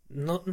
no 0.09 0.43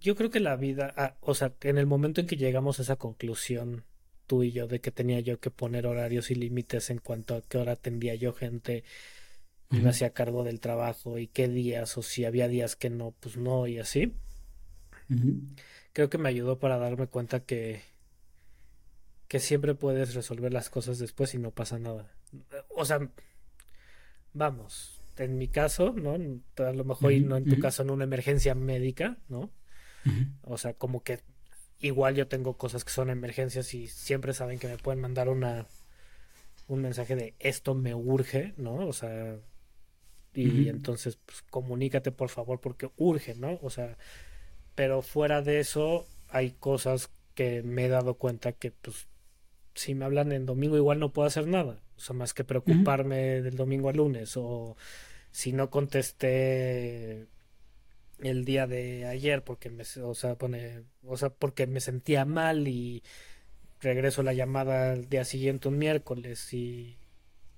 yo 0.00 0.16
creo 0.16 0.30
que 0.30 0.40
la 0.40 0.56
vida 0.56 0.92
ah, 0.96 1.16
o 1.20 1.34
sea 1.34 1.54
en 1.60 1.76
el 1.76 1.86
momento 1.86 2.20
en 2.20 2.26
que 2.26 2.36
llegamos 2.36 2.78
a 2.78 2.82
esa 2.82 2.96
conclusión 2.96 3.84
tú 4.30 4.44
y 4.44 4.52
yo 4.52 4.68
de 4.68 4.80
que 4.80 4.92
tenía 4.92 5.18
yo 5.18 5.40
que 5.40 5.50
poner 5.50 5.88
horarios 5.88 6.30
y 6.30 6.36
límites 6.36 6.90
en 6.90 6.98
cuanto 6.98 7.34
a 7.34 7.42
qué 7.42 7.58
hora 7.58 7.72
atendía 7.72 8.14
yo 8.14 8.32
gente 8.32 8.84
y 9.72 9.78
me 9.78 9.90
hacía 9.90 10.10
cargo 10.10 10.44
del 10.44 10.60
trabajo 10.60 11.18
y 11.18 11.26
qué 11.26 11.48
días 11.48 11.98
o 11.98 12.02
si 12.02 12.24
había 12.24 12.46
días 12.46 12.76
que 12.76 12.90
no, 12.90 13.12
pues 13.18 13.36
no 13.36 13.66
y 13.66 13.80
así. 13.80 14.14
Creo 15.92 16.08
que 16.08 16.18
me 16.18 16.28
ayudó 16.28 16.60
para 16.60 16.78
darme 16.78 17.08
cuenta 17.08 17.40
que 17.40 17.82
que 19.26 19.40
siempre 19.40 19.74
puedes 19.74 20.14
resolver 20.14 20.52
las 20.52 20.70
cosas 20.70 21.00
después 21.00 21.34
y 21.34 21.38
no 21.38 21.50
pasa 21.50 21.80
nada. 21.80 22.14
O 22.68 22.84
sea, 22.84 23.00
vamos, 24.32 25.00
en 25.16 25.38
mi 25.38 25.48
caso, 25.48 25.92
¿no? 25.92 26.14
A 26.64 26.72
lo 26.72 26.84
mejor 26.84 27.12
y 27.12 27.18
no 27.18 27.36
en 27.36 27.46
tu 27.46 27.58
caso 27.58 27.82
en 27.82 27.90
una 27.90 28.04
emergencia 28.04 28.54
médica, 28.54 29.18
¿no? 29.28 29.50
O 30.42 30.56
sea, 30.56 30.74
como 30.74 31.02
que 31.02 31.18
igual 31.80 32.14
yo 32.14 32.28
tengo 32.28 32.56
cosas 32.56 32.84
que 32.84 32.90
son 32.90 33.10
emergencias 33.10 33.74
y 33.74 33.86
siempre 33.88 34.34
saben 34.34 34.58
que 34.58 34.68
me 34.68 34.78
pueden 34.78 35.00
mandar 35.00 35.28
una 35.28 35.66
un 36.68 36.82
mensaje 36.82 37.16
de 37.16 37.34
esto 37.40 37.74
me 37.74 37.94
urge, 37.94 38.54
¿no? 38.56 38.86
O 38.86 38.92
sea, 38.92 39.36
y 40.32 40.68
entonces 40.68 41.18
pues, 41.26 41.42
comunícate 41.50 42.12
por 42.12 42.28
favor 42.28 42.60
porque 42.60 42.90
urge, 42.96 43.34
¿no? 43.34 43.58
O 43.62 43.70
sea, 43.70 43.98
pero 44.76 45.02
fuera 45.02 45.42
de 45.42 45.58
eso 45.58 46.06
hay 46.28 46.52
cosas 46.52 47.10
que 47.34 47.62
me 47.62 47.86
he 47.86 47.88
dado 47.88 48.14
cuenta 48.14 48.52
que 48.52 48.70
pues 48.70 49.08
si 49.74 49.94
me 49.94 50.04
hablan 50.04 50.30
en 50.32 50.46
domingo 50.46 50.76
igual 50.76 51.00
no 51.00 51.12
puedo 51.12 51.26
hacer 51.26 51.48
nada, 51.48 51.82
o 51.96 52.00
sea, 52.00 52.14
más 52.14 52.34
que 52.34 52.44
preocuparme 52.44 53.42
del 53.42 53.56
domingo 53.56 53.88
al 53.88 53.96
lunes 53.96 54.36
o 54.36 54.76
si 55.32 55.52
no 55.52 55.70
contesté 55.70 57.26
el 58.22 58.44
día 58.44 58.66
de 58.66 59.06
ayer 59.06 59.44
porque 59.44 59.70
me, 59.70 59.84
o 60.02 60.14
sea, 60.14 60.36
pone, 60.36 60.84
o 61.02 61.16
sea, 61.16 61.30
porque 61.30 61.66
me 61.66 61.80
sentía 61.80 62.24
mal 62.24 62.68
y 62.68 63.02
regreso 63.80 64.22
la 64.22 64.34
llamada 64.34 64.92
al 64.92 65.08
día 65.08 65.24
siguiente 65.24 65.68
un 65.68 65.78
miércoles 65.78 66.52
y 66.52 66.98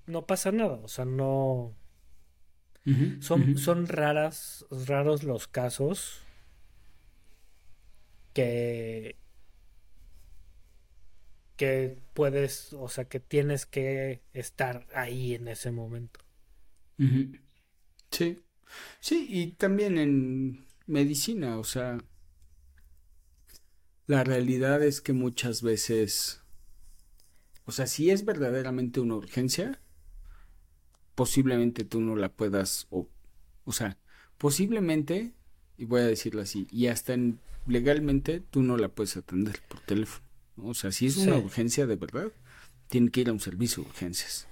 no 0.07 0.25
pasa 0.25 0.51
nada, 0.51 0.79
o 0.83 0.87
sea, 0.87 1.05
no 1.05 1.75
son, 3.21 3.57
son 3.57 3.87
raras, 3.87 4.65
raros 4.69 5.23
los 5.23 5.47
casos 5.47 6.21
que 8.33 9.15
que 11.55 11.97
puedes, 12.13 12.73
o 12.73 12.89
sea, 12.89 13.05
que 13.05 13.19
tienes 13.19 13.65
que 13.65 14.21
estar 14.33 14.87
ahí 14.93 15.35
en 15.35 15.47
ese 15.47 15.71
momento. 15.71 16.19
Sí, 18.11 18.43
sí, 18.99 19.25
y 19.29 19.51
también 19.51 19.97
en 19.97 20.65
medicina, 20.87 21.57
o 21.57 21.63
sea, 21.63 21.97
la 24.07 24.23
realidad 24.23 24.83
es 24.83 25.01
que 25.01 25.13
muchas 25.13 25.61
veces, 25.61 26.41
o 27.65 27.71
sea, 27.71 27.87
si 27.87 28.09
es 28.09 28.25
verdaderamente 28.25 28.99
una 28.99 29.15
urgencia, 29.15 29.79
posiblemente 31.15 31.83
tú 31.85 32.01
no 32.01 32.15
la 32.15 32.29
puedas, 32.29 32.87
o, 32.89 33.07
o 33.65 33.71
sea, 33.71 33.97
posiblemente, 34.37 35.33
y 35.77 35.85
voy 35.85 36.01
a 36.01 36.05
decirlo 36.05 36.41
así, 36.41 36.67
y 36.71 36.87
hasta 36.87 37.13
en, 37.13 37.39
legalmente 37.67 38.41
tú 38.41 38.61
no 38.61 38.77
la 38.77 38.89
puedes 38.89 39.15
atender 39.17 39.61
por 39.67 39.79
teléfono. 39.81 40.25
O 40.57 40.73
sea, 40.73 40.91
si 40.91 41.07
es 41.07 41.17
una 41.17 41.37
urgencia 41.37 41.87
de 41.87 41.95
verdad, 41.95 42.31
tiene 42.87 43.09
que 43.09 43.21
ir 43.21 43.29
a 43.29 43.33
un 43.33 43.39
servicio 43.39 43.83
de 43.83 43.89
urgencias. 43.89 44.47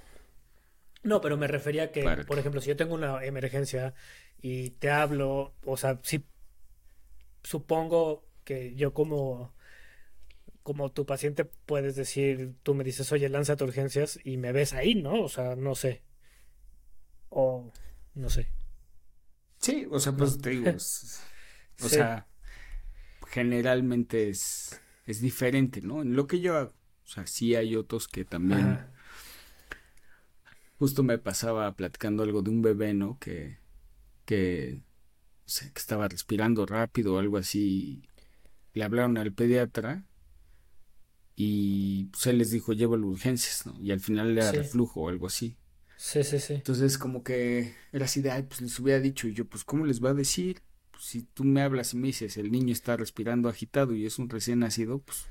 No, 1.04 1.20
pero 1.22 1.38
me 1.38 1.48
refería 1.48 1.84
a 1.84 1.92
que, 1.92 2.04
por 2.28 2.38
ejemplo, 2.38 2.62
si 2.62 2.70
yo 2.70 2.76
tengo 2.76 2.94
una 2.94 3.24
emergencia 3.26 3.94
y 4.42 4.72
te 4.72 4.90
hablo, 4.90 5.54
o 5.66 5.78
sea, 5.78 6.00
si 6.04 6.24
supongo 7.44 8.24
que 8.44 8.76
yo 8.76 8.94
como 8.94 9.54
como 10.64 10.92
tu 10.92 11.06
paciente 11.06 11.46
puedes 11.46 11.96
decir, 11.96 12.54
tú 12.64 12.76
me 12.76 12.84
dices, 12.84 13.12
oye, 13.12 13.30
lánzate 13.30 13.64
urgencias 13.64 14.20
y 14.24 14.38
me 14.38 14.52
ves 14.52 14.74
ahí, 14.74 14.96
¿no? 14.96 15.22
O 15.22 15.30
sea, 15.30 15.56
no 15.56 15.76
sé. 15.76 16.04
O 17.30 17.72
no 18.14 18.30
sé. 18.30 18.52
Sí, 19.58 19.88
o 19.90 20.00
sea, 20.00 20.14
pues 20.14 20.40
te 20.40 20.52
digo, 20.52 20.70
o 21.84 21.90
sea, 21.90 22.28
generalmente 23.28 24.30
es, 24.30 24.80
es 25.06 25.22
diferente, 25.22 25.82
¿no? 25.82 26.02
En 26.02 26.16
lo 26.16 26.28
que 26.28 26.40
yo 26.40 26.58
hago, 26.58 26.74
o 27.04 27.08
sea, 27.08 27.26
sí 27.26 27.56
hay 27.56 27.76
otros 27.76 28.08
que 28.08 28.26
también 28.26 28.91
Justo 30.82 31.04
me 31.04 31.20
pasaba 31.20 31.72
platicando 31.76 32.24
algo 32.24 32.42
de 32.42 32.50
un 32.50 32.64
bebé, 32.64 32.96
¿no? 32.96 33.20
Que, 33.20 33.60
que, 34.26 34.82
que 35.46 35.80
estaba 35.80 36.08
respirando 36.08 36.66
rápido 36.66 37.14
o 37.14 37.20
algo 37.20 37.38
así. 37.38 38.02
Le 38.74 38.84
hablaron 38.84 39.16
al 39.20 39.32
pediatra 39.32 40.04
y 41.36 42.06
pues 42.06 42.26
él 42.26 42.40
les 42.40 42.50
dijo, 42.50 42.74
llévalo 42.74 43.06
a 43.06 43.10
urgencias, 43.12 43.68
¿no? 43.68 43.80
Y 43.80 43.92
al 43.92 44.00
final 44.00 44.34
le 44.34 44.42
da 44.42 44.52
reflujo 44.54 45.02
o 45.02 45.10
algo 45.10 45.28
así. 45.28 45.56
Sí, 45.98 46.24
sí, 46.24 46.40
sí. 46.40 46.56
Entonces 46.56 46.98
como 46.98 47.22
que 47.22 47.76
era 47.92 48.06
así 48.06 48.24
de, 48.24 48.32
ay, 48.32 48.42
pues 48.42 48.62
les 48.62 48.80
hubiera 48.80 49.00
dicho 49.00 49.28
y 49.28 49.36
yo, 49.36 49.46
pues 49.46 49.64
¿cómo 49.64 49.86
les 49.86 50.04
va 50.04 50.10
a 50.10 50.16
decir? 50.16 50.64
Pues 50.90 51.04
si 51.04 51.22
tú 51.22 51.44
me 51.44 51.62
hablas 51.62 51.94
y 51.94 51.98
me 51.98 52.08
dices, 52.08 52.38
el 52.38 52.52
niño 52.52 52.74
está 52.74 52.98
respirando 52.98 53.50
agitado 53.50 53.94
y 53.94 54.08
es 54.08 54.18
un 54.18 54.32
recién 54.32 54.58
nacido, 54.58 54.98
pues 54.98 55.28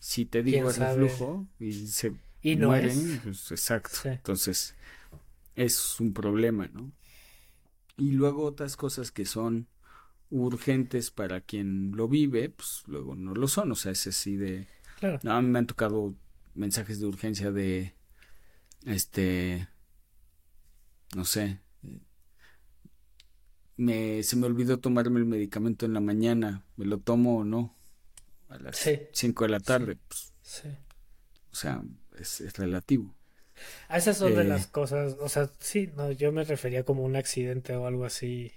si 0.00 0.24
te 0.24 0.42
digo 0.42 0.72
reflujo 0.72 1.46
y 1.58 1.72
se 1.72 2.14
y 2.42 2.56
no 2.56 2.68
mueren, 2.68 3.20
pues 3.22 3.50
exacto. 3.50 4.08
Entonces, 4.08 4.74
es 5.54 5.98
un 6.00 6.12
problema, 6.12 6.68
¿no? 6.72 6.92
Y 7.96 8.12
luego 8.12 8.44
otras 8.44 8.76
cosas 8.76 9.10
que 9.10 9.24
son 9.24 9.66
urgentes 10.30 11.10
para 11.10 11.40
quien 11.40 11.92
lo 11.96 12.06
vive, 12.08 12.50
pues 12.50 12.82
luego 12.86 13.16
no 13.16 13.34
lo 13.34 13.48
son, 13.48 13.72
o 13.72 13.74
sea, 13.74 13.92
es 13.92 14.06
así 14.06 14.36
de... 14.36 14.68
Claro. 15.00 15.18
No, 15.22 15.32
a 15.32 15.42
mí 15.42 15.48
me 15.48 15.58
han 15.58 15.66
tocado 15.66 16.14
mensajes 16.54 17.00
de 17.00 17.06
urgencia 17.06 17.50
de, 17.50 17.94
este, 18.84 19.68
no 21.14 21.24
sé, 21.24 21.60
me, 23.76 24.22
se 24.22 24.36
me 24.36 24.46
olvidó 24.46 24.78
tomarme 24.78 25.20
el 25.20 25.26
medicamento 25.26 25.86
en 25.86 25.94
la 25.94 26.00
mañana, 26.00 26.64
¿me 26.76 26.84
lo 26.84 26.98
tomo 26.98 27.38
o 27.38 27.44
no? 27.44 27.76
A 28.48 28.58
las 28.58 28.88
5 29.12 29.44
de 29.44 29.50
la 29.50 29.60
tarde, 29.60 29.96
pues, 30.08 30.32
sí. 30.42 30.68
o 31.52 31.54
sea, 31.54 31.82
es, 32.20 32.40
es 32.40 32.56
relativo. 32.56 33.14
A 33.88 33.98
esas 33.98 34.18
son 34.18 34.34
de 34.34 34.44
las 34.44 34.66
eh. 34.66 34.68
cosas, 34.70 35.16
o 35.20 35.28
sea, 35.28 35.50
sí, 35.58 35.90
no, 35.96 36.12
yo 36.12 36.32
me 36.32 36.44
refería 36.44 36.84
como 36.84 37.02
un 37.02 37.16
accidente 37.16 37.74
o 37.76 37.86
algo 37.86 38.04
así. 38.04 38.52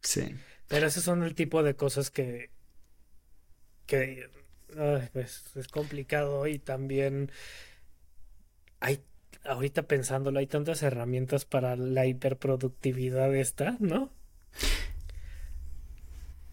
Sí. 0.00 0.34
Pero 0.68 0.86
esos 0.86 1.04
son 1.04 1.22
el 1.22 1.34
tipo 1.34 1.62
de 1.62 1.74
cosas 1.74 2.10
que, 2.10 2.50
que 3.86 4.30
pues 5.12 5.44
es 5.54 5.68
complicado 5.68 6.46
y 6.46 6.58
también 6.58 7.30
hay, 8.80 9.00
ahorita 9.44 9.82
pensándolo, 9.82 10.38
hay 10.38 10.46
tantas 10.46 10.82
herramientas 10.82 11.44
para 11.44 11.76
la 11.76 12.06
hiperproductividad 12.06 13.34
esta, 13.34 13.76
¿no? 13.80 14.10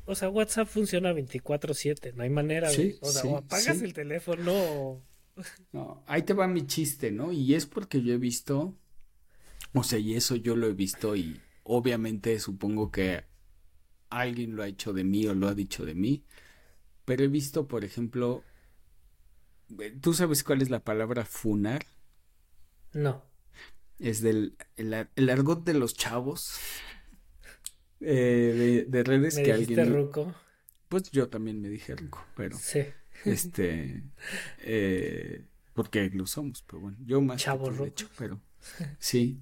O 0.05 0.15
sea, 0.15 0.29
WhatsApp 0.29 0.67
funciona 0.67 1.13
24/7, 1.13 2.13
no 2.15 2.23
hay 2.23 2.29
manera 2.29 2.71
de... 2.71 2.97
O 2.99 3.11
sea, 3.11 3.29
o 3.29 3.37
apagas 3.37 3.81
el 3.81 3.93
teléfono 3.93 4.51
o 4.53 5.03
no, 5.71 6.03
ahí 6.07 6.23
te 6.23 6.33
va 6.33 6.47
mi 6.47 6.65
chiste, 6.65 7.11
¿no? 7.11 7.31
Y 7.31 7.53
es 7.53 7.65
porque 7.65 8.01
yo 8.01 8.13
he 8.13 8.17
visto, 8.17 8.75
o 9.73 9.83
sea, 9.83 9.99
y 9.99 10.15
eso 10.15 10.35
yo 10.35 10.55
lo 10.55 10.67
he 10.67 10.73
visto 10.73 11.15
y 11.15 11.41
obviamente 11.63 12.39
supongo 12.39 12.91
que 12.91 13.23
alguien 14.09 14.55
lo 14.55 14.63
ha 14.63 14.67
hecho 14.67 14.93
de 14.93 15.03
mí 15.03 15.27
o 15.27 15.33
lo 15.33 15.47
ha 15.47 15.53
dicho 15.53 15.85
de 15.85 15.95
mí, 15.95 16.23
pero 17.05 17.23
he 17.23 17.27
visto, 17.27 17.67
por 17.67 17.83
ejemplo, 17.83 18.43
¿tú 20.01 20.13
sabes 20.13 20.43
cuál 20.43 20.61
es 20.61 20.69
la 20.69 20.83
palabra 20.83 21.25
funar? 21.25 21.85
No. 22.93 23.23
Es 23.99 24.21
del 24.21 24.55
el, 24.77 25.29
argot 25.29 25.63
de 25.65 25.73
los 25.73 25.93
chavos 25.93 26.57
eh, 27.99 28.85
de, 28.87 29.03
redes 29.03 29.35
que 29.37 29.51
alguien. 29.51 29.93
Ruco? 29.93 30.33
Pues 30.87 31.11
yo 31.11 31.29
también 31.29 31.61
me 31.61 31.69
dije 31.69 31.95
ruco, 31.95 32.25
pero. 32.35 32.57
Sí. 32.57 32.85
Este, 33.25 34.03
eh, 34.59 35.45
porque 35.73 36.09
lo 36.09 36.25
somos, 36.25 36.63
pero 36.63 36.81
bueno, 36.81 36.97
yo 37.05 37.21
más 37.21 37.41
Chavo 37.41 37.71
de 37.71 37.87
hecho, 37.87 38.09
pero 38.17 38.39
sí, 38.99 39.39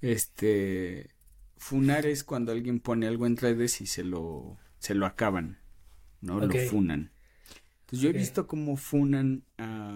este, 0.00 1.10
funar 1.56 2.06
es 2.06 2.24
cuando 2.24 2.52
alguien 2.52 2.80
pone 2.80 3.06
algo 3.06 3.26
en 3.26 3.36
redes 3.36 3.80
y 3.80 3.86
se 3.86 4.04
lo, 4.04 4.58
se 4.78 4.94
lo 4.94 5.06
acaban, 5.06 5.58
¿no? 6.20 6.40
Lo 6.40 6.54
funan. 6.68 7.12
Entonces 7.80 8.00
yo 8.00 8.10
he 8.10 8.12
visto 8.12 8.46
cómo 8.46 8.76
funan 8.76 9.44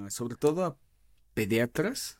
sobre 0.09 0.37
todo 0.37 0.65
a 0.65 0.79
pediatras, 1.35 2.19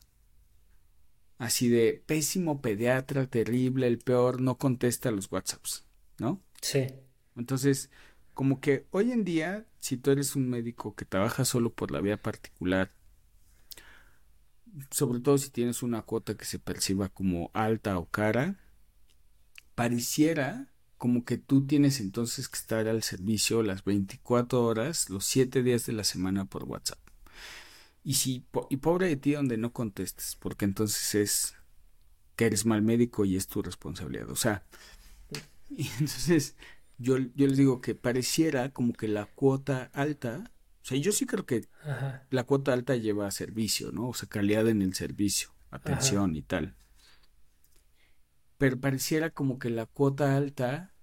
así 1.37 1.69
de 1.69 2.03
pésimo 2.05 2.61
pediatra, 2.61 3.27
terrible, 3.27 3.87
el 3.87 3.99
peor, 3.99 4.41
no 4.41 4.57
contesta 4.57 5.11
los 5.11 5.31
WhatsApps, 5.31 5.85
¿no? 6.17 6.41
Sí. 6.61 6.87
Entonces, 7.35 7.89
como 8.39 8.61
que 8.61 8.87
hoy 8.91 9.11
en 9.11 9.25
día, 9.25 9.65
si 9.81 9.97
tú 9.97 10.11
eres 10.11 10.37
un 10.37 10.49
médico 10.49 10.95
que 10.95 11.03
trabaja 11.03 11.43
solo 11.43 11.73
por 11.73 11.91
la 11.91 11.99
vía 11.99 12.15
particular, 12.15 12.89
sobre 14.91 15.19
todo 15.19 15.37
si 15.37 15.49
tienes 15.49 15.83
una 15.83 16.03
cuota 16.03 16.37
que 16.37 16.45
se 16.45 16.57
perciba 16.57 17.09
como 17.09 17.51
alta 17.53 17.97
o 17.97 18.05
cara, 18.05 18.57
pareciera 19.75 20.71
como 20.97 21.25
que 21.25 21.37
tú 21.37 21.67
tienes 21.67 21.99
entonces 21.99 22.47
que 22.47 22.55
estar 22.55 22.87
al 22.87 23.03
servicio 23.03 23.61
las 23.61 23.83
24 23.83 24.63
horas, 24.63 25.09
los 25.09 25.25
7 25.25 25.61
días 25.61 25.85
de 25.85 25.91
la 25.91 26.05
semana 26.05 26.45
por 26.45 26.63
WhatsApp. 26.63 26.99
Y 28.05 28.13
si 28.13 28.45
y 28.69 28.77
pobre 28.77 29.09
de 29.09 29.17
ti 29.17 29.33
donde 29.33 29.57
no 29.57 29.73
contestes, 29.73 30.37
porque 30.39 30.63
entonces 30.63 31.13
es 31.13 31.55
que 32.37 32.45
eres 32.45 32.65
mal 32.65 32.83
médico 32.83 33.25
y 33.25 33.35
es 33.35 33.47
tu 33.47 33.61
responsabilidad. 33.61 34.29
O 34.29 34.37
sea, 34.37 34.63
y 35.69 35.89
entonces 35.99 36.55
yo, 36.99 37.17
yo 37.17 37.47
les 37.47 37.57
digo 37.57 37.81
que 37.81 37.95
pareciera 37.95 38.69
como 38.69 38.93
que 38.93 39.07
la 39.07 39.25
cuota 39.25 39.89
alta, 39.93 40.51
o 40.83 40.85
sea, 40.85 40.97
yo 40.97 41.11
sí 41.11 41.25
creo 41.25 41.45
que 41.45 41.65
la 42.29 42.43
cuota 42.43 42.73
alta 42.73 42.95
lleva 42.95 43.31
servicio, 43.31 43.91
¿no? 43.91 44.09
O 44.09 44.13
sea, 44.13 44.29
calidad 44.29 44.67
en 44.67 44.81
el 44.81 44.93
servicio, 44.93 45.49
atención 45.71 46.35
y 46.35 46.41
tal. 46.41 46.75
Pero 48.57 48.79
pareciera 48.79 49.29
como 49.29 49.57
que 49.57 49.69
la 49.69 49.85
cuota 49.85 50.35
alta 50.35 50.93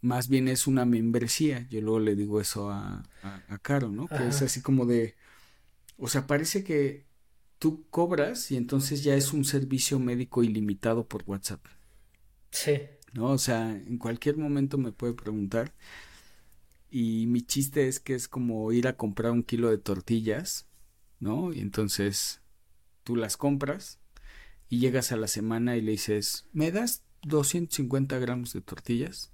más 0.00 0.28
bien 0.28 0.48
es 0.48 0.66
una 0.66 0.84
membresía. 0.84 1.66
Yo 1.68 1.80
luego 1.80 2.00
le 2.00 2.14
digo 2.14 2.40
eso 2.40 2.70
a, 2.70 3.02
a, 3.22 3.58
Caro, 3.58 3.88
¿no? 3.88 4.06
Que 4.06 4.28
es 4.28 4.42
así 4.42 4.60
como 4.60 4.86
de, 4.86 5.16
o 5.96 6.08
sea, 6.08 6.26
parece 6.26 6.62
que 6.62 7.06
tú 7.58 7.86
cobras 7.90 8.50
y 8.50 8.56
entonces 8.56 9.02
ya 9.02 9.14
es 9.14 9.32
un 9.32 9.44
servicio 9.44 9.98
médico 9.98 10.42
ilimitado 10.42 11.06
por 11.06 11.22
WhatsApp. 11.26 11.64
Sí. 12.50 12.80
¿No? 13.12 13.26
O 13.26 13.38
sea, 13.38 13.70
en 13.70 13.98
cualquier 13.98 14.36
momento 14.36 14.78
me 14.78 14.92
puede 14.92 15.14
preguntar. 15.14 15.74
Y 16.90 17.26
mi 17.26 17.42
chiste 17.42 17.88
es 17.88 18.00
que 18.00 18.14
es 18.14 18.28
como 18.28 18.70
ir 18.72 18.86
a 18.86 18.96
comprar 18.96 19.32
un 19.32 19.42
kilo 19.42 19.70
de 19.70 19.78
tortillas, 19.78 20.66
¿no? 21.20 21.52
Y 21.52 21.60
entonces 21.60 22.42
tú 23.04 23.16
las 23.16 23.36
compras 23.36 23.98
y 24.68 24.78
llegas 24.78 25.12
a 25.12 25.16
la 25.16 25.26
semana 25.26 25.76
y 25.76 25.80
le 25.80 25.92
dices, 25.92 26.46
¿me 26.52 26.70
das 26.70 27.02
250 27.22 28.18
gramos 28.18 28.52
de 28.52 28.60
tortillas? 28.60 29.32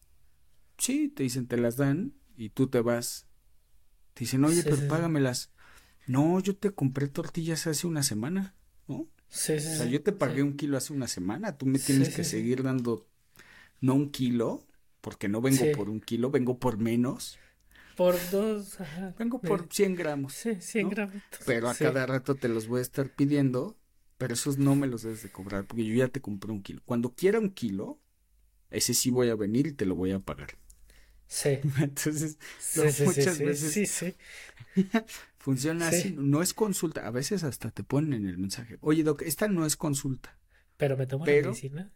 Sí, 0.78 1.08
te 1.08 1.24
dicen, 1.24 1.46
te 1.46 1.56
las 1.56 1.76
dan 1.76 2.14
y 2.36 2.50
tú 2.50 2.68
te 2.68 2.80
vas. 2.80 3.26
Te 4.14 4.20
dicen, 4.20 4.44
oye, 4.44 4.62
pero 4.62 4.88
págamelas. 4.88 5.50
No, 6.06 6.40
yo 6.40 6.56
te 6.56 6.70
compré 6.70 7.08
tortillas 7.08 7.66
hace 7.66 7.86
una 7.86 8.02
semana, 8.02 8.54
¿no? 8.86 9.08
Sí, 9.28 9.60
sí, 9.60 9.66
o 9.68 9.76
sea, 9.76 9.86
yo 9.86 10.02
te 10.02 10.12
pagué 10.12 10.42
un 10.42 10.56
kilo 10.56 10.76
hace 10.78 10.92
una 10.92 11.06
semana, 11.06 11.58
tú 11.58 11.66
me 11.66 11.78
tienes 11.78 12.14
que 12.14 12.24
seguir 12.24 12.62
dando, 12.62 13.06
no 13.80 13.94
un 13.94 14.10
kilo, 14.10 14.66
porque 15.00 15.28
no 15.28 15.40
vengo 15.40 15.64
por 15.76 15.88
un 15.88 16.00
kilo, 16.00 16.30
vengo 16.30 16.58
por 16.58 16.78
menos. 16.78 17.38
Por 17.96 18.14
dos, 18.30 18.78
Vengo 19.18 19.40
por 19.40 19.66
100 19.70 19.96
gramos. 19.96 20.32
Sí, 20.32 20.56
100 20.60 20.88
gramos. 20.88 21.22
Pero 21.46 21.68
a 21.68 21.74
cada 21.74 22.06
rato 22.06 22.36
te 22.36 22.48
los 22.48 22.68
voy 22.68 22.78
a 22.78 22.82
estar 22.82 23.10
pidiendo, 23.10 23.76
pero 24.18 24.34
esos 24.34 24.56
no 24.58 24.76
me 24.76 24.86
los 24.86 25.02
debes 25.02 25.22
de 25.22 25.30
cobrar, 25.30 25.66
porque 25.66 25.84
yo 25.84 25.94
ya 25.94 26.08
te 26.08 26.20
compré 26.20 26.52
un 26.52 26.62
kilo. 26.62 26.80
Cuando 26.84 27.14
quiera 27.14 27.40
un 27.40 27.50
kilo, 27.50 28.00
ese 28.70 28.94
sí 28.94 29.10
voy 29.10 29.30
a 29.30 29.34
venir 29.34 29.66
y 29.66 29.72
te 29.72 29.84
lo 29.84 29.96
voy 29.96 30.12
a 30.12 30.20
pagar. 30.20 30.56
Sí. 31.26 31.58
Entonces, 31.80 32.38
sí, 32.58 32.90
sí, 32.90 33.04
muchas 33.04 33.38
veces 33.38 33.72
sí, 33.72 33.86
sí. 33.86 34.16
funciona 35.38 35.88
así. 35.88 36.14
No 36.16 36.42
es 36.42 36.54
consulta. 36.54 37.06
A 37.06 37.10
veces 37.10 37.44
hasta 37.44 37.70
te 37.70 37.82
ponen 37.84 38.14
en 38.14 38.28
el 38.28 38.38
mensaje. 38.38 38.78
Oye, 38.80 39.02
Doc, 39.02 39.22
esta 39.22 39.48
no 39.48 39.66
es 39.66 39.76
consulta. 39.76 40.38
Pero 40.76 40.96
me 40.96 41.06
tomo 41.06 41.26
la 41.26 41.32
medicina. 41.32 41.92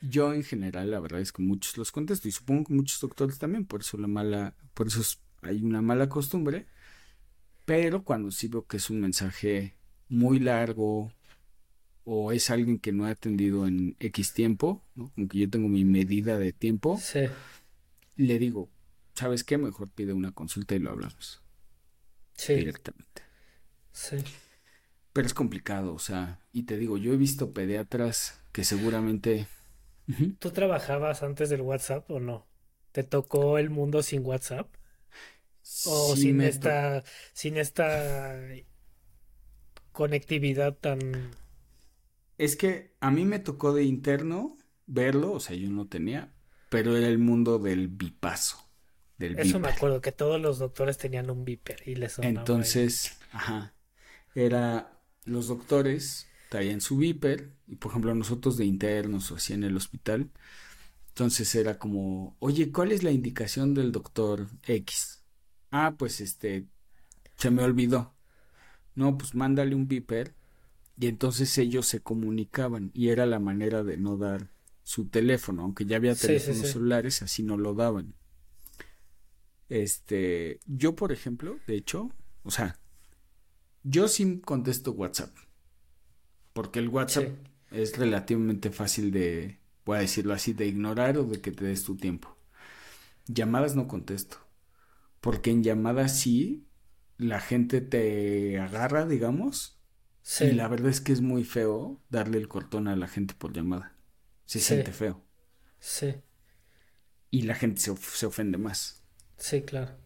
Yo 0.00 0.32
en 0.32 0.42
general, 0.44 0.90
la 0.90 1.00
verdad 1.00 1.20
es 1.20 1.32
que 1.32 1.42
muchos 1.42 1.76
los 1.76 1.92
contesto 1.92 2.28
y 2.28 2.32
supongo 2.32 2.64
que 2.64 2.74
muchos 2.74 3.00
doctores 3.00 3.38
también, 3.38 3.66
por 3.66 3.80
eso 3.80 3.98
la 3.98 4.06
mala, 4.06 4.54
por 4.74 4.86
eso 4.86 5.02
hay 5.42 5.62
una 5.62 5.82
mala 5.82 6.08
costumbre. 6.08 6.66
Pero 7.66 8.02
cuando 8.02 8.30
sí 8.30 8.48
veo 8.48 8.66
que 8.66 8.78
es 8.78 8.90
un 8.90 9.00
mensaje 9.00 9.76
muy 10.08 10.38
largo, 10.38 11.12
o 12.04 12.32
es 12.32 12.50
alguien 12.50 12.78
que 12.78 12.92
no 12.92 13.04
ha 13.04 13.10
atendido 13.10 13.66
en 13.66 13.96
X 14.00 14.32
tiempo, 14.32 14.82
¿no? 14.94 15.10
Como 15.14 15.28
que 15.28 15.38
yo 15.38 15.50
tengo 15.50 15.68
mi 15.68 15.84
medida 15.84 16.38
de 16.38 16.52
tiempo, 16.52 16.98
sí. 17.00 17.20
le 18.16 18.38
digo, 18.38 18.68
¿sabes 19.14 19.44
qué? 19.44 19.58
Mejor 19.58 19.90
pide 19.90 20.12
una 20.12 20.32
consulta 20.32 20.74
y 20.74 20.78
lo 20.80 20.90
hablamos. 20.90 21.42
Sí. 22.32 22.54
Directamente. 22.54 23.22
Sí. 23.92 24.16
Pero 25.12 25.26
es 25.26 25.34
complicado, 25.34 25.92
o 25.92 25.98
sea, 25.98 26.40
y 26.52 26.62
te 26.62 26.78
digo, 26.78 26.96
yo 26.96 27.12
he 27.12 27.16
visto 27.16 27.52
pediatras 27.52 28.40
que 28.52 28.64
seguramente... 28.64 29.46
¿Tú 30.38 30.50
trabajabas 30.50 31.22
antes 31.22 31.50
del 31.50 31.60
WhatsApp 31.60 32.10
o 32.10 32.20
no? 32.20 32.46
¿Te 32.92 33.02
tocó 33.04 33.58
el 33.58 33.70
mundo 33.70 34.02
sin 34.02 34.24
WhatsApp? 34.24 34.68
¿O 35.86 36.16
sin 36.16 36.40
esta, 36.40 37.04
sin 37.32 37.56
esta 37.56 38.36
conectividad 39.92 40.74
tan 40.74 41.30
es 42.40 42.56
que 42.56 42.94
a 43.00 43.10
mí 43.10 43.26
me 43.26 43.38
tocó 43.38 43.74
de 43.74 43.84
interno 43.84 44.56
verlo, 44.86 45.32
o 45.32 45.40
sea, 45.40 45.54
yo 45.54 45.68
no 45.68 45.88
tenía, 45.88 46.32
pero 46.70 46.96
era 46.96 47.06
el 47.06 47.18
mundo 47.18 47.58
del 47.58 47.88
bipaso. 47.88 48.66
Del 49.18 49.38
Eso 49.38 49.60
me 49.60 49.68
acuerdo, 49.68 50.00
que 50.00 50.10
todos 50.10 50.40
los 50.40 50.58
doctores 50.58 50.96
tenían 50.96 51.28
un 51.28 51.44
viper 51.44 51.82
y 51.84 51.96
les 51.96 52.12
sonaba 52.12 52.40
Entonces, 52.40 53.18
ajá, 53.30 53.74
era, 54.34 55.02
los 55.26 55.48
doctores 55.48 56.29
traían 56.50 56.82
su 56.82 56.98
viper, 56.98 57.54
y 57.68 57.76
por 57.76 57.92
ejemplo 57.92 58.14
nosotros 58.14 58.58
de 58.58 58.66
internos 58.66 59.30
o 59.30 59.36
así 59.36 59.54
en 59.54 59.64
el 59.64 59.76
hospital, 59.76 60.30
entonces 61.08 61.54
era 61.54 61.78
como, 61.78 62.36
oye, 62.40 62.72
¿cuál 62.72 62.92
es 62.92 63.02
la 63.02 63.12
indicación 63.12 63.72
del 63.72 63.92
doctor 63.92 64.48
X? 64.66 65.24
Ah, 65.70 65.94
pues 65.96 66.20
este, 66.20 66.66
se 67.36 67.50
me 67.50 67.62
olvidó. 67.62 68.14
No, 68.94 69.16
pues 69.16 69.34
mándale 69.34 69.74
un 69.76 69.86
viper 69.86 70.34
y 70.98 71.06
entonces 71.06 71.56
ellos 71.56 71.86
se 71.86 72.00
comunicaban 72.00 72.90
y 72.94 73.08
era 73.08 73.26
la 73.26 73.38
manera 73.38 73.84
de 73.84 73.96
no 73.96 74.16
dar 74.16 74.50
su 74.82 75.06
teléfono, 75.06 75.62
aunque 75.62 75.86
ya 75.86 75.96
había 75.96 76.16
teléfonos 76.16 76.68
celulares, 76.68 77.22
así 77.22 77.44
no 77.44 77.56
lo 77.56 77.74
daban. 77.74 78.14
Este, 79.68 80.58
yo 80.66 80.96
por 80.96 81.12
ejemplo, 81.12 81.56
de 81.68 81.76
hecho, 81.76 82.10
o 82.42 82.50
sea, 82.50 82.80
yo 83.84 84.08
sí 84.08 84.40
contesto 84.40 84.90
WhatsApp, 84.92 85.32
porque 86.52 86.78
el 86.78 86.88
WhatsApp 86.88 87.28
es 87.70 87.96
relativamente 87.96 88.70
fácil 88.70 89.10
de, 89.10 89.58
voy 89.84 89.98
a 89.98 90.00
decirlo 90.00 90.34
así, 90.34 90.52
de 90.52 90.66
ignorar 90.66 91.18
o 91.18 91.24
de 91.24 91.40
que 91.40 91.52
te 91.52 91.64
des 91.64 91.84
tu 91.84 91.96
tiempo. 91.96 92.36
Llamadas 93.26 93.76
no 93.76 93.86
contesto, 93.86 94.38
porque 95.20 95.50
en 95.50 95.62
llamadas 95.62 96.18
sí, 96.18 96.66
la 97.16 97.40
gente 97.40 97.80
te 97.80 98.58
agarra, 98.58 99.06
digamos, 99.06 99.80
y 100.40 100.52
la 100.52 100.68
verdad 100.68 100.90
es 100.90 101.00
que 101.00 101.12
es 101.12 101.20
muy 101.20 101.44
feo 101.44 102.00
darle 102.08 102.38
el 102.38 102.48
cortón 102.48 102.88
a 102.88 102.96
la 102.96 103.08
gente 103.08 103.34
por 103.34 103.52
llamada. 103.52 103.94
Se 104.46 104.60
siente 104.60 104.92
feo. 104.92 105.24
Sí. 105.78 106.14
Y 107.30 107.42
la 107.42 107.54
gente 107.54 107.80
se, 107.80 107.96
se, 107.96 108.26
ofende 108.26 108.58
más. 108.58 109.02
Sí, 109.36 109.62
claro. 109.62 109.96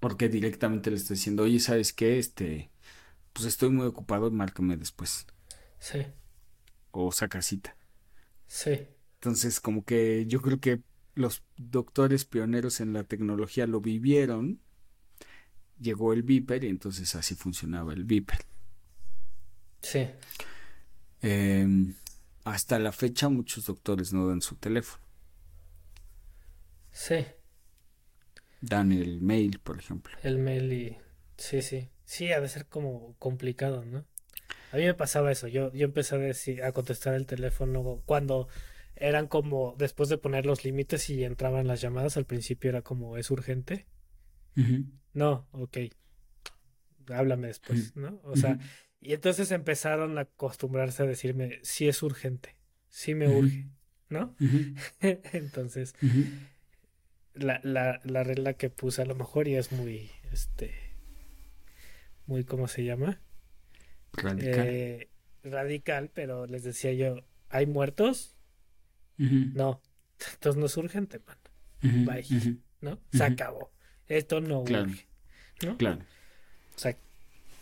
Porque 0.00 0.28
directamente 0.28 0.90
le 0.90 0.96
está 0.96 1.14
diciendo, 1.14 1.44
oye, 1.44 1.58
¿sabes 1.58 1.92
qué? 1.92 2.18
Este, 2.18 2.70
pues 3.32 3.46
estoy 3.46 3.70
muy 3.70 3.86
ocupado, 3.86 4.30
márcame 4.30 4.76
después. 4.76 5.26
Sí. 5.86 6.04
O 6.90 7.12
saca 7.12 7.40
cita. 7.42 7.76
Sí. 8.48 8.88
Entonces, 9.20 9.60
como 9.60 9.84
que 9.84 10.26
yo 10.26 10.42
creo 10.42 10.58
que 10.58 10.82
los 11.14 11.44
doctores 11.56 12.24
pioneros 12.24 12.80
en 12.80 12.92
la 12.92 13.04
tecnología 13.04 13.68
lo 13.68 13.80
vivieron. 13.80 14.60
Llegó 15.78 16.12
el 16.12 16.24
Viper 16.24 16.64
y 16.64 16.70
entonces 16.70 17.14
así 17.14 17.36
funcionaba 17.36 17.92
el 17.92 18.02
Viper. 18.02 18.38
Sí. 19.80 20.08
Em, 21.22 21.94
hasta 22.42 22.80
la 22.80 22.90
fecha 22.90 23.28
muchos 23.28 23.66
doctores 23.66 24.12
no 24.12 24.26
dan 24.26 24.42
su 24.42 24.56
teléfono. 24.56 25.04
Sí. 26.90 27.26
Dan 28.60 28.90
el 28.90 29.20
mail, 29.20 29.60
por 29.60 29.78
ejemplo. 29.78 30.16
El 30.24 30.38
mail 30.38 30.72
y... 30.72 30.96
Sí, 31.36 31.62
sí. 31.62 31.90
Sí, 32.04 32.32
ha 32.32 32.40
de 32.40 32.48
ser 32.48 32.66
como 32.66 33.14
complicado, 33.20 33.84
¿no? 33.84 34.04
A 34.76 34.78
mí 34.78 34.84
me 34.84 34.92
pasaba 34.92 35.32
eso. 35.32 35.48
Yo, 35.48 35.72
yo 35.72 35.86
empecé 35.86 36.16
a, 36.16 36.18
decir, 36.18 36.62
a 36.62 36.72
contestar 36.72 37.14
el 37.14 37.24
teléfono 37.24 38.02
cuando 38.04 38.46
eran 38.94 39.26
como, 39.26 39.74
después 39.78 40.10
de 40.10 40.18
poner 40.18 40.44
los 40.44 40.66
límites 40.66 41.08
y 41.08 41.24
entraban 41.24 41.66
las 41.66 41.80
llamadas, 41.80 42.18
al 42.18 42.26
principio 42.26 42.68
era 42.68 42.82
como, 42.82 43.16
¿es 43.16 43.30
urgente? 43.30 43.86
No, 45.14 45.48
ok. 45.52 45.78
Háblame 47.08 47.46
después, 47.46 47.96
¿no? 47.96 48.20
O 48.24 48.36
sea, 48.36 48.58
y 49.00 49.14
entonces 49.14 49.50
empezaron 49.50 50.18
a 50.18 50.22
acostumbrarse 50.22 51.04
a 51.04 51.06
decirme, 51.06 51.58
sí 51.62 51.88
es 51.88 52.02
urgente, 52.02 52.54
sí 52.90 53.14
me 53.14 53.28
urge, 53.28 53.70
¿no? 54.10 54.36
entonces, 55.00 55.94
la, 57.32 57.60
la, 57.62 58.02
la, 58.04 58.24
regla 58.24 58.52
que 58.52 58.68
puse 58.68 59.00
a 59.00 59.06
lo 59.06 59.14
mejor 59.14 59.48
y 59.48 59.54
es 59.54 59.72
muy, 59.72 60.10
este, 60.32 60.74
muy, 62.26 62.44
¿cómo 62.44 62.68
se 62.68 62.84
llama? 62.84 63.22
Radical. 64.16 64.66
Eh, 64.66 65.08
radical, 65.44 66.10
pero 66.12 66.46
les 66.46 66.64
decía 66.64 66.92
yo, 66.92 67.16
¿hay 67.48 67.66
muertos? 67.66 68.36
No, 69.16 69.80
entonces 70.34 70.60
no 70.60 70.66
es 70.66 70.76
urgente, 70.76 71.20
man. 71.26 71.38
Bye, 72.04 72.58
¿no? 72.80 72.98
Se 73.12 73.24
acabó. 73.24 73.70
Esto 74.08 74.40
no 74.40 74.60
urge, 74.60 75.06
¿no? 75.64 75.76
Claro. 75.76 76.00
O 76.74 76.78
sea, 76.78 76.96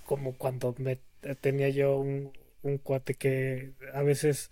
como 0.05 0.37
cuando 0.37 0.75
me 0.79 0.99
tenía 1.41 1.69
yo 1.69 1.97
un, 1.99 2.33
un 2.63 2.79
cuate 2.79 3.15
que 3.15 3.73
a 3.93 4.03
veces 4.03 4.51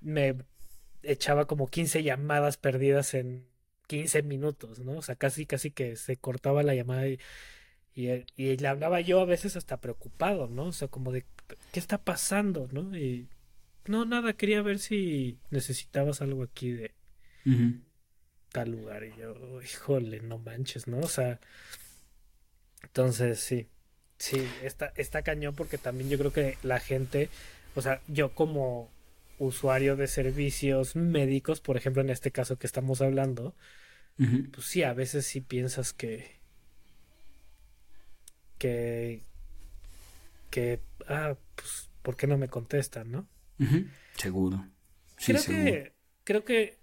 me 0.00 0.36
echaba 1.02 1.46
como 1.46 1.68
15 1.68 2.02
llamadas 2.02 2.56
perdidas 2.56 3.14
en 3.14 3.46
15 3.86 4.22
minutos, 4.22 4.80
¿no? 4.80 4.92
O 4.92 5.02
sea, 5.02 5.16
casi, 5.16 5.46
casi 5.46 5.70
que 5.70 5.96
se 5.96 6.16
cortaba 6.16 6.62
la 6.62 6.74
llamada 6.74 7.06
y, 7.08 7.18
y, 7.94 8.56
le 8.56 8.68
hablaba 8.68 9.00
yo 9.00 9.20
a 9.20 9.24
veces 9.24 9.56
hasta 9.56 9.80
preocupado, 9.80 10.48
¿no? 10.48 10.66
O 10.66 10.72
sea, 10.72 10.88
como 10.88 11.12
de, 11.12 11.24
¿qué 11.72 11.78
está 11.78 11.98
pasando, 11.98 12.68
no? 12.72 12.96
Y 12.96 13.28
no, 13.86 14.04
nada, 14.04 14.32
quería 14.32 14.62
ver 14.62 14.78
si 14.78 15.38
necesitabas 15.50 16.20
algo 16.20 16.42
aquí 16.42 16.72
de 16.72 16.92
tal 18.50 18.72
lugar. 18.72 19.04
Y 19.04 19.14
yo, 19.18 19.62
híjole, 19.62 20.20
no 20.20 20.38
manches, 20.38 20.88
¿no? 20.88 20.98
O 20.98 21.08
sea, 21.08 21.38
entonces 22.82 23.38
sí. 23.40 23.68
Sí, 24.18 24.46
está, 24.62 24.92
está 24.96 25.22
cañón 25.22 25.54
porque 25.54 25.76
también 25.76 26.08
yo 26.08 26.18
creo 26.18 26.32
que 26.32 26.56
la 26.62 26.80
gente, 26.80 27.28
o 27.74 27.82
sea, 27.82 28.00
yo 28.08 28.34
como 28.34 28.90
usuario 29.38 29.96
de 29.96 30.06
servicios 30.06 30.96
médicos, 30.96 31.60
por 31.60 31.76
ejemplo, 31.76 32.00
en 32.02 32.10
este 32.10 32.30
caso 32.30 32.56
que 32.56 32.66
estamos 32.66 33.00
hablando, 33.02 33.54
pues 34.16 34.66
sí, 34.66 34.84
a 34.84 34.94
veces 34.94 35.26
sí 35.26 35.40
piensas 35.40 35.92
que, 35.92 36.38
que, 38.64 39.26
que, 40.48 40.80
ah, 41.06 41.36
pues, 41.54 41.90
¿por 42.00 42.16
qué 42.16 42.26
no 42.26 42.38
me 42.38 42.48
contestan, 42.48 43.10
no? 43.10 43.28
Seguro. 44.16 44.66
creo 45.22 45.42
que, 45.44 45.92
creo 46.24 46.44
que 46.46 46.78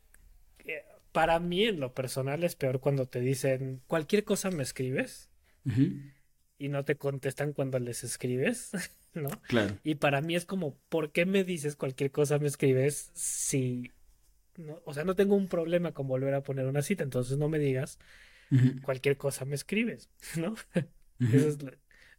eh, 0.59 0.85
para 1.11 1.39
mí 1.39 1.63
en 1.63 1.79
lo 1.79 1.95
personal 1.95 2.43
es 2.43 2.55
peor 2.55 2.81
cuando 2.81 3.07
te 3.07 3.19
dicen 3.19 3.81
cualquier 3.87 4.23
cosa 4.25 4.51
me 4.51 4.61
escribes 4.61 5.31
y 6.59 6.69
no 6.69 6.85
te 6.85 6.97
contestan 6.97 7.53
cuando 7.53 7.79
les 7.79 8.03
escribes, 8.03 8.69
¿no? 9.15 9.29
Claro. 9.47 9.79
Y 9.83 9.95
para 9.95 10.21
mí 10.21 10.35
es 10.35 10.45
como, 10.45 10.77
¿por 10.87 11.11
qué 11.11 11.25
me 11.25 11.43
dices 11.43 11.75
cualquier 11.75 12.11
cosa 12.11 12.37
me 12.37 12.47
escribes 12.47 13.09
si... 13.15 13.91
No? 14.55 14.79
O 14.85 14.93
sea, 14.93 15.03
no 15.03 15.15
tengo 15.15 15.33
un 15.33 15.47
problema 15.47 15.93
con 15.93 16.07
volver 16.07 16.35
a 16.35 16.43
poner 16.43 16.67
una 16.67 16.83
cita, 16.83 17.03
entonces 17.03 17.39
no 17.39 17.49
me 17.49 17.57
digas 17.57 17.97
cualquier 18.83 19.17
cosa 19.17 19.45
me 19.45 19.55
escribes, 19.55 20.09
¿no? 20.37 20.55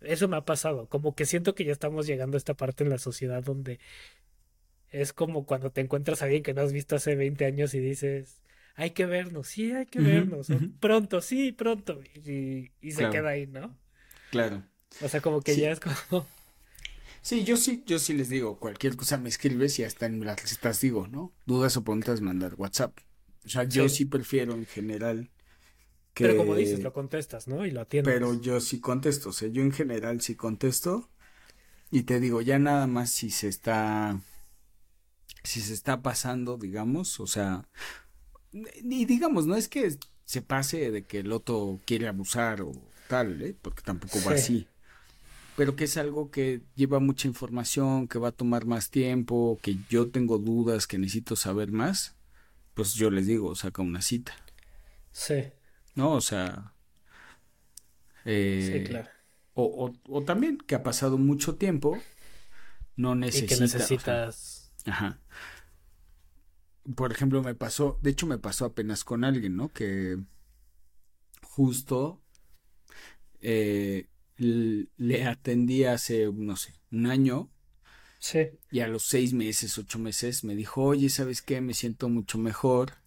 Eso, 0.00 0.28
me 0.28 0.36
ha 0.36 0.44
pasado, 0.44 0.88
como 0.88 1.14
que 1.14 1.26
siento 1.26 1.54
que 1.54 1.64
ya 1.64 1.72
estamos 1.72 2.06
llegando 2.06 2.36
a 2.36 2.38
esta 2.38 2.54
parte 2.54 2.84
en 2.84 2.90
la 2.90 2.98
sociedad 2.98 3.42
donde 3.42 3.78
es 4.90 5.12
como 5.12 5.46
cuando 5.46 5.70
te 5.70 5.80
encuentras 5.80 6.22
a 6.22 6.26
alguien 6.26 6.42
que 6.42 6.54
no 6.54 6.62
has 6.62 6.72
visto 6.72 6.96
hace 6.96 7.14
20 7.14 7.44
años 7.44 7.74
y 7.74 7.78
dices, 7.78 8.42
hay 8.74 8.90
que 8.90 9.06
vernos, 9.06 9.48
sí, 9.48 9.72
hay 9.72 9.86
que 9.86 10.00
vernos, 10.00 10.48
pronto, 10.80 11.20
sí, 11.20 11.52
pronto, 11.52 12.00
y, 12.14 12.70
se 12.90 13.10
queda 13.10 13.30
ahí, 13.30 13.46
¿no? 13.46 13.76
Claro. 14.30 14.64
O 15.00 15.08
sea, 15.08 15.20
como 15.20 15.40
que 15.40 15.56
ya 15.56 15.70
es 15.70 15.80
como... 15.80 16.26
Sí, 17.24 17.44
yo 17.44 17.56
sí, 17.56 17.84
yo 17.86 18.00
sí 18.00 18.14
les 18.14 18.28
digo, 18.28 18.58
cualquier 18.58 18.96
cosa 18.96 19.16
me 19.16 19.28
escribes 19.28 19.78
y 19.78 19.84
hasta 19.84 20.06
en 20.06 20.24
las 20.24 20.42
recetas 20.42 20.80
digo, 20.80 21.06
¿no? 21.06 21.32
Dudas 21.46 21.76
o 21.76 21.84
preguntas, 21.84 22.20
mandar 22.20 22.54
WhatsApp. 22.56 22.98
O 23.44 23.48
sea, 23.48 23.62
yo 23.62 23.88
sí 23.88 24.06
prefiero 24.06 24.54
en 24.54 24.66
general 24.66 25.30
pero 26.14 26.36
como 26.36 26.54
dices, 26.54 26.82
lo 26.82 26.92
contestas, 26.92 27.48
¿no? 27.48 27.64
Y 27.64 27.70
lo 27.70 27.80
atiendes. 27.80 28.12
Pero 28.12 28.40
yo 28.40 28.60
sí 28.60 28.80
contesto, 28.80 29.30
o 29.30 29.32
sea, 29.32 29.48
yo 29.48 29.62
en 29.62 29.72
general 29.72 30.20
sí 30.20 30.34
contesto. 30.34 31.08
Y 31.90 32.02
te 32.02 32.20
digo, 32.20 32.40
ya 32.40 32.58
nada 32.58 32.86
más 32.86 33.10
si 33.10 33.30
se 33.30 33.48
está. 33.48 34.20
Si 35.44 35.60
se 35.60 35.74
está 35.74 36.02
pasando, 36.02 36.56
digamos, 36.56 37.20
o 37.20 37.26
sea. 37.26 37.68
Y 38.52 39.04
digamos, 39.06 39.46
no 39.46 39.56
es 39.56 39.68
que 39.68 39.96
se 40.24 40.42
pase 40.42 40.90
de 40.90 41.04
que 41.04 41.20
el 41.20 41.32
otro 41.32 41.80
quiere 41.84 42.08
abusar 42.08 42.62
o 42.62 42.72
tal, 43.08 43.42
¿eh? 43.42 43.56
Porque 43.60 43.82
tampoco 43.82 44.18
va 44.26 44.32
así. 44.32 44.66
Pero 45.56 45.76
que 45.76 45.84
es 45.84 45.96
algo 45.98 46.30
que 46.30 46.62
lleva 46.74 46.98
mucha 46.98 47.28
información, 47.28 48.08
que 48.08 48.18
va 48.18 48.28
a 48.28 48.32
tomar 48.32 48.64
más 48.64 48.90
tiempo, 48.90 49.58
que 49.62 49.76
yo 49.90 50.10
tengo 50.10 50.38
dudas, 50.38 50.86
que 50.86 50.96
necesito 50.96 51.36
saber 51.36 51.72
más, 51.72 52.16
pues 52.72 52.94
yo 52.94 53.10
les 53.10 53.26
digo, 53.26 53.54
saca 53.54 53.82
una 53.82 54.00
cita. 54.00 54.34
Sí. 55.10 55.44
¿No? 55.94 56.12
O 56.12 56.20
sea... 56.20 56.74
Eh, 58.24 58.80
sí, 58.84 58.88
claro. 58.88 59.08
O, 59.54 59.92
o, 60.08 60.24
también 60.24 60.58
que 60.58 60.74
ha 60.74 60.82
pasado 60.82 61.18
mucho 61.18 61.56
tiempo, 61.56 61.98
no 62.96 63.14
necesitas... 63.14 63.58
que 63.58 63.62
necesitas... 63.62 64.72
ajá. 64.86 65.20
Por 66.96 67.12
ejemplo, 67.12 67.42
me 67.42 67.54
pasó, 67.54 67.98
de 68.02 68.10
hecho 68.10 68.26
me 68.26 68.38
pasó 68.38 68.64
apenas 68.64 69.04
con 69.04 69.24
alguien, 69.24 69.56
¿no? 69.56 69.68
Que 69.68 70.18
justo 71.42 72.22
eh, 73.40 74.08
le 74.36 75.26
atendí 75.26 75.84
hace, 75.84 76.30
no 76.32 76.56
sé, 76.56 76.74
un 76.90 77.06
año. 77.06 77.50
Sí. 78.18 78.50
Y 78.70 78.80
a 78.80 78.88
los 78.88 79.04
seis 79.04 79.32
meses, 79.32 79.76
ocho 79.78 79.98
meses, 79.98 80.44
me 80.44 80.54
dijo, 80.54 80.82
oye, 80.82 81.08
¿sabes 81.08 81.42
qué? 81.42 81.60
Me 81.60 81.74
siento 81.74 82.08
mucho 82.08 82.38
mejor 82.38 83.01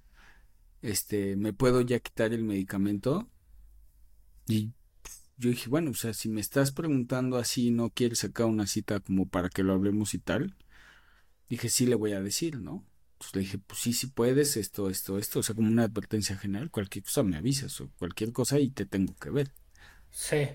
este, 0.86 1.36
¿me 1.36 1.52
puedo 1.52 1.82
ya 1.82 2.00
quitar 2.00 2.32
el 2.32 2.44
medicamento? 2.44 3.28
Y 4.48 4.72
yo 5.38 5.50
dije, 5.50 5.68
bueno, 5.70 5.92
o 5.92 5.94
sea, 5.96 6.14
si 6.14 6.30
me 6.30 6.42
estás 6.42 6.72
preguntando 6.72 7.38
así, 7.38 7.72
no 7.72 7.90
quieres 7.90 8.20
sacar 8.20 8.46
una 8.46 8.68
cita 8.68 9.00
como 9.00 9.28
para 9.28 9.50
que 9.50 9.64
lo 9.64 9.74
hablemos 9.74 10.14
y 10.14 10.20
tal, 10.20 10.56
dije, 11.50 11.70
sí 11.70 11.88
le 11.88 11.96
voy 11.96 12.14
a 12.14 12.22
decir, 12.22 12.60
¿no? 12.60 12.86
Entonces 13.14 13.36
le 13.36 13.42
dije, 13.42 13.58
pues 13.58 13.80
sí, 13.80 13.94
sí 13.94 14.08
puedes, 14.08 14.58
esto, 14.58 14.90
esto, 14.90 15.18
esto, 15.18 15.40
o 15.40 15.44
sea, 15.44 15.56
como 15.56 15.70
una 15.70 15.84
advertencia 15.84 16.38
general, 16.38 16.70
cualquier 16.70 17.04
cosa 17.04 17.24
me 17.24 17.38
avisas 17.38 17.82
o 17.82 17.90
cualquier 17.98 18.32
cosa 18.32 18.60
y 18.60 18.70
te 18.70 18.86
tengo 18.86 19.16
que 19.16 19.32
ver. 19.32 19.52
Sí. 20.12 20.48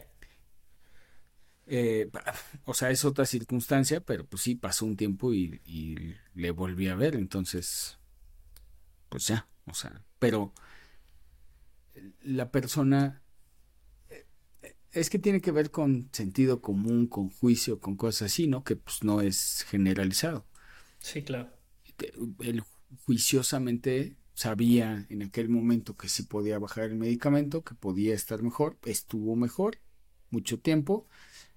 Eh, 1.67 2.09
o 2.65 2.75
sea, 2.75 2.91
es 2.91 3.05
otra 3.05 3.27
circunstancia, 3.27 4.01
pero 4.01 4.27
pues 4.27 4.43
sí, 4.43 4.55
pasó 4.55 4.87
un 4.87 4.97
tiempo 4.97 5.35
y, 5.35 5.61
y 5.65 6.15
le 6.35 6.53
volví 6.53 6.87
a 6.89 6.95
ver, 6.95 7.17
entonces, 7.17 7.99
pues 9.09 9.27
ya, 9.27 9.49
o 9.67 9.75
sea, 9.75 10.05
pero 10.21 10.55
la 12.23 12.53
persona 12.53 13.21
es 14.93 15.11
que 15.11 15.19
tiene 15.19 15.41
que 15.41 15.53
ver 15.53 15.71
con 15.71 16.09
sentido 16.13 16.61
común, 16.61 17.07
con 17.07 17.31
juicio, 17.31 17.81
con 17.81 17.97
cosas 17.97 18.33
así, 18.33 18.47
¿no? 18.47 18.65
Que 18.65 18.77
pues 18.77 19.05
no 19.05 19.21
es 19.21 19.65
generalizado. 19.69 20.47
Sí, 20.99 21.23
claro. 21.23 21.51
Él 22.41 22.63
juiciosamente 23.05 24.17
sabía 24.35 25.07
en 25.11 25.23
aquel 25.23 25.49
momento 25.49 25.97
que 25.97 26.09
sí 26.09 26.25
podía 26.25 26.59
bajar 26.59 26.85
el 26.85 26.97
medicamento, 26.97 27.63
que 27.63 27.75
podía 27.75 28.15
estar 28.15 28.43
mejor, 28.43 28.79
estuvo 28.85 29.37
mejor 29.37 29.79
mucho 30.31 30.59
tiempo, 30.59 31.09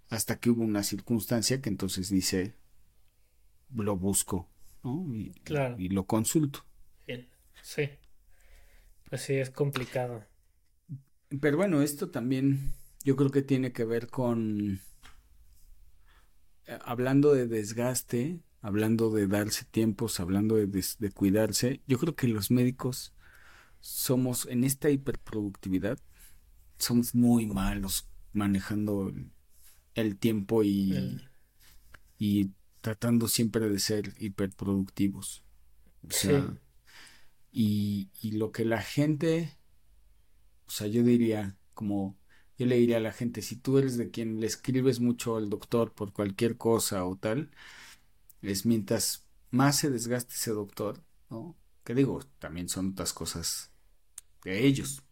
hasta 0.09 0.39
que 0.39 0.49
hubo 0.49 0.64
una 0.64 0.84
circunstancia 0.84 1.61
que 1.61 1.70
entonces 1.70 2.09
dice, 2.09 2.55
lo 3.74 3.97
busco, 3.97 4.49
¿no? 4.84 5.07
Y, 5.16 5.32
claro. 5.43 5.76
y 5.80 5.89
lo 5.89 6.05
consulto. 6.05 6.66
Bien, 7.07 7.30
sí. 7.61 7.89
Así 9.14 9.36
es 9.36 9.51
complicado. 9.51 10.26
Pero 11.39 11.55
bueno, 11.57 11.84
esto 11.84 12.09
también 12.09 12.74
yo 13.03 13.16
creo 13.16 13.30
que 13.30 13.43
tiene 13.43 13.72
que 13.72 13.86
ver 13.86 14.07
con, 14.07 14.82
eh, 16.66 16.80
hablando 16.84 17.32
de 17.36 17.45
desgaste, 17.45 18.39
hablando 18.59 19.11
de 19.11 19.28
darse 19.28 19.66
tiempos, 19.66 20.20
hablando 20.20 20.55
de, 20.55 21.11
cuidarse, 21.14 21.82
yo 21.86 21.99
creo 21.99 22.16
que 22.16 22.28
los 22.28 22.49
médicos 22.49 23.14
somos 23.82 24.47
en 24.47 24.64
esta 24.64 24.89
hiperproductividad, 24.89 25.99
somos 26.80 27.14
muy 27.14 27.45
malos 27.45 28.09
manejando 28.32 29.14
el, 29.93 30.18
tiempo 30.18 30.64
y, 30.64 31.22
y 32.18 32.49
tratando 32.82 33.28
siempre 33.28 33.70
de 33.70 33.78
ser 33.78 34.16
hiperproductivos. 34.18 35.43
O 36.01 36.09
sea, 36.09 36.57
y, 37.54 38.12
y 38.22 38.34
lo 38.34 38.51
que 38.54 38.66
la 38.66 38.82
gente, 38.84 39.58
o 40.68 40.72
sea, 40.72 40.88
yo 40.88 41.04
diría, 41.04 41.58
como 41.74 42.18
yo 42.58 42.66
le 42.66 42.76
diría 42.78 42.97
a 42.97 42.99
la 42.99 43.12
gente, 43.14 43.41
si 43.41 43.56
tú 43.58 43.78
eres 43.78 43.97
de 43.97 44.12
quien 44.12 44.39
le 44.39 44.47
escribes 44.47 44.99
mucho 44.99 45.36
al 45.38 45.49
doctor 45.49 45.93
por 45.93 46.14
cualquier 46.14 46.58
cosa 46.58 47.06
o 47.06 47.16
tal, 47.18 47.51
es 48.41 48.66
mientras 48.68 49.28
más 49.51 49.78
se 49.80 49.89
desgaste 49.91 50.36
ese 50.36 50.51
doctor, 50.51 51.04
¿no? 51.30 51.58
Que 51.84 51.95
digo, 51.95 52.22
también 52.39 52.70
son 52.70 52.91
otras 52.91 53.14
cosas 53.14 53.72
de 54.43 54.66
ellos. 54.68 55.04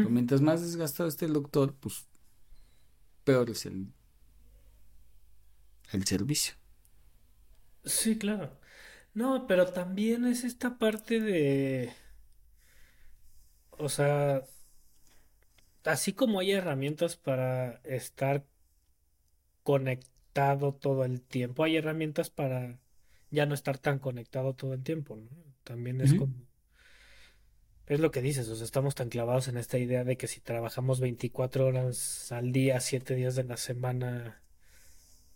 Pero 0.00 0.10
mientras 0.14 0.42
más 0.42 0.62
desgastado 0.62 1.08
esté 1.08 1.26
el 1.26 1.34
doctor, 1.34 1.76
pues 1.80 2.08
peor 3.24 3.50
es 3.50 3.66
el, 3.66 3.92
el 5.92 6.04
servicio. 6.06 6.54
Sí, 7.84 8.16
claro. 8.18 8.57
No, 9.18 9.48
pero 9.48 9.66
también 9.72 10.24
es 10.26 10.44
esta 10.44 10.78
parte 10.78 11.18
de... 11.18 11.92
O 13.76 13.88
sea, 13.88 14.44
así 15.82 16.12
como 16.12 16.38
hay 16.38 16.52
herramientas 16.52 17.16
para 17.16 17.80
estar 17.82 18.46
conectado 19.64 20.72
todo 20.72 21.04
el 21.04 21.20
tiempo, 21.20 21.64
hay 21.64 21.78
herramientas 21.78 22.30
para 22.30 22.78
ya 23.32 23.44
no 23.44 23.54
estar 23.54 23.76
tan 23.76 23.98
conectado 23.98 24.54
todo 24.54 24.72
el 24.72 24.84
tiempo, 24.84 25.16
¿no? 25.16 25.30
También 25.64 26.00
es 26.00 26.14
como... 26.14 26.36
Es 27.86 27.98
lo 27.98 28.12
que 28.12 28.22
dices, 28.22 28.48
o 28.48 28.54
sea, 28.54 28.64
estamos 28.64 28.94
tan 28.94 29.08
clavados 29.08 29.48
en 29.48 29.56
esta 29.56 29.78
idea 29.78 30.04
de 30.04 30.16
que 30.16 30.28
si 30.28 30.40
trabajamos 30.40 31.00
24 31.00 31.66
horas 31.66 32.30
al 32.30 32.52
día, 32.52 32.78
7 32.78 33.16
días 33.16 33.34
de 33.34 33.42
la 33.42 33.56
semana, 33.56 34.44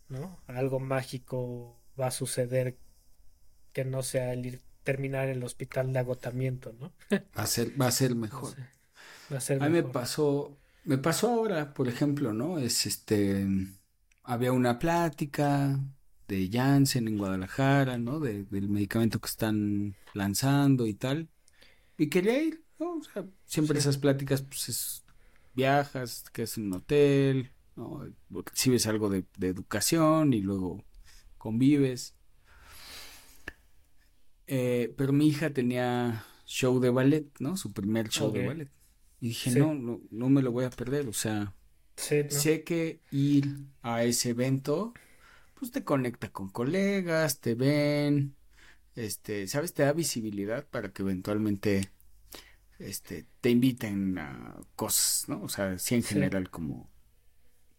¿no? 0.09 0.41
Algo 0.47 0.79
mágico 0.79 1.83
va 1.99 2.07
a 2.07 2.13
suceder 2.13 2.77
que 3.73 3.85
no 3.85 4.03
sea 4.03 4.33
el 4.33 4.47
ir 4.47 4.61
terminar 4.83 5.29
en 5.29 5.39
el 5.39 5.45
hospital 5.45 5.93
de 5.93 5.99
agotamiento, 5.99 6.75
¿no? 6.79 6.93
va 7.39 7.43
a 7.43 7.47
ser, 7.47 7.81
va 7.81 7.87
a 7.87 7.93
ser 7.93 8.15
mejor. 8.15 8.55
va 9.33 9.39
a 9.39 9.41
ser 9.41 9.63
a 9.63 9.69
mí 9.69 9.73
me 9.73 9.83
pasó, 9.83 10.57
me 10.85 10.99
pasó 10.99 11.31
ahora, 11.31 11.75
por 11.75 11.89
ejemplo, 11.89 12.33
¿no? 12.33 12.59
Es 12.59 12.87
este, 12.87 13.47
había 14.25 14.53
una 14.53 14.79
plática 14.79 15.79
de 16.29 16.49
Janssen 16.51 17.09
en 17.09 17.19
Guadalajara, 17.19 17.99
¿no? 17.99 18.21
De, 18.21 18.45
del 18.45 18.69
medicamento 18.69 19.21
que 19.21 19.29
están 19.29 19.95
lanzando 20.15 20.87
y 20.87 20.95
tal. 20.95 21.29
Y 21.97 22.09
quería 22.09 22.43
ir, 22.43 22.65
¿no? 22.79 22.97
O 22.97 23.03
sea, 23.03 23.25
siempre 23.45 23.79
esas 23.79 23.99
pláticas, 23.99 24.43
pues 24.43 24.69
es, 24.69 25.05
viajas, 25.55 26.25
que 26.33 26.43
es 26.43 26.57
en 26.57 26.67
un 26.67 26.75
hotel, 26.75 27.53
¿no? 27.77 28.05
Recibes 28.31 28.87
algo 28.87 29.09
de, 29.09 29.25
de 29.37 29.49
educación 29.49 30.33
y 30.33 30.41
luego 30.41 30.83
convives. 31.39 32.15
Eh, 34.55 34.93
pero 34.99 35.15
mi 35.15 35.29
hija 35.29 35.49
tenía 35.49 36.27
show 36.45 36.79
de 36.79 36.91
ballet, 36.91 37.27
¿no? 37.39 37.57
Su 37.57 37.73
primer 37.73 38.11
show 38.11 38.31
de 38.31 38.47
ballet. 38.47 38.71
Y 39.19 39.29
dije, 39.29 39.51
no, 39.53 39.75
no, 39.75 40.03
no 40.11 40.29
me 40.29 40.43
lo 40.43 40.53
voy 40.53 40.67
a 40.67 40.71
perder. 40.71 41.09
O 41.09 41.15
sea, 41.15 41.55
sé 41.97 42.63
que 42.63 43.01
ir 43.11 43.47
a 43.81 44.05
ese 44.05 44.29
evento, 44.29 44.93
pues 45.59 45.71
te 45.73 45.85
conecta 45.85 46.31
con 46.31 46.51
colegas, 46.51 47.41
te 47.41 47.55
ven, 47.55 48.37
este, 48.95 49.47
¿sabes? 49.47 49.73
Te 49.73 49.85
da 49.85 49.95
visibilidad 49.95 50.67
para 50.67 50.93
que 50.93 51.01
eventualmente 51.01 51.91
este, 52.79 53.25
te 53.41 53.49
inviten 53.49 54.19
a 54.19 54.61
cosas, 54.77 55.31
¿no? 55.31 55.41
O 55.43 55.49
sea, 55.49 55.79
sí 55.79 55.95
en 55.95 56.03
general 56.03 56.51
como 56.51 56.91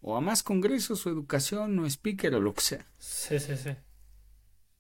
o 0.01 0.17
a 0.17 0.21
más 0.21 0.41
congresos 0.41 1.05
o 1.05 1.11
educación 1.11 1.77
o 1.77 1.85
speaker 1.85 2.33
o 2.33 2.41
lo 2.41 2.55
que 2.55 2.61
sea. 2.61 2.87
Sí, 2.97 3.39
sí, 3.39 3.55
sí. 3.57 3.75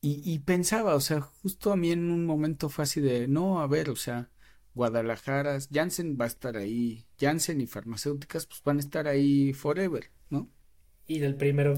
Y, 0.03 0.21
y 0.29 0.39
pensaba, 0.39 0.95
o 0.95 0.99
sea, 0.99 1.21
justo 1.21 1.71
a 1.71 1.77
mí 1.77 1.91
en 1.91 2.11
un 2.11 2.25
momento 2.25 2.67
fue 2.67 2.83
así 2.83 2.99
de, 2.99 3.29
no, 3.29 3.61
a 3.61 3.67
ver, 3.67 3.89
o 3.89 3.95
sea, 3.95 4.29
Guadalajara, 4.75 5.57
Janssen 5.71 6.17
va 6.19 6.25
a 6.25 6.27
estar 6.27 6.57
ahí, 6.57 7.05
Janssen 7.17 7.61
y 7.61 7.67
farmacéuticas 7.67 8.45
pues 8.45 8.61
van 8.65 8.77
a 8.77 8.79
estar 8.81 9.07
ahí 9.07 9.53
forever, 9.53 10.11
¿no? 10.29 10.49
Y 11.07 11.19
del 11.19 11.35
primero 11.35 11.75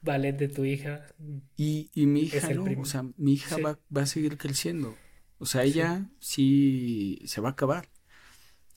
ballet 0.00 0.38
de 0.38 0.46
tu 0.46 0.64
hija. 0.64 1.08
Y, 1.56 1.90
y 1.92 2.06
mi 2.06 2.20
hija, 2.20 2.48
no, 2.54 2.64
o 2.80 2.84
sea, 2.84 3.04
mi 3.16 3.32
hija 3.32 3.56
va, 3.56 3.80
va, 3.94 4.02
a 4.02 4.06
seguir 4.06 4.38
creciendo. 4.38 4.94
O 5.38 5.46
sea, 5.46 5.64
ella 5.64 6.08
sí. 6.20 7.18
se 7.24 7.40
va 7.40 7.48
a 7.48 7.52
acabar. 7.52 7.88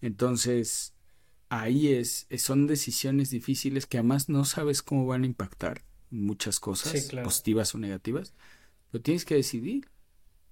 Entonces, 0.02 0.96
ahí 1.50 1.90
es, 1.90 2.28
son 2.38 2.66
decisiones 2.66 3.30
difíciles 3.30 3.86
que 3.86 4.00
además 4.00 4.30
no 4.30 4.46
sabes 4.46 4.82
cómo 4.82 5.06
van 5.06 5.24
a 5.24 5.28
impactar 5.28 5.84
muchas 6.10 6.60
cosas, 6.60 7.12
positivas 7.24 7.76
o 7.76 7.78
negativas, 7.78 8.34
pero 8.92 9.02
tienes 9.02 9.26
que 9.26 9.36
decidir 9.36 9.90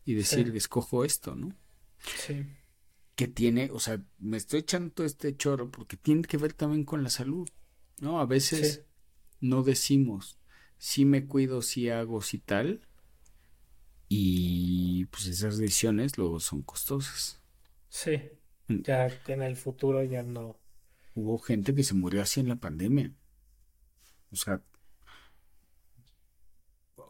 y 0.06 0.14
decir, 0.14 0.56
escojo 0.56 1.04
esto, 1.04 1.36
¿no? 1.36 1.56
Sí. 2.18 2.46
Que 3.16 3.28
tiene, 3.28 3.70
o 3.72 3.80
sea, 3.80 4.02
me 4.20 4.38
estoy 4.38 4.60
echando 4.60 5.04
este 5.04 5.36
chorro 5.36 5.70
porque 5.72 5.98
tiene 5.98 6.22
que 6.22 6.38
ver 6.38 6.54
también 6.54 6.84
con 6.86 7.04
la 7.04 7.10
salud, 7.10 7.50
¿no? 8.00 8.20
A 8.20 8.26
veces 8.26 8.86
no 9.42 9.64
decimos, 9.64 10.38
si 10.78 11.06
me 11.06 11.26
cuido, 11.26 11.62
si 11.62 11.90
hago, 11.90 12.22
si 12.22 12.38
tal, 12.38 12.82
y 14.08 15.06
pues 15.06 15.26
esas 15.28 15.58
decisiones 15.58 16.18
luego 16.18 16.40
son 16.40 16.62
costosas. 16.62 17.42
Sí, 17.90 18.22
mm. 18.68 18.82
ya 18.84 19.08
en 19.28 19.42
el 19.42 19.56
futuro 19.56 20.04
ya 20.04 20.24
no. 20.24 20.58
Hubo 21.16 21.40
gente 21.40 21.74
que 21.74 21.84
se 21.84 21.96
murió 21.96 22.22
así 22.22 22.40
en 22.40 22.50
la 22.50 22.56
pandemia. 22.58 23.12
O 24.32 24.36
sea, 24.36 24.62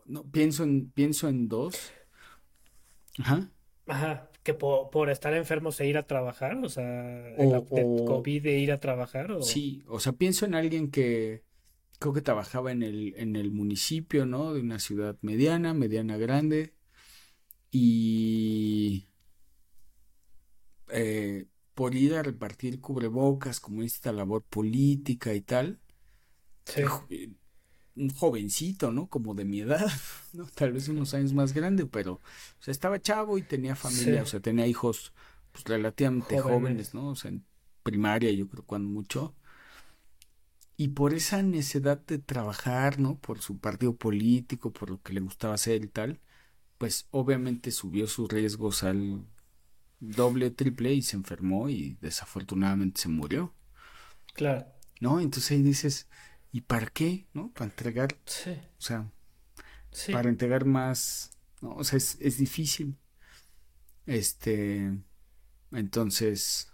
no 0.08 0.24
pienso 0.24 0.64
en 0.64 0.89
pienso 0.89 1.30
en 1.30 1.47
dos. 1.47 1.91
Ajá. 3.20 3.49
Ajá, 3.88 4.30
que 4.43 4.53
por, 4.53 5.10
estar 5.10 5.34
enfermos 5.34 5.80
e 5.80 5.88
ir 5.88 5.97
a 5.97 6.08
trabajar, 6.08 6.58
o 6.58 6.70
sea, 6.70 7.34
o, 7.38 8.05
COVID 8.05 8.43
de 8.43 8.58
ir 8.60 8.72
a 8.72 8.80
trabajar 8.80 9.32
o 9.32 9.41
Sí, 9.41 9.84
o 9.88 9.99
sea, 9.99 10.14
pienso 10.14 10.45
en 10.45 10.55
alguien 10.55 10.91
que 10.91 11.43
creo 11.99 12.14
que 12.14 12.22
trabajaba 12.22 12.72
en 12.72 12.84
el 12.84 13.14
en 13.18 13.36
el 13.36 13.51
municipio, 13.51 14.26
¿no? 14.26 14.53
De 14.53 14.62
una 14.62 14.80
ciudad 14.80 15.18
mediana, 15.22 15.74
mediana 15.74 16.18
grande 16.18 16.74
y 17.72 19.08
eh, 20.89 21.45
por 21.74 21.95
ir 21.95 22.16
a 22.16 22.24
repartir 22.24 22.82
cubrebocas, 22.82 23.60
como 23.60 23.84
esta 23.84 24.12
labor 24.12 24.43
política 24.43 25.34
y 25.34 25.41
tal. 25.41 25.80
Eh, 26.76 27.30
un 27.98 28.10
jovencito, 28.10 28.91
¿no? 28.91 29.08
Como 29.08 29.34
de 29.34 29.45
mi 29.45 29.62
edad, 29.62 29.88
¿no? 30.34 30.45
Tal 30.45 30.72
vez 30.72 30.88
unos 30.88 31.14
años 31.14 31.34
más 31.34 31.54
grande, 31.54 31.86
pero, 31.86 32.14
o 32.14 32.62
sea, 32.62 32.72
estaba 32.72 33.02
chavo 33.02 33.38
y 33.38 33.41
tenía 33.41 33.76
familia, 33.76 34.24
o 34.24 34.26
sea, 34.26 34.39
tenía 34.39 34.68
hijos 34.68 35.14
pues, 35.52 35.64
relativamente 35.66 36.39
jóvenes. 36.39 36.93
¿no? 36.93 37.10
O 37.10 37.16
sea, 37.16 37.30
en 37.30 37.43
primaria, 37.84 38.32
yo 38.32 38.48
creo, 38.48 38.64
cuando 38.64 38.89
mucho. 38.89 39.36
Y 40.76 40.89
por 40.89 41.14
esa 41.14 41.41
necesidad 41.41 42.00
de 42.06 42.20
trabajar, 42.20 43.00
¿no? 43.00 43.18
Por 43.18 43.39
su 43.39 43.58
partido 43.58 43.95
político, 43.95 44.72
por 44.72 44.91
lo 44.91 45.02
que 45.02 45.14
le 45.14 45.22
gustaba 45.22 45.56
hacer 45.56 45.84
y 45.84 45.88
tal, 45.88 46.20
pues 46.78 47.08
obviamente 47.10 47.72
subió 47.72 48.06
sus 48.06 48.30
riesgos 48.30 48.84
al 48.84 49.26
doble, 50.00 50.52
triple 50.52 50.93
y 50.93 51.02
se 51.02 51.16
enfermó 51.16 51.70
y 51.70 51.98
desafortunadamente 52.02 53.02
se 53.02 53.10
murió. 53.10 53.56
Claro. 54.34 54.68
¿No? 55.00 55.20
Entonces 55.20 55.52
ahí 55.52 55.64
dices, 55.64 56.08
¿y 56.58 56.62
para 56.62 56.88
qué? 56.88 57.28
¿No? 57.34 57.51
Para 57.53 57.66
entregar. 57.66 58.18
Sí. 58.26 58.49
O 58.80 58.82
sea, 58.82 59.12
para 60.12 60.28
entregar 60.28 60.66
más. 60.66 61.38
¿no? 61.62 61.76
O 61.76 61.84
sea, 61.84 61.97
es, 61.97 62.18
es 62.20 62.39
difícil. 62.39 62.97
Este. 64.08 64.91
Entonces. 65.72 66.74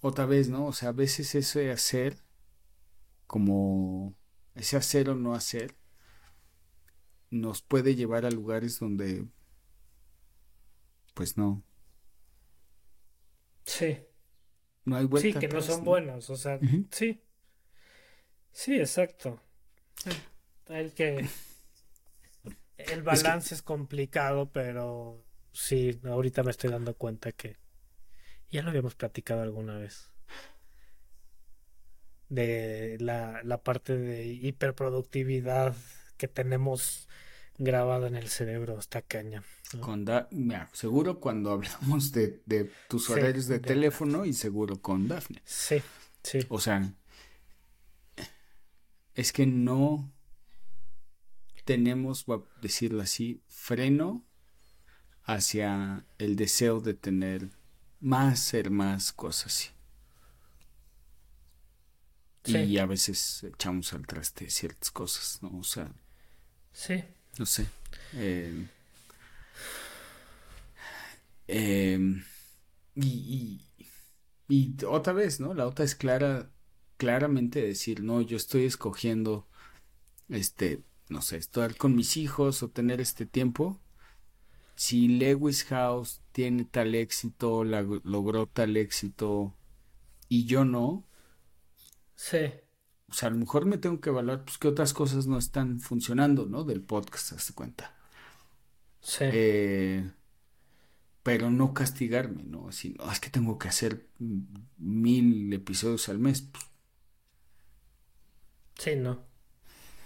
otra 0.00 0.24
vez, 0.24 0.48
¿no? 0.48 0.68
O 0.68 0.72
sea, 0.72 0.88
a 0.88 0.92
veces 0.92 1.34
ese 1.34 1.70
hacer, 1.70 2.16
como 3.26 4.14
ese 4.54 4.78
hacer 4.78 5.10
o 5.10 5.14
no 5.14 5.34
hacer, 5.34 5.76
nos 7.30 7.60
puede 7.60 7.94
llevar 7.94 8.24
a 8.24 8.30
lugares 8.30 8.78
donde 8.80 9.26
pues 11.12 11.36
no. 11.36 11.62
Sí. 13.66 13.98
No 14.86 14.96
hay 14.96 15.04
vuelta 15.04 15.40
Sí, 15.40 15.46
que 15.46 15.52
no 15.52 15.60
son 15.60 15.84
buenos, 15.84 16.30
o 16.30 16.36
sea, 16.36 16.58
sí. 16.90 17.20
Sí, 18.52 18.78
exacto. 18.78 19.42
El 20.68 20.94
que 20.94 21.28
el 22.78 23.02
balance 23.02 23.54
es, 23.54 23.62
complicado, 23.62 24.50
pero 24.50 25.24
sí, 25.52 26.00
ahorita 26.04 26.42
me 26.42 26.52
estoy 26.52 26.70
dando 26.70 26.94
cuenta 26.94 27.32
que 27.32 27.56
ya 28.50 28.62
lo 28.62 28.70
habíamos 28.70 28.94
platicado 28.94 29.42
alguna 29.42 29.76
vez. 29.76 30.12
De 32.28 32.96
la, 33.00 33.40
la 33.44 33.62
parte 33.62 33.96
de 33.96 34.24
hiperproductividad 34.26 35.74
que 36.16 36.28
tenemos 36.28 37.08
grabado 37.58 38.06
en 38.06 38.16
el 38.16 38.28
cerebro, 38.28 38.78
está 38.78 39.02
caña. 39.02 39.42
Con 39.80 40.06
seguro 40.72 41.18
cuando 41.18 41.50
hablamos 41.50 42.12
de, 42.12 42.70
tus 42.88 43.10
horarios 43.10 43.46
de, 43.48 43.58
teléfono 43.58 44.24
y 44.24 44.32
seguro 44.32 44.80
con 44.80 45.08
Dafne. 45.08 45.42
Sí, 45.44 45.82
sí. 46.22 46.38
O 46.48 46.60
sea, 46.60 46.92
es 49.14 49.32
que 49.32 49.46
no 49.46 50.12
tenemos, 51.64 52.26
voy 52.26 52.38
a 52.38 52.60
decirlo 52.60 53.02
así, 53.02 53.42
freno 53.48 54.24
hacia 55.24 56.06
el 56.18 56.36
deseo 56.36 56.80
de 56.80 56.94
tener 56.94 57.50
más, 57.98 58.38
ser 58.38 58.70
más, 58.70 59.12
cosas 59.12 59.46
así. 59.46 59.70
Y 62.44 62.78
a 62.78 62.86
veces 62.86 63.42
echamos 63.42 63.92
al 63.92 64.06
traste 64.06 64.48
ciertas 64.50 64.92
cosas, 64.92 65.42
¿no? 65.42 65.58
O 65.58 65.64
sea. 65.64 65.90
Sí. 66.72 67.02
No 67.38 67.46
sé. 67.46 67.66
Eh, 68.14 68.68
em, 71.46 72.22
y, 72.94 73.60
y, 74.48 74.84
otra 74.84 75.12
vez, 75.12 75.40
¿no? 75.40 75.54
La 75.54 75.66
otra 75.66 75.84
es 75.84 75.94
clara, 75.94 76.50
claramente 76.96 77.60
decir, 77.62 78.02
no, 78.02 78.20
yo 78.22 78.36
estoy 78.36 78.64
escogiendo, 78.64 79.46
este, 80.28 80.82
no 81.08 81.22
sé, 81.22 81.36
estar 81.36 81.76
con 81.76 81.94
mis 81.94 82.16
hijos 82.16 82.62
o 82.62 82.70
tener 82.70 83.00
este 83.00 83.26
tiempo. 83.26 83.80
Si 84.76 85.08
Lewis 85.08 85.64
House 85.64 86.20
tiene 86.32 86.64
tal 86.64 86.94
éxito, 86.94 87.64
logró 87.64 88.46
tal 88.46 88.76
éxito 88.76 89.54
y 90.28 90.46
yo 90.46 90.64
no. 90.64 91.06
Sí 92.14 92.38
o 93.08 93.12
sea, 93.12 93.28
a 93.28 93.32
lo 93.32 93.38
mejor 93.38 93.66
me 93.66 93.78
tengo 93.78 94.00
que 94.00 94.10
evaluar, 94.10 94.44
pues, 94.44 94.58
qué 94.58 94.68
otras 94.68 94.92
cosas 94.92 95.26
no 95.26 95.38
están 95.38 95.80
funcionando, 95.80 96.46
¿no? 96.46 96.64
Del 96.64 96.82
podcast, 96.82 97.32
hazte 97.32 97.54
cuenta. 97.54 97.94
Sí. 99.00 99.24
Eh, 99.24 100.10
pero 101.26 101.50
no 101.50 101.74
castigarme, 101.74 102.44
¿no? 102.44 102.70
No, 102.70 102.70
es 102.70 103.20
que 103.20 103.30
tengo 103.30 103.58
que 103.58 103.66
hacer 103.66 104.06
mil 104.78 105.52
episodios 105.52 106.08
al 106.08 106.20
mes. 106.20 106.48
Sí, 108.78 108.94
no. 108.94 109.26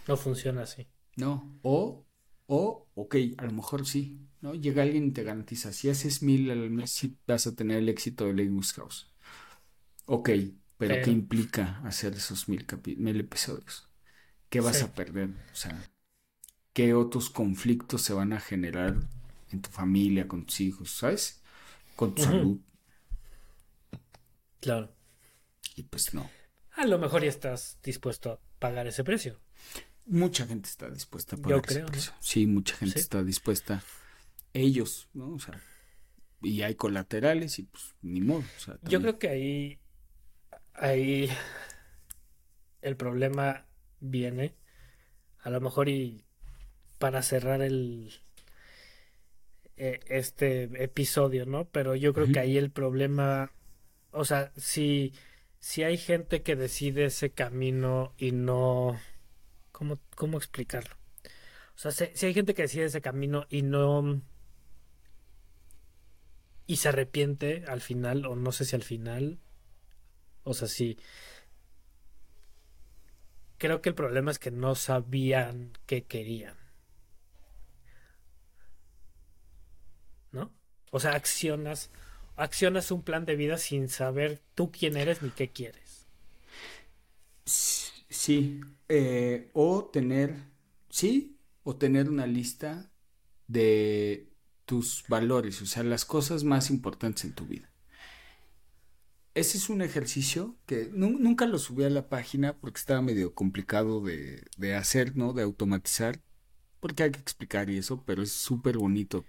No 0.08 0.16
funciona 0.16 0.62
así. 0.62 0.86
No. 1.16 1.60
O, 1.60 2.06
o, 2.46 2.88
ok, 2.94 3.16
a 3.36 3.44
lo 3.44 3.52
mejor 3.52 3.86
sí, 3.86 4.18
¿no? 4.40 4.54
Llega 4.54 4.82
alguien 4.82 5.08
y 5.08 5.10
te 5.10 5.22
garantiza, 5.22 5.74
si 5.74 5.90
haces 5.90 6.22
mil 6.22 6.50
al 6.50 6.70
mes, 6.70 6.90
sí 6.90 7.18
vas 7.26 7.46
a 7.46 7.54
tener 7.54 7.76
el 7.76 7.90
éxito 7.90 8.24
de 8.24 8.32
Lewis 8.32 8.72
House. 8.72 9.12
Ok, 10.06 10.30
pero, 10.78 11.04
¿qué 11.04 11.10
implica 11.10 11.82
hacer 11.84 12.14
esos 12.14 12.48
mil, 12.48 12.66
mil 12.96 13.20
episodios? 13.20 13.90
¿Qué 14.48 14.60
vas 14.60 14.82
a 14.82 14.94
perder? 14.94 15.28
O 15.52 15.54
sea, 15.54 15.84
¿qué 16.72 16.94
otros 16.94 17.28
conflictos 17.28 18.00
se 18.00 18.14
van 18.14 18.32
a 18.32 18.40
generar 18.40 18.96
en 19.50 19.62
tu 19.62 19.70
familia, 19.70 20.28
con 20.28 20.44
tus 20.44 20.60
hijos, 20.60 20.90
¿sabes? 20.90 21.42
Con 21.96 22.14
tu 22.14 22.22
salud. 22.22 22.58
Claro. 24.60 24.94
Y 25.76 25.82
pues 25.84 26.14
no. 26.14 26.30
A 26.72 26.86
lo 26.86 26.98
mejor 26.98 27.22
ya 27.22 27.28
estás 27.28 27.78
dispuesto 27.82 28.32
a 28.32 28.40
pagar 28.58 28.86
ese 28.86 29.04
precio. 29.04 29.40
Mucha 30.06 30.46
gente 30.46 30.68
está 30.68 30.90
dispuesta 30.90 31.36
a 31.36 31.38
pagar 31.38 31.62
ese 31.66 31.84
precio. 31.84 32.12
Sí, 32.20 32.46
mucha 32.46 32.76
gente 32.76 32.98
está 32.98 33.22
dispuesta. 33.22 33.82
Ellos, 34.52 35.08
¿no? 35.12 35.34
O 35.34 35.38
sea, 35.38 35.60
y 36.42 36.62
hay 36.62 36.74
colaterales 36.74 37.58
y 37.58 37.64
pues 37.64 37.94
ni 38.02 38.20
modo. 38.20 38.44
Yo 38.82 39.00
creo 39.00 39.18
que 39.18 39.28
ahí 39.28 39.80
ahí 40.74 41.28
el 42.82 42.96
problema 42.96 43.66
viene, 44.00 44.56
a 45.40 45.50
lo 45.50 45.60
mejor 45.60 45.88
y 45.88 46.24
para 46.98 47.22
cerrar 47.22 47.62
el 47.62 48.12
eh, 49.82 50.00
este 50.08 50.64
episodio, 50.84 51.46
¿no? 51.46 51.64
Pero 51.64 51.96
yo 51.96 52.12
creo 52.12 52.30
que 52.30 52.38
ahí 52.38 52.58
el 52.58 52.70
problema, 52.70 53.50
o 54.10 54.26
sea, 54.26 54.52
si, 54.54 55.14
si 55.58 55.82
hay 55.84 55.96
gente 55.96 56.42
que 56.42 56.54
decide 56.54 57.06
ese 57.06 57.30
camino 57.30 58.12
y 58.18 58.32
no, 58.32 59.00
¿cómo, 59.72 59.98
cómo 60.14 60.36
explicarlo? 60.36 60.96
O 61.74 61.78
sea, 61.78 61.92
si, 61.92 62.08
si 62.12 62.26
hay 62.26 62.34
gente 62.34 62.52
que 62.52 62.60
decide 62.60 62.84
ese 62.84 63.00
camino 63.00 63.46
y 63.48 63.62
no 63.62 64.20
y 66.66 66.76
se 66.76 66.90
arrepiente 66.90 67.64
al 67.66 67.80
final, 67.80 68.26
o 68.26 68.36
no 68.36 68.52
sé 68.52 68.66
si 68.66 68.76
al 68.76 68.82
final, 68.82 69.40
o 70.44 70.52
sea, 70.52 70.68
sí. 70.68 70.98
Creo 73.56 73.80
que 73.80 73.88
el 73.88 73.94
problema 73.94 74.30
es 74.30 74.38
que 74.38 74.50
no 74.50 74.74
sabían 74.74 75.72
qué 75.86 76.04
querían. 76.04 76.59
¿No? 80.32 80.52
O 80.90 81.00
sea, 81.00 81.12
accionas, 81.14 81.90
accionas 82.36 82.90
un 82.90 83.02
plan 83.02 83.24
de 83.24 83.36
vida 83.36 83.58
sin 83.58 83.88
saber 83.88 84.40
tú 84.54 84.70
quién 84.70 84.96
eres 84.96 85.22
ni 85.22 85.30
qué 85.30 85.50
quieres. 85.50 86.06
Sí, 87.44 88.60
eh, 88.88 89.50
o 89.52 89.84
tener, 89.92 90.34
sí, 90.88 91.38
o 91.62 91.76
tener 91.76 92.08
una 92.08 92.26
lista 92.26 92.90
de 93.46 94.28
tus 94.66 95.04
valores, 95.08 95.60
o 95.62 95.66
sea, 95.66 95.82
las 95.82 96.04
cosas 96.04 96.44
más 96.44 96.70
importantes 96.70 97.24
en 97.24 97.34
tu 97.34 97.46
vida. 97.46 97.70
Ese 99.34 99.58
es 99.58 99.68
un 99.68 99.80
ejercicio 99.80 100.56
que 100.66 100.90
nunca 100.92 101.46
lo 101.46 101.58
subí 101.58 101.84
a 101.84 101.90
la 101.90 102.08
página 102.08 102.56
porque 102.58 102.78
estaba 102.78 103.00
medio 103.00 103.34
complicado 103.34 104.00
de, 104.00 104.44
de 104.56 104.74
hacer, 104.74 105.16
¿no? 105.16 105.32
De 105.32 105.42
automatizar, 105.42 106.20
porque 106.80 107.04
hay 107.04 107.10
que 107.12 107.20
explicar 107.20 107.70
y 107.70 107.78
eso, 107.78 108.04
pero 108.04 108.22
es 108.22 108.32
súper 108.32 108.76
bonito. 108.78 109.24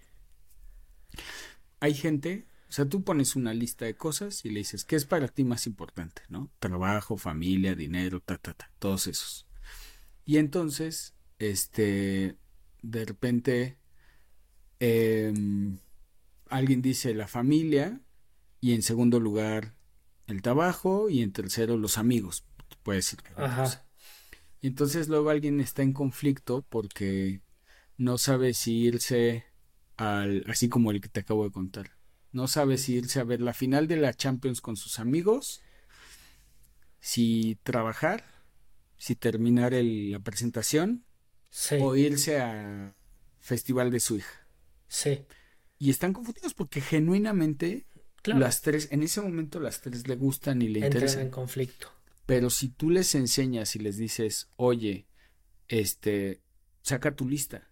Hay 1.79 1.93
gente, 1.93 2.47
o 2.69 2.71
sea, 2.71 2.85
tú 2.85 3.03
pones 3.03 3.35
una 3.35 3.53
lista 3.53 3.85
de 3.85 3.95
cosas 3.95 4.45
y 4.45 4.49
le 4.49 4.59
dices, 4.59 4.85
¿qué 4.85 4.95
es 4.95 5.05
para 5.05 5.27
ti 5.27 5.43
más 5.43 5.67
importante, 5.67 6.21
¿no? 6.29 6.49
Trabajo, 6.59 7.17
familia, 7.17 7.75
dinero, 7.75 8.19
ta, 8.19 8.37
ta, 8.37 8.53
ta, 8.53 8.71
todos 8.79 9.07
esos. 9.07 9.47
Y 10.25 10.37
entonces, 10.37 11.15
este, 11.39 12.37
de 12.81 13.05
repente 13.05 13.81
Em, 14.83 15.77
alguien 16.49 16.81
dice 16.81 17.13
la 17.13 17.27
familia 17.27 18.01
y 18.59 18.73
en 18.73 18.81
segundo 18.81 19.19
lugar 19.19 19.75
el 20.25 20.41
trabajo 20.41 21.07
y 21.07 21.21
en 21.21 21.31
tercero 21.31 21.77
los 21.77 21.99
amigos. 21.99 22.45
Puede 22.81 22.97
decir. 22.97 23.19
Ajá. 23.35 23.85
Y 24.59 24.67
entonces 24.67 25.07
luego 25.07 25.29
alguien 25.29 25.59
está 25.59 25.83
en 25.83 25.93
conflicto 25.93 26.65
porque 26.67 27.41
no 27.97 28.17
sabe 28.17 28.55
si 28.55 28.73
irse 28.73 29.45
al, 30.01 30.43
así 30.47 30.67
como 30.69 30.91
el 30.91 30.99
que 31.01 31.09
te 31.09 31.19
acabo 31.19 31.43
de 31.43 31.51
contar. 31.51 31.91
No 32.31 32.47
sabe 32.47 32.77
si 32.77 32.93
irse 32.95 33.19
a 33.19 33.23
ver 33.23 33.41
la 33.41 33.53
final 33.53 33.87
de 33.87 33.97
la 33.97 34.13
Champions 34.13 34.61
con 34.61 34.75
sus 34.77 34.99
amigos, 34.99 35.61
si 36.99 37.57
trabajar, 37.63 38.23
si 38.97 39.15
terminar 39.15 39.73
la 39.73 40.19
presentación 40.19 41.05
o 41.79 41.95
irse 41.95 42.39
al 42.39 42.95
festival 43.39 43.91
de 43.91 43.99
su 43.99 44.17
hija. 44.17 44.47
Sí. 44.87 45.25
Y 45.77 45.89
están 45.89 46.13
confundidos 46.13 46.53
porque 46.53 46.81
genuinamente 46.81 47.85
las 48.23 48.61
tres, 48.61 48.87
en 48.91 49.03
ese 49.03 49.21
momento 49.21 49.59
las 49.59 49.81
tres 49.81 50.07
le 50.07 50.15
gustan 50.15 50.61
y 50.61 50.67
le 50.67 50.79
Entran 50.79 50.91
interesan. 51.03 51.21
en 51.23 51.29
conflicto. 51.31 51.91
Pero 52.25 52.49
si 52.49 52.69
tú 52.69 52.89
les 52.89 53.13
enseñas 53.15 53.75
y 53.75 53.79
les 53.79 53.97
dices, 53.97 54.49
oye, 54.55 55.07
este, 55.67 56.41
saca 56.81 57.15
tu 57.15 57.27
lista. 57.27 57.67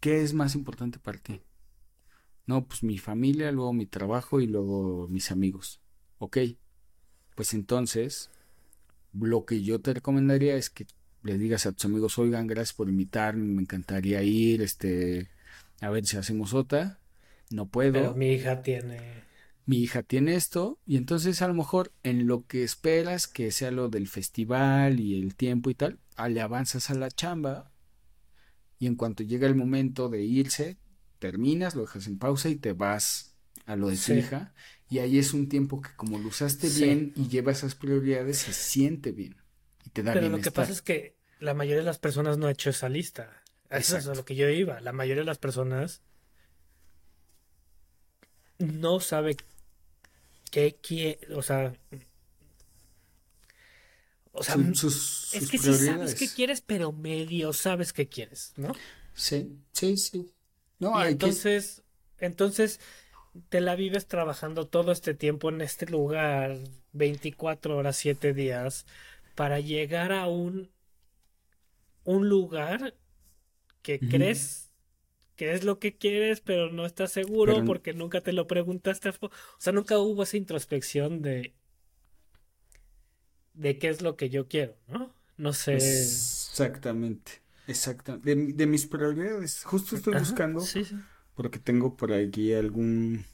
¿Qué 0.00 0.22
es 0.22 0.34
más 0.34 0.54
importante 0.54 0.98
para 0.98 1.18
ti? 1.18 1.40
No, 2.46 2.66
pues 2.66 2.82
mi 2.82 2.98
familia, 2.98 3.50
luego 3.52 3.72
mi 3.72 3.86
trabajo 3.86 4.40
y 4.40 4.46
luego 4.46 5.08
mis 5.08 5.30
amigos. 5.30 5.80
Ok. 6.18 6.38
Pues 7.34 7.52
entonces, 7.54 8.30
lo 9.12 9.44
que 9.44 9.62
yo 9.62 9.80
te 9.80 9.94
recomendaría 9.94 10.56
es 10.56 10.70
que 10.70 10.86
le 11.22 11.38
digas 11.38 11.66
a 11.66 11.72
tus 11.72 11.84
amigos, 11.84 12.18
oigan, 12.18 12.46
gracias 12.46 12.74
por 12.74 12.88
invitarme, 12.88 13.44
me 13.44 13.62
encantaría 13.62 14.22
ir, 14.22 14.62
este, 14.62 15.28
a 15.80 15.90
ver 15.90 16.06
si 16.06 16.16
hacemos 16.16 16.54
otra, 16.54 16.98
no 17.50 17.66
puedo. 17.66 17.92
Pero 17.92 18.14
mi 18.14 18.32
hija 18.32 18.62
tiene... 18.62 19.26
Mi 19.68 19.78
hija 19.78 20.04
tiene 20.04 20.36
esto 20.36 20.78
y 20.86 20.96
entonces 20.96 21.42
a 21.42 21.48
lo 21.48 21.54
mejor 21.54 21.92
en 22.04 22.28
lo 22.28 22.46
que 22.46 22.62
esperas 22.62 23.26
que 23.26 23.50
sea 23.50 23.72
lo 23.72 23.88
del 23.88 24.06
festival 24.06 25.00
y 25.00 25.20
el 25.20 25.34
tiempo 25.34 25.70
y 25.70 25.74
tal, 25.74 25.98
ah, 26.14 26.28
le 26.28 26.40
avanzas 26.40 26.88
a 26.90 26.94
la 26.94 27.10
chamba 27.10 27.72
y 28.78 28.86
en 28.86 28.94
cuanto 28.94 29.24
llega 29.24 29.48
el 29.48 29.56
momento 29.56 30.08
de 30.08 30.22
irse, 30.22 30.76
terminas, 31.18 31.74
lo 31.74 31.82
dejas 31.82 32.06
en 32.06 32.18
pausa 32.18 32.48
y 32.48 32.56
te 32.56 32.72
vas 32.72 33.34
a 33.66 33.76
lo 33.76 33.88
de 33.88 33.96
tu 33.96 34.12
hija 34.12 34.54
y 34.88 35.00
ahí 35.00 35.18
es 35.18 35.34
un 35.34 35.48
tiempo 35.48 35.80
que 35.80 35.90
como 35.96 36.18
lo 36.18 36.28
usaste 36.28 36.68
bien 36.68 37.12
y 37.16 37.28
lleva 37.28 37.52
esas 37.52 37.74
prioridades 37.74 38.38
se 38.38 38.52
siente 38.52 39.12
bien 39.12 39.36
y 39.84 39.90
te 39.90 40.02
da 40.02 40.14
Pero 40.14 40.28
lo 40.28 40.38
que 40.38 40.50
pasa 40.50 40.72
es 40.72 40.82
que 40.82 41.16
la 41.40 41.54
mayoría 41.54 41.80
de 41.80 41.86
las 41.86 41.98
personas 41.98 42.38
no 42.38 42.46
ha 42.46 42.52
hecho 42.52 42.70
esa 42.70 42.88
lista. 42.88 43.42
Eso 43.70 43.96
es 43.96 44.06
a 44.06 44.14
lo 44.14 44.24
que 44.24 44.36
yo 44.36 44.48
iba. 44.48 44.80
La 44.80 44.92
mayoría 44.92 45.22
de 45.22 45.26
las 45.26 45.38
personas 45.38 46.02
no 48.58 49.00
sabe 49.00 49.36
qué 50.50 50.76
quiere, 50.80 51.34
o 51.34 51.42
sea, 51.42 51.74
o 54.32 54.42
sea, 54.42 54.56
es 54.56 55.50
que 55.50 55.58
sí 55.58 55.72
sabes 55.74 56.14
qué 56.14 56.28
quieres, 56.28 56.60
pero 56.60 56.92
medio 56.92 57.52
sabes 57.52 57.92
qué 57.92 58.08
quieres, 58.08 58.52
¿no? 58.56 58.72
Sí, 59.14 59.58
sí, 59.72 59.96
sí. 59.96 60.35
No, 60.78 61.02
entonces, 61.04 61.82
entonces 62.18 62.80
te 63.48 63.60
la 63.60 63.76
vives 63.76 64.06
trabajando 64.06 64.66
todo 64.66 64.92
este 64.92 65.14
tiempo 65.14 65.48
en 65.50 65.60
este 65.60 65.86
lugar, 65.86 66.58
24 66.92 67.76
horas, 67.76 67.96
7 67.96 68.34
días, 68.34 68.86
para 69.34 69.60
llegar 69.60 70.12
a 70.12 70.28
un 70.28 70.70
un 72.04 72.28
lugar 72.28 72.94
que 73.82 74.00
crees 74.00 74.72
que 75.36 75.52
es 75.52 75.64
lo 75.64 75.78
que 75.78 75.96
quieres, 75.96 76.40
pero 76.40 76.72
no 76.72 76.86
estás 76.86 77.12
seguro 77.12 77.64
porque 77.64 77.92
nunca 77.94 78.22
te 78.22 78.32
lo 78.32 78.46
preguntaste. 78.46 79.10
O 79.10 79.30
sea, 79.58 79.72
nunca 79.72 79.98
hubo 79.98 80.22
esa 80.22 80.36
introspección 80.36 81.22
de 81.22 81.54
de 83.54 83.78
qué 83.78 83.88
es 83.88 84.02
lo 84.02 84.16
que 84.16 84.30
yo 84.30 84.48
quiero, 84.48 84.76
¿no? 84.86 85.12
No 85.36 85.52
sé. 85.52 85.74
Exactamente, 85.74 87.42
exactamente. 87.66 88.34
De, 88.34 88.66
mis 88.66 88.86
prioridades, 88.86 89.62
justo 89.64 89.96
estoy 89.96 90.14
buscando, 90.18 90.62
porque 91.34 91.58
tengo 91.58 91.96
por 91.96 92.12
aquí 92.12 92.52
algún 92.54 93.24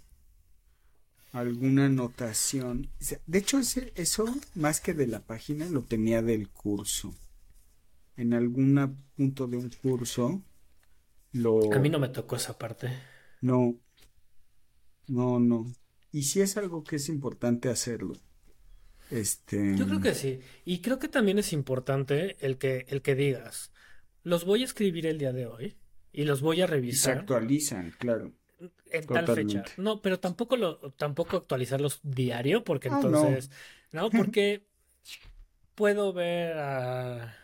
alguna 1.32 1.86
anotación. 1.86 2.90
De 3.26 3.38
hecho, 3.38 3.58
ese, 3.58 3.92
eso, 3.96 4.26
más 4.54 4.80
que 4.80 4.92
de 4.94 5.06
la 5.06 5.20
página, 5.20 5.66
lo 5.66 5.82
tenía 5.82 6.22
del 6.22 6.48
curso 6.50 7.14
en 8.16 8.34
algún 8.34 9.04
punto 9.16 9.46
de 9.46 9.56
un 9.56 9.70
curso 9.70 10.42
lo... 11.32 11.72
A 11.72 11.78
mí 11.78 11.88
no 11.88 11.98
me 11.98 12.08
tocó 12.08 12.36
esa 12.36 12.58
parte. 12.58 12.90
No, 13.40 13.76
no, 15.08 15.40
no. 15.40 15.72
Y 16.10 16.24
si 16.24 16.40
es 16.40 16.56
algo 16.56 16.84
que 16.84 16.96
es 16.96 17.08
importante 17.08 17.70
hacerlo. 17.70 18.14
Este... 19.10 19.76
Yo 19.76 19.86
creo 19.86 20.00
que 20.00 20.14
sí. 20.14 20.40
Y 20.64 20.80
creo 20.80 20.98
que 20.98 21.08
también 21.08 21.38
es 21.38 21.52
importante 21.52 22.36
el 22.44 22.58
que, 22.58 22.86
el 22.88 23.02
que 23.02 23.14
digas, 23.14 23.71
los 24.22 24.44
voy 24.44 24.62
a 24.62 24.64
escribir 24.64 25.06
el 25.06 25.18
día 25.18 25.32
de 25.32 25.46
hoy 25.46 25.76
y 26.12 26.24
los 26.24 26.40
voy 26.40 26.60
a 26.60 26.66
revisar. 26.66 27.14
se 27.14 27.20
actualizan, 27.20 27.92
claro. 27.98 28.32
En 28.90 29.06
tal 29.06 29.26
fecha. 29.26 29.64
No, 29.76 30.02
pero 30.02 30.20
tampoco 30.20 30.56
lo, 30.56 30.78
tampoco 30.92 31.38
actualizarlos 31.38 32.00
diario, 32.02 32.62
porque 32.62 32.88
ah, 32.88 32.92
entonces, 32.94 33.50
no, 33.92 34.10
porque 34.10 34.66
puedo 35.74 36.12
ver 36.12 36.58
a 36.58 37.34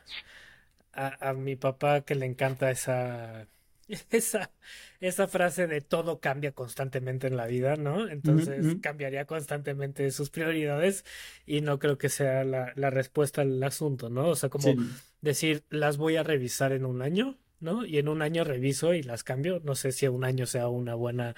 a, 0.98 1.32
mi 1.32 1.56
papá 1.56 2.02
que 2.02 2.14
le 2.14 2.26
encanta 2.26 2.70
esa, 2.70 3.46
esa, 4.10 4.52
esa 5.00 5.28
frase 5.28 5.66
de 5.66 5.80
todo 5.80 6.20
cambia 6.20 6.52
constantemente 6.52 7.26
en 7.26 7.36
la 7.36 7.46
vida, 7.46 7.76
¿no? 7.76 8.08
Entonces 8.08 8.76
cambiaría 8.80 9.26
constantemente 9.26 10.10
sus 10.10 10.30
prioridades 10.30 11.04
y 11.46 11.60
no 11.60 11.78
creo 11.78 11.98
que 11.98 12.08
sea 12.08 12.44
la, 12.44 12.72
la 12.76 12.90
respuesta 12.90 13.42
al 13.42 13.62
asunto, 13.62 14.10
¿no? 14.10 14.28
O 14.28 14.36
sea, 14.36 14.48
como 14.50 14.76
decir, 15.20 15.64
las 15.70 15.96
voy 15.96 16.16
a 16.16 16.22
revisar 16.22 16.72
en 16.72 16.84
un 16.84 17.02
año, 17.02 17.38
¿no? 17.60 17.84
Y 17.86 17.98
en 17.98 18.08
un 18.08 18.22
año 18.22 18.44
reviso 18.44 18.94
y 18.94 19.02
las 19.02 19.24
cambio. 19.24 19.60
No 19.64 19.74
sé 19.74 19.92
si 19.92 20.06
un 20.08 20.24
año 20.24 20.46
sea 20.46 20.68
una 20.68 20.94
buena, 20.94 21.34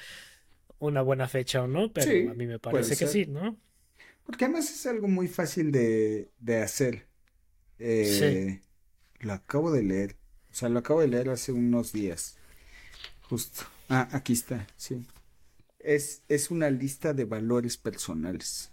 una 0.78 1.02
buena 1.02 1.28
fecha 1.28 1.62
o 1.62 1.68
no, 1.68 1.92
pero 1.92 2.30
a 2.30 2.34
mí 2.34 2.46
me 2.46 2.58
parece 2.58 2.96
que 2.96 3.06
sí, 3.06 3.26
¿no? 3.26 3.58
Porque 4.24 4.44
además 4.44 4.70
es 4.70 4.86
algo 4.86 5.08
muy 5.08 5.28
fácil 5.28 5.72
de, 5.72 6.30
de 6.38 6.62
hacer. 6.62 7.08
Eh, 7.78 8.62
lo 9.20 9.32
acabo 9.34 9.72
de 9.72 9.82
leer. 9.82 10.18
O 10.50 10.54
sea, 10.54 10.68
lo 10.68 10.80
acabo 10.80 11.00
de 11.00 11.08
leer 11.08 11.30
hace 11.30 11.52
unos 11.52 11.92
días. 11.92 12.39
Justo. 13.30 13.62
Ah, 13.88 14.08
aquí 14.10 14.32
está, 14.32 14.66
sí. 14.76 15.06
Es, 15.78 16.22
es 16.28 16.50
una 16.50 16.68
lista 16.68 17.14
de 17.14 17.24
valores 17.24 17.76
personales. 17.76 18.72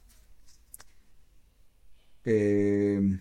Eh, 2.26 3.20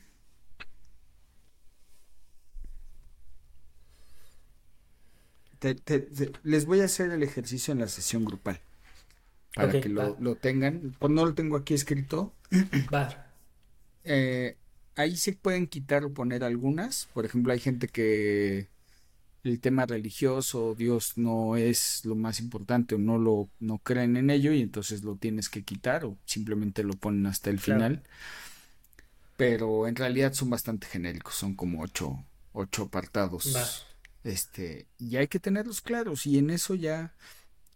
les 6.42 6.64
voy 6.64 6.80
a 6.80 6.86
hacer 6.86 7.10
el 7.10 7.22
ejercicio 7.22 7.72
en 7.72 7.80
la 7.80 7.88
sesión 7.88 8.24
grupal. 8.24 8.58
Para 9.54 9.78
que 9.78 9.90
lo, 9.90 10.16
lo, 10.18 10.36
tengan. 10.36 10.96
Pues 10.98 11.12
no 11.12 11.26
lo 11.26 11.34
tengo 11.34 11.56
aquí 11.56 11.74
escrito. 11.74 12.32
Va. 12.94 13.30
Eh, 14.04 14.56
ahí 14.94 15.18
se 15.18 15.34
pueden 15.34 15.66
quitar 15.66 16.02
o 16.04 16.14
poner 16.14 16.44
algunas. 16.44 17.10
Por 17.12 17.26
ejemplo, 17.26 17.52
hay 17.52 17.60
gente 17.60 17.88
que 17.88 18.68
el 19.48 19.60
tema 19.60 19.86
religioso, 19.86 20.74
Dios 20.74 21.12
no 21.16 21.56
es 21.56 22.04
lo 22.04 22.14
más 22.14 22.40
importante 22.40 22.94
o 22.94 22.98
no 22.98 23.18
lo 23.18 23.48
no 23.60 23.78
creen 23.78 24.16
en 24.16 24.30
ello 24.30 24.52
y 24.52 24.60
entonces 24.60 25.02
lo 25.02 25.16
tienes 25.16 25.48
que 25.48 25.62
quitar 25.62 26.04
o 26.04 26.16
simplemente 26.24 26.82
lo 26.82 26.94
ponen 26.94 27.26
hasta 27.26 27.50
el 27.50 27.58
final. 27.58 28.02
Pero 29.36 29.86
en 29.86 29.96
realidad 29.96 30.32
son 30.32 30.50
bastante 30.50 30.86
genéricos, 30.86 31.34
son 31.34 31.54
como 31.54 31.82
ocho, 31.82 32.24
ocho 32.52 32.84
apartados. 32.84 33.86
Este, 34.24 34.86
y 34.98 35.16
hay 35.16 35.28
que 35.28 35.38
tenerlos 35.38 35.80
claros 35.80 36.26
y 36.26 36.38
en 36.38 36.50
eso 36.50 36.74
ya 36.74 37.14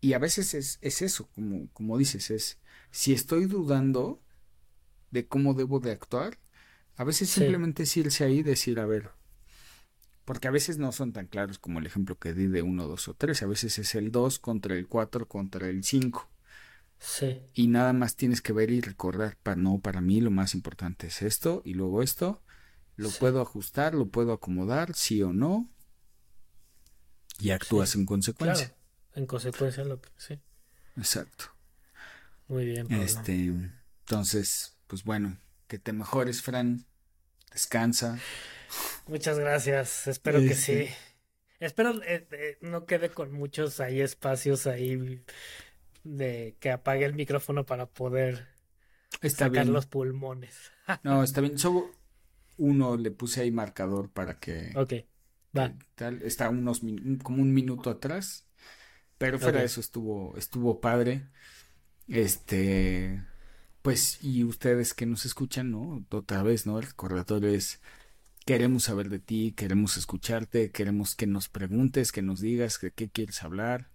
y 0.00 0.14
a 0.14 0.18
veces 0.18 0.54
es, 0.54 0.78
es 0.80 1.02
eso, 1.02 1.28
como, 1.34 1.68
como 1.72 1.98
dices, 1.98 2.30
es 2.30 2.58
si 2.90 3.12
estoy 3.12 3.44
dudando 3.44 4.20
de 5.10 5.26
cómo 5.26 5.54
debo 5.54 5.80
de 5.80 5.92
actuar, 5.92 6.38
a 6.96 7.04
veces 7.04 7.30
simplemente 7.30 7.82
es 7.82 7.96
irse 7.96 8.24
ahí 8.24 8.38
y 8.38 8.42
decir, 8.42 8.80
a 8.80 8.86
ver, 8.86 9.10
porque 10.30 10.46
a 10.46 10.52
veces 10.52 10.78
no 10.78 10.92
son 10.92 11.12
tan 11.12 11.26
claros 11.26 11.58
como 11.58 11.80
el 11.80 11.86
ejemplo 11.86 12.16
que 12.16 12.32
di 12.32 12.46
de 12.46 12.62
1, 12.62 12.86
2 12.86 13.08
o 13.08 13.14
3. 13.14 13.42
A 13.42 13.46
veces 13.46 13.80
es 13.80 13.96
el 13.96 14.12
2 14.12 14.38
contra 14.38 14.76
el 14.76 14.86
4 14.86 15.26
contra 15.26 15.68
el 15.68 15.82
5. 15.82 16.30
Sí. 17.00 17.40
Y 17.52 17.66
nada 17.66 17.92
más 17.92 18.14
tienes 18.14 18.40
que 18.40 18.52
ver 18.52 18.70
y 18.70 18.80
recordar. 18.80 19.36
Para, 19.42 19.56
no, 19.56 19.80
para 19.80 20.00
mí 20.00 20.20
lo 20.20 20.30
más 20.30 20.54
importante 20.54 21.08
es 21.08 21.22
esto 21.22 21.62
y 21.64 21.74
luego 21.74 22.00
esto. 22.00 22.44
Lo 22.94 23.10
puedo 23.10 23.40
ajustar, 23.40 23.92
lo 23.96 24.06
puedo 24.06 24.32
acomodar, 24.32 24.94
sí 24.94 25.20
o 25.20 25.32
no. 25.32 25.68
Y 27.40 27.50
actúas 27.50 27.96
en 27.96 28.06
consecuencia. 28.06 28.68
Claro, 28.68 28.80
en 29.16 29.26
consecuencia 29.26 29.82
lo 29.82 30.00
que 30.00 30.10
sí. 30.16 30.38
Exacto. 30.96 31.46
Muy 32.46 32.66
bien. 32.66 32.86
Este, 32.92 33.52
entonces, 34.04 34.76
pues 34.86 35.02
bueno, 35.02 35.40
que 35.66 35.80
te 35.80 35.92
mejores, 35.92 36.40
Fran. 36.40 36.86
Descansa. 37.50 38.16
Muchas 39.10 39.40
gracias, 39.40 40.06
espero 40.06 40.38
que 40.38 40.54
sí. 40.54 40.86
Espero 41.58 42.00
eh, 42.04 42.28
eh, 42.30 42.58
no 42.60 42.86
quede 42.86 43.10
con 43.10 43.32
muchos 43.32 43.80
ahí 43.80 44.00
espacios 44.00 44.68
ahí 44.68 45.20
de 46.04 46.56
que 46.60 46.70
apague 46.70 47.04
el 47.04 47.14
micrófono 47.14 47.66
para 47.66 47.86
poder 47.86 48.46
sacar 49.28 49.66
los 49.66 49.86
pulmones. 49.86 50.70
no, 51.02 51.24
está 51.24 51.40
bien. 51.40 51.58
Solo 51.58 51.90
uno 52.56 52.96
le 52.96 53.10
puse 53.10 53.40
ahí 53.40 53.50
marcador 53.50 54.10
para 54.10 54.38
que. 54.38 54.72
Ok, 54.76 54.92
va. 55.58 55.74
Tal, 55.96 56.22
está 56.22 56.48
unos 56.48 56.80
como 57.24 57.42
un 57.42 57.52
minuto 57.52 57.90
atrás. 57.90 58.46
Pero 59.18 59.40
fuera 59.40 59.58
de 59.58 59.66
eso 59.66 59.80
estuvo, 59.80 60.36
estuvo 60.38 60.80
padre. 60.80 61.26
Este, 62.06 63.22
pues, 63.82 64.22
y 64.22 64.44
ustedes 64.44 64.94
que 64.94 65.04
nos 65.04 65.26
escuchan, 65.26 65.72
¿no? 65.72 66.06
Otra 66.10 66.44
vez, 66.44 66.64
¿no? 66.64 66.78
El 66.78 66.86
recordatorio 66.86 67.50
es 67.50 67.80
Queremos 68.44 68.84
saber 68.84 69.08
de 69.08 69.18
ti, 69.18 69.52
queremos 69.56 69.96
escucharte, 69.96 70.70
queremos 70.70 71.14
que 71.14 71.26
nos 71.26 71.48
preguntes, 71.48 72.10
que 72.10 72.22
nos 72.22 72.40
digas 72.40 72.80
de 72.80 72.90
qué 72.90 73.08
quieres 73.08 73.42
hablar. 73.42 73.88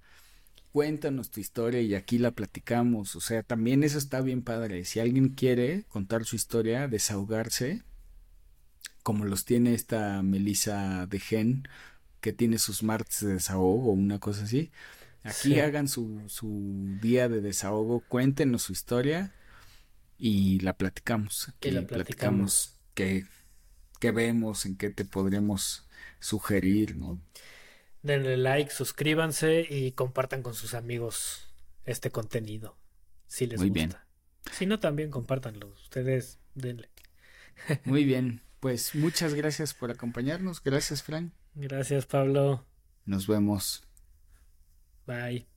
Cuéntanos 0.71 1.31
tu 1.31 1.39
historia 1.39 1.81
y 1.81 1.95
aquí 1.95 2.17
la 2.17 2.31
platicamos. 2.31 3.15
O 3.15 3.21
sea, 3.21 3.43
también 3.43 3.83
eso 3.83 3.97
está 3.97 4.21
bien 4.21 4.41
padre. 4.41 4.85
Si 4.85 4.99
alguien 4.99 5.29
quiere 5.29 5.83
contar 5.89 6.25
su 6.25 6.35
historia, 6.35 6.87
desahogarse, 6.87 7.83
como 9.03 9.25
los 9.25 9.45
tiene 9.45 9.73
esta 9.73 10.21
Melissa 10.21 11.05
de 11.07 11.19
Gen, 11.19 11.67
que 12.21 12.33
tiene 12.33 12.57
sus 12.57 12.83
martes 12.83 13.21
de 13.21 13.33
desahogo 13.33 13.91
o 13.91 13.93
una 13.93 14.19
cosa 14.19 14.43
así. 14.43 14.71
Aquí 15.23 15.59
hagan 15.59 15.87
su, 15.87 16.21
su 16.27 16.97
día 17.01 17.29
de 17.29 17.41
desahogo, 17.41 18.01
cuéntenos 18.01 18.63
su 18.63 18.73
historia 18.73 19.33
y 20.17 20.59
la 20.59 20.73
platicamos. 20.73 21.49
Aquí 21.49 21.71
la 21.71 21.81
platicamos, 21.81 21.93
platicamos 21.93 22.77
que 22.93 23.25
qué 23.97 24.11
vemos, 24.11 24.65
en 24.65 24.77
qué 24.77 24.89
te 24.89 25.05
podríamos 25.05 25.87
sugerir, 26.19 26.95
¿no? 26.97 27.19
Denle 28.01 28.37
like, 28.37 28.71
suscríbanse 28.71 29.65
y 29.69 29.91
compartan 29.93 30.43
con 30.43 30.53
sus 30.53 30.73
amigos 30.73 31.47
este 31.85 32.11
contenido, 32.11 32.77
si 33.27 33.47
les 33.47 33.59
Muy 33.59 33.69
gusta. 33.69 34.05
Bien. 34.43 34.53
Si 34.53 34.65
no, 34.65 34.79
también 34.79 35.09
compártanlo, 35.09 35.69
ustedes 35.69 36.39
denle. 36.53 36.89
Muy 37.83 38.03
bien, 38.03 38.41
pues 38.59 38.93
muchas 38.95 39.33
gracias 39.33 39.73
por 39.73 39.91
acompañarnos, 39.91 40.61
gracias 40.63 41.03
Frank. 41.03 41.31
Gracias 41.55 42.05
Pablo. 42.05 42.65
Nos 43.05 43.27
vemos. 43.27 43.83
Bye. 45.07 45.54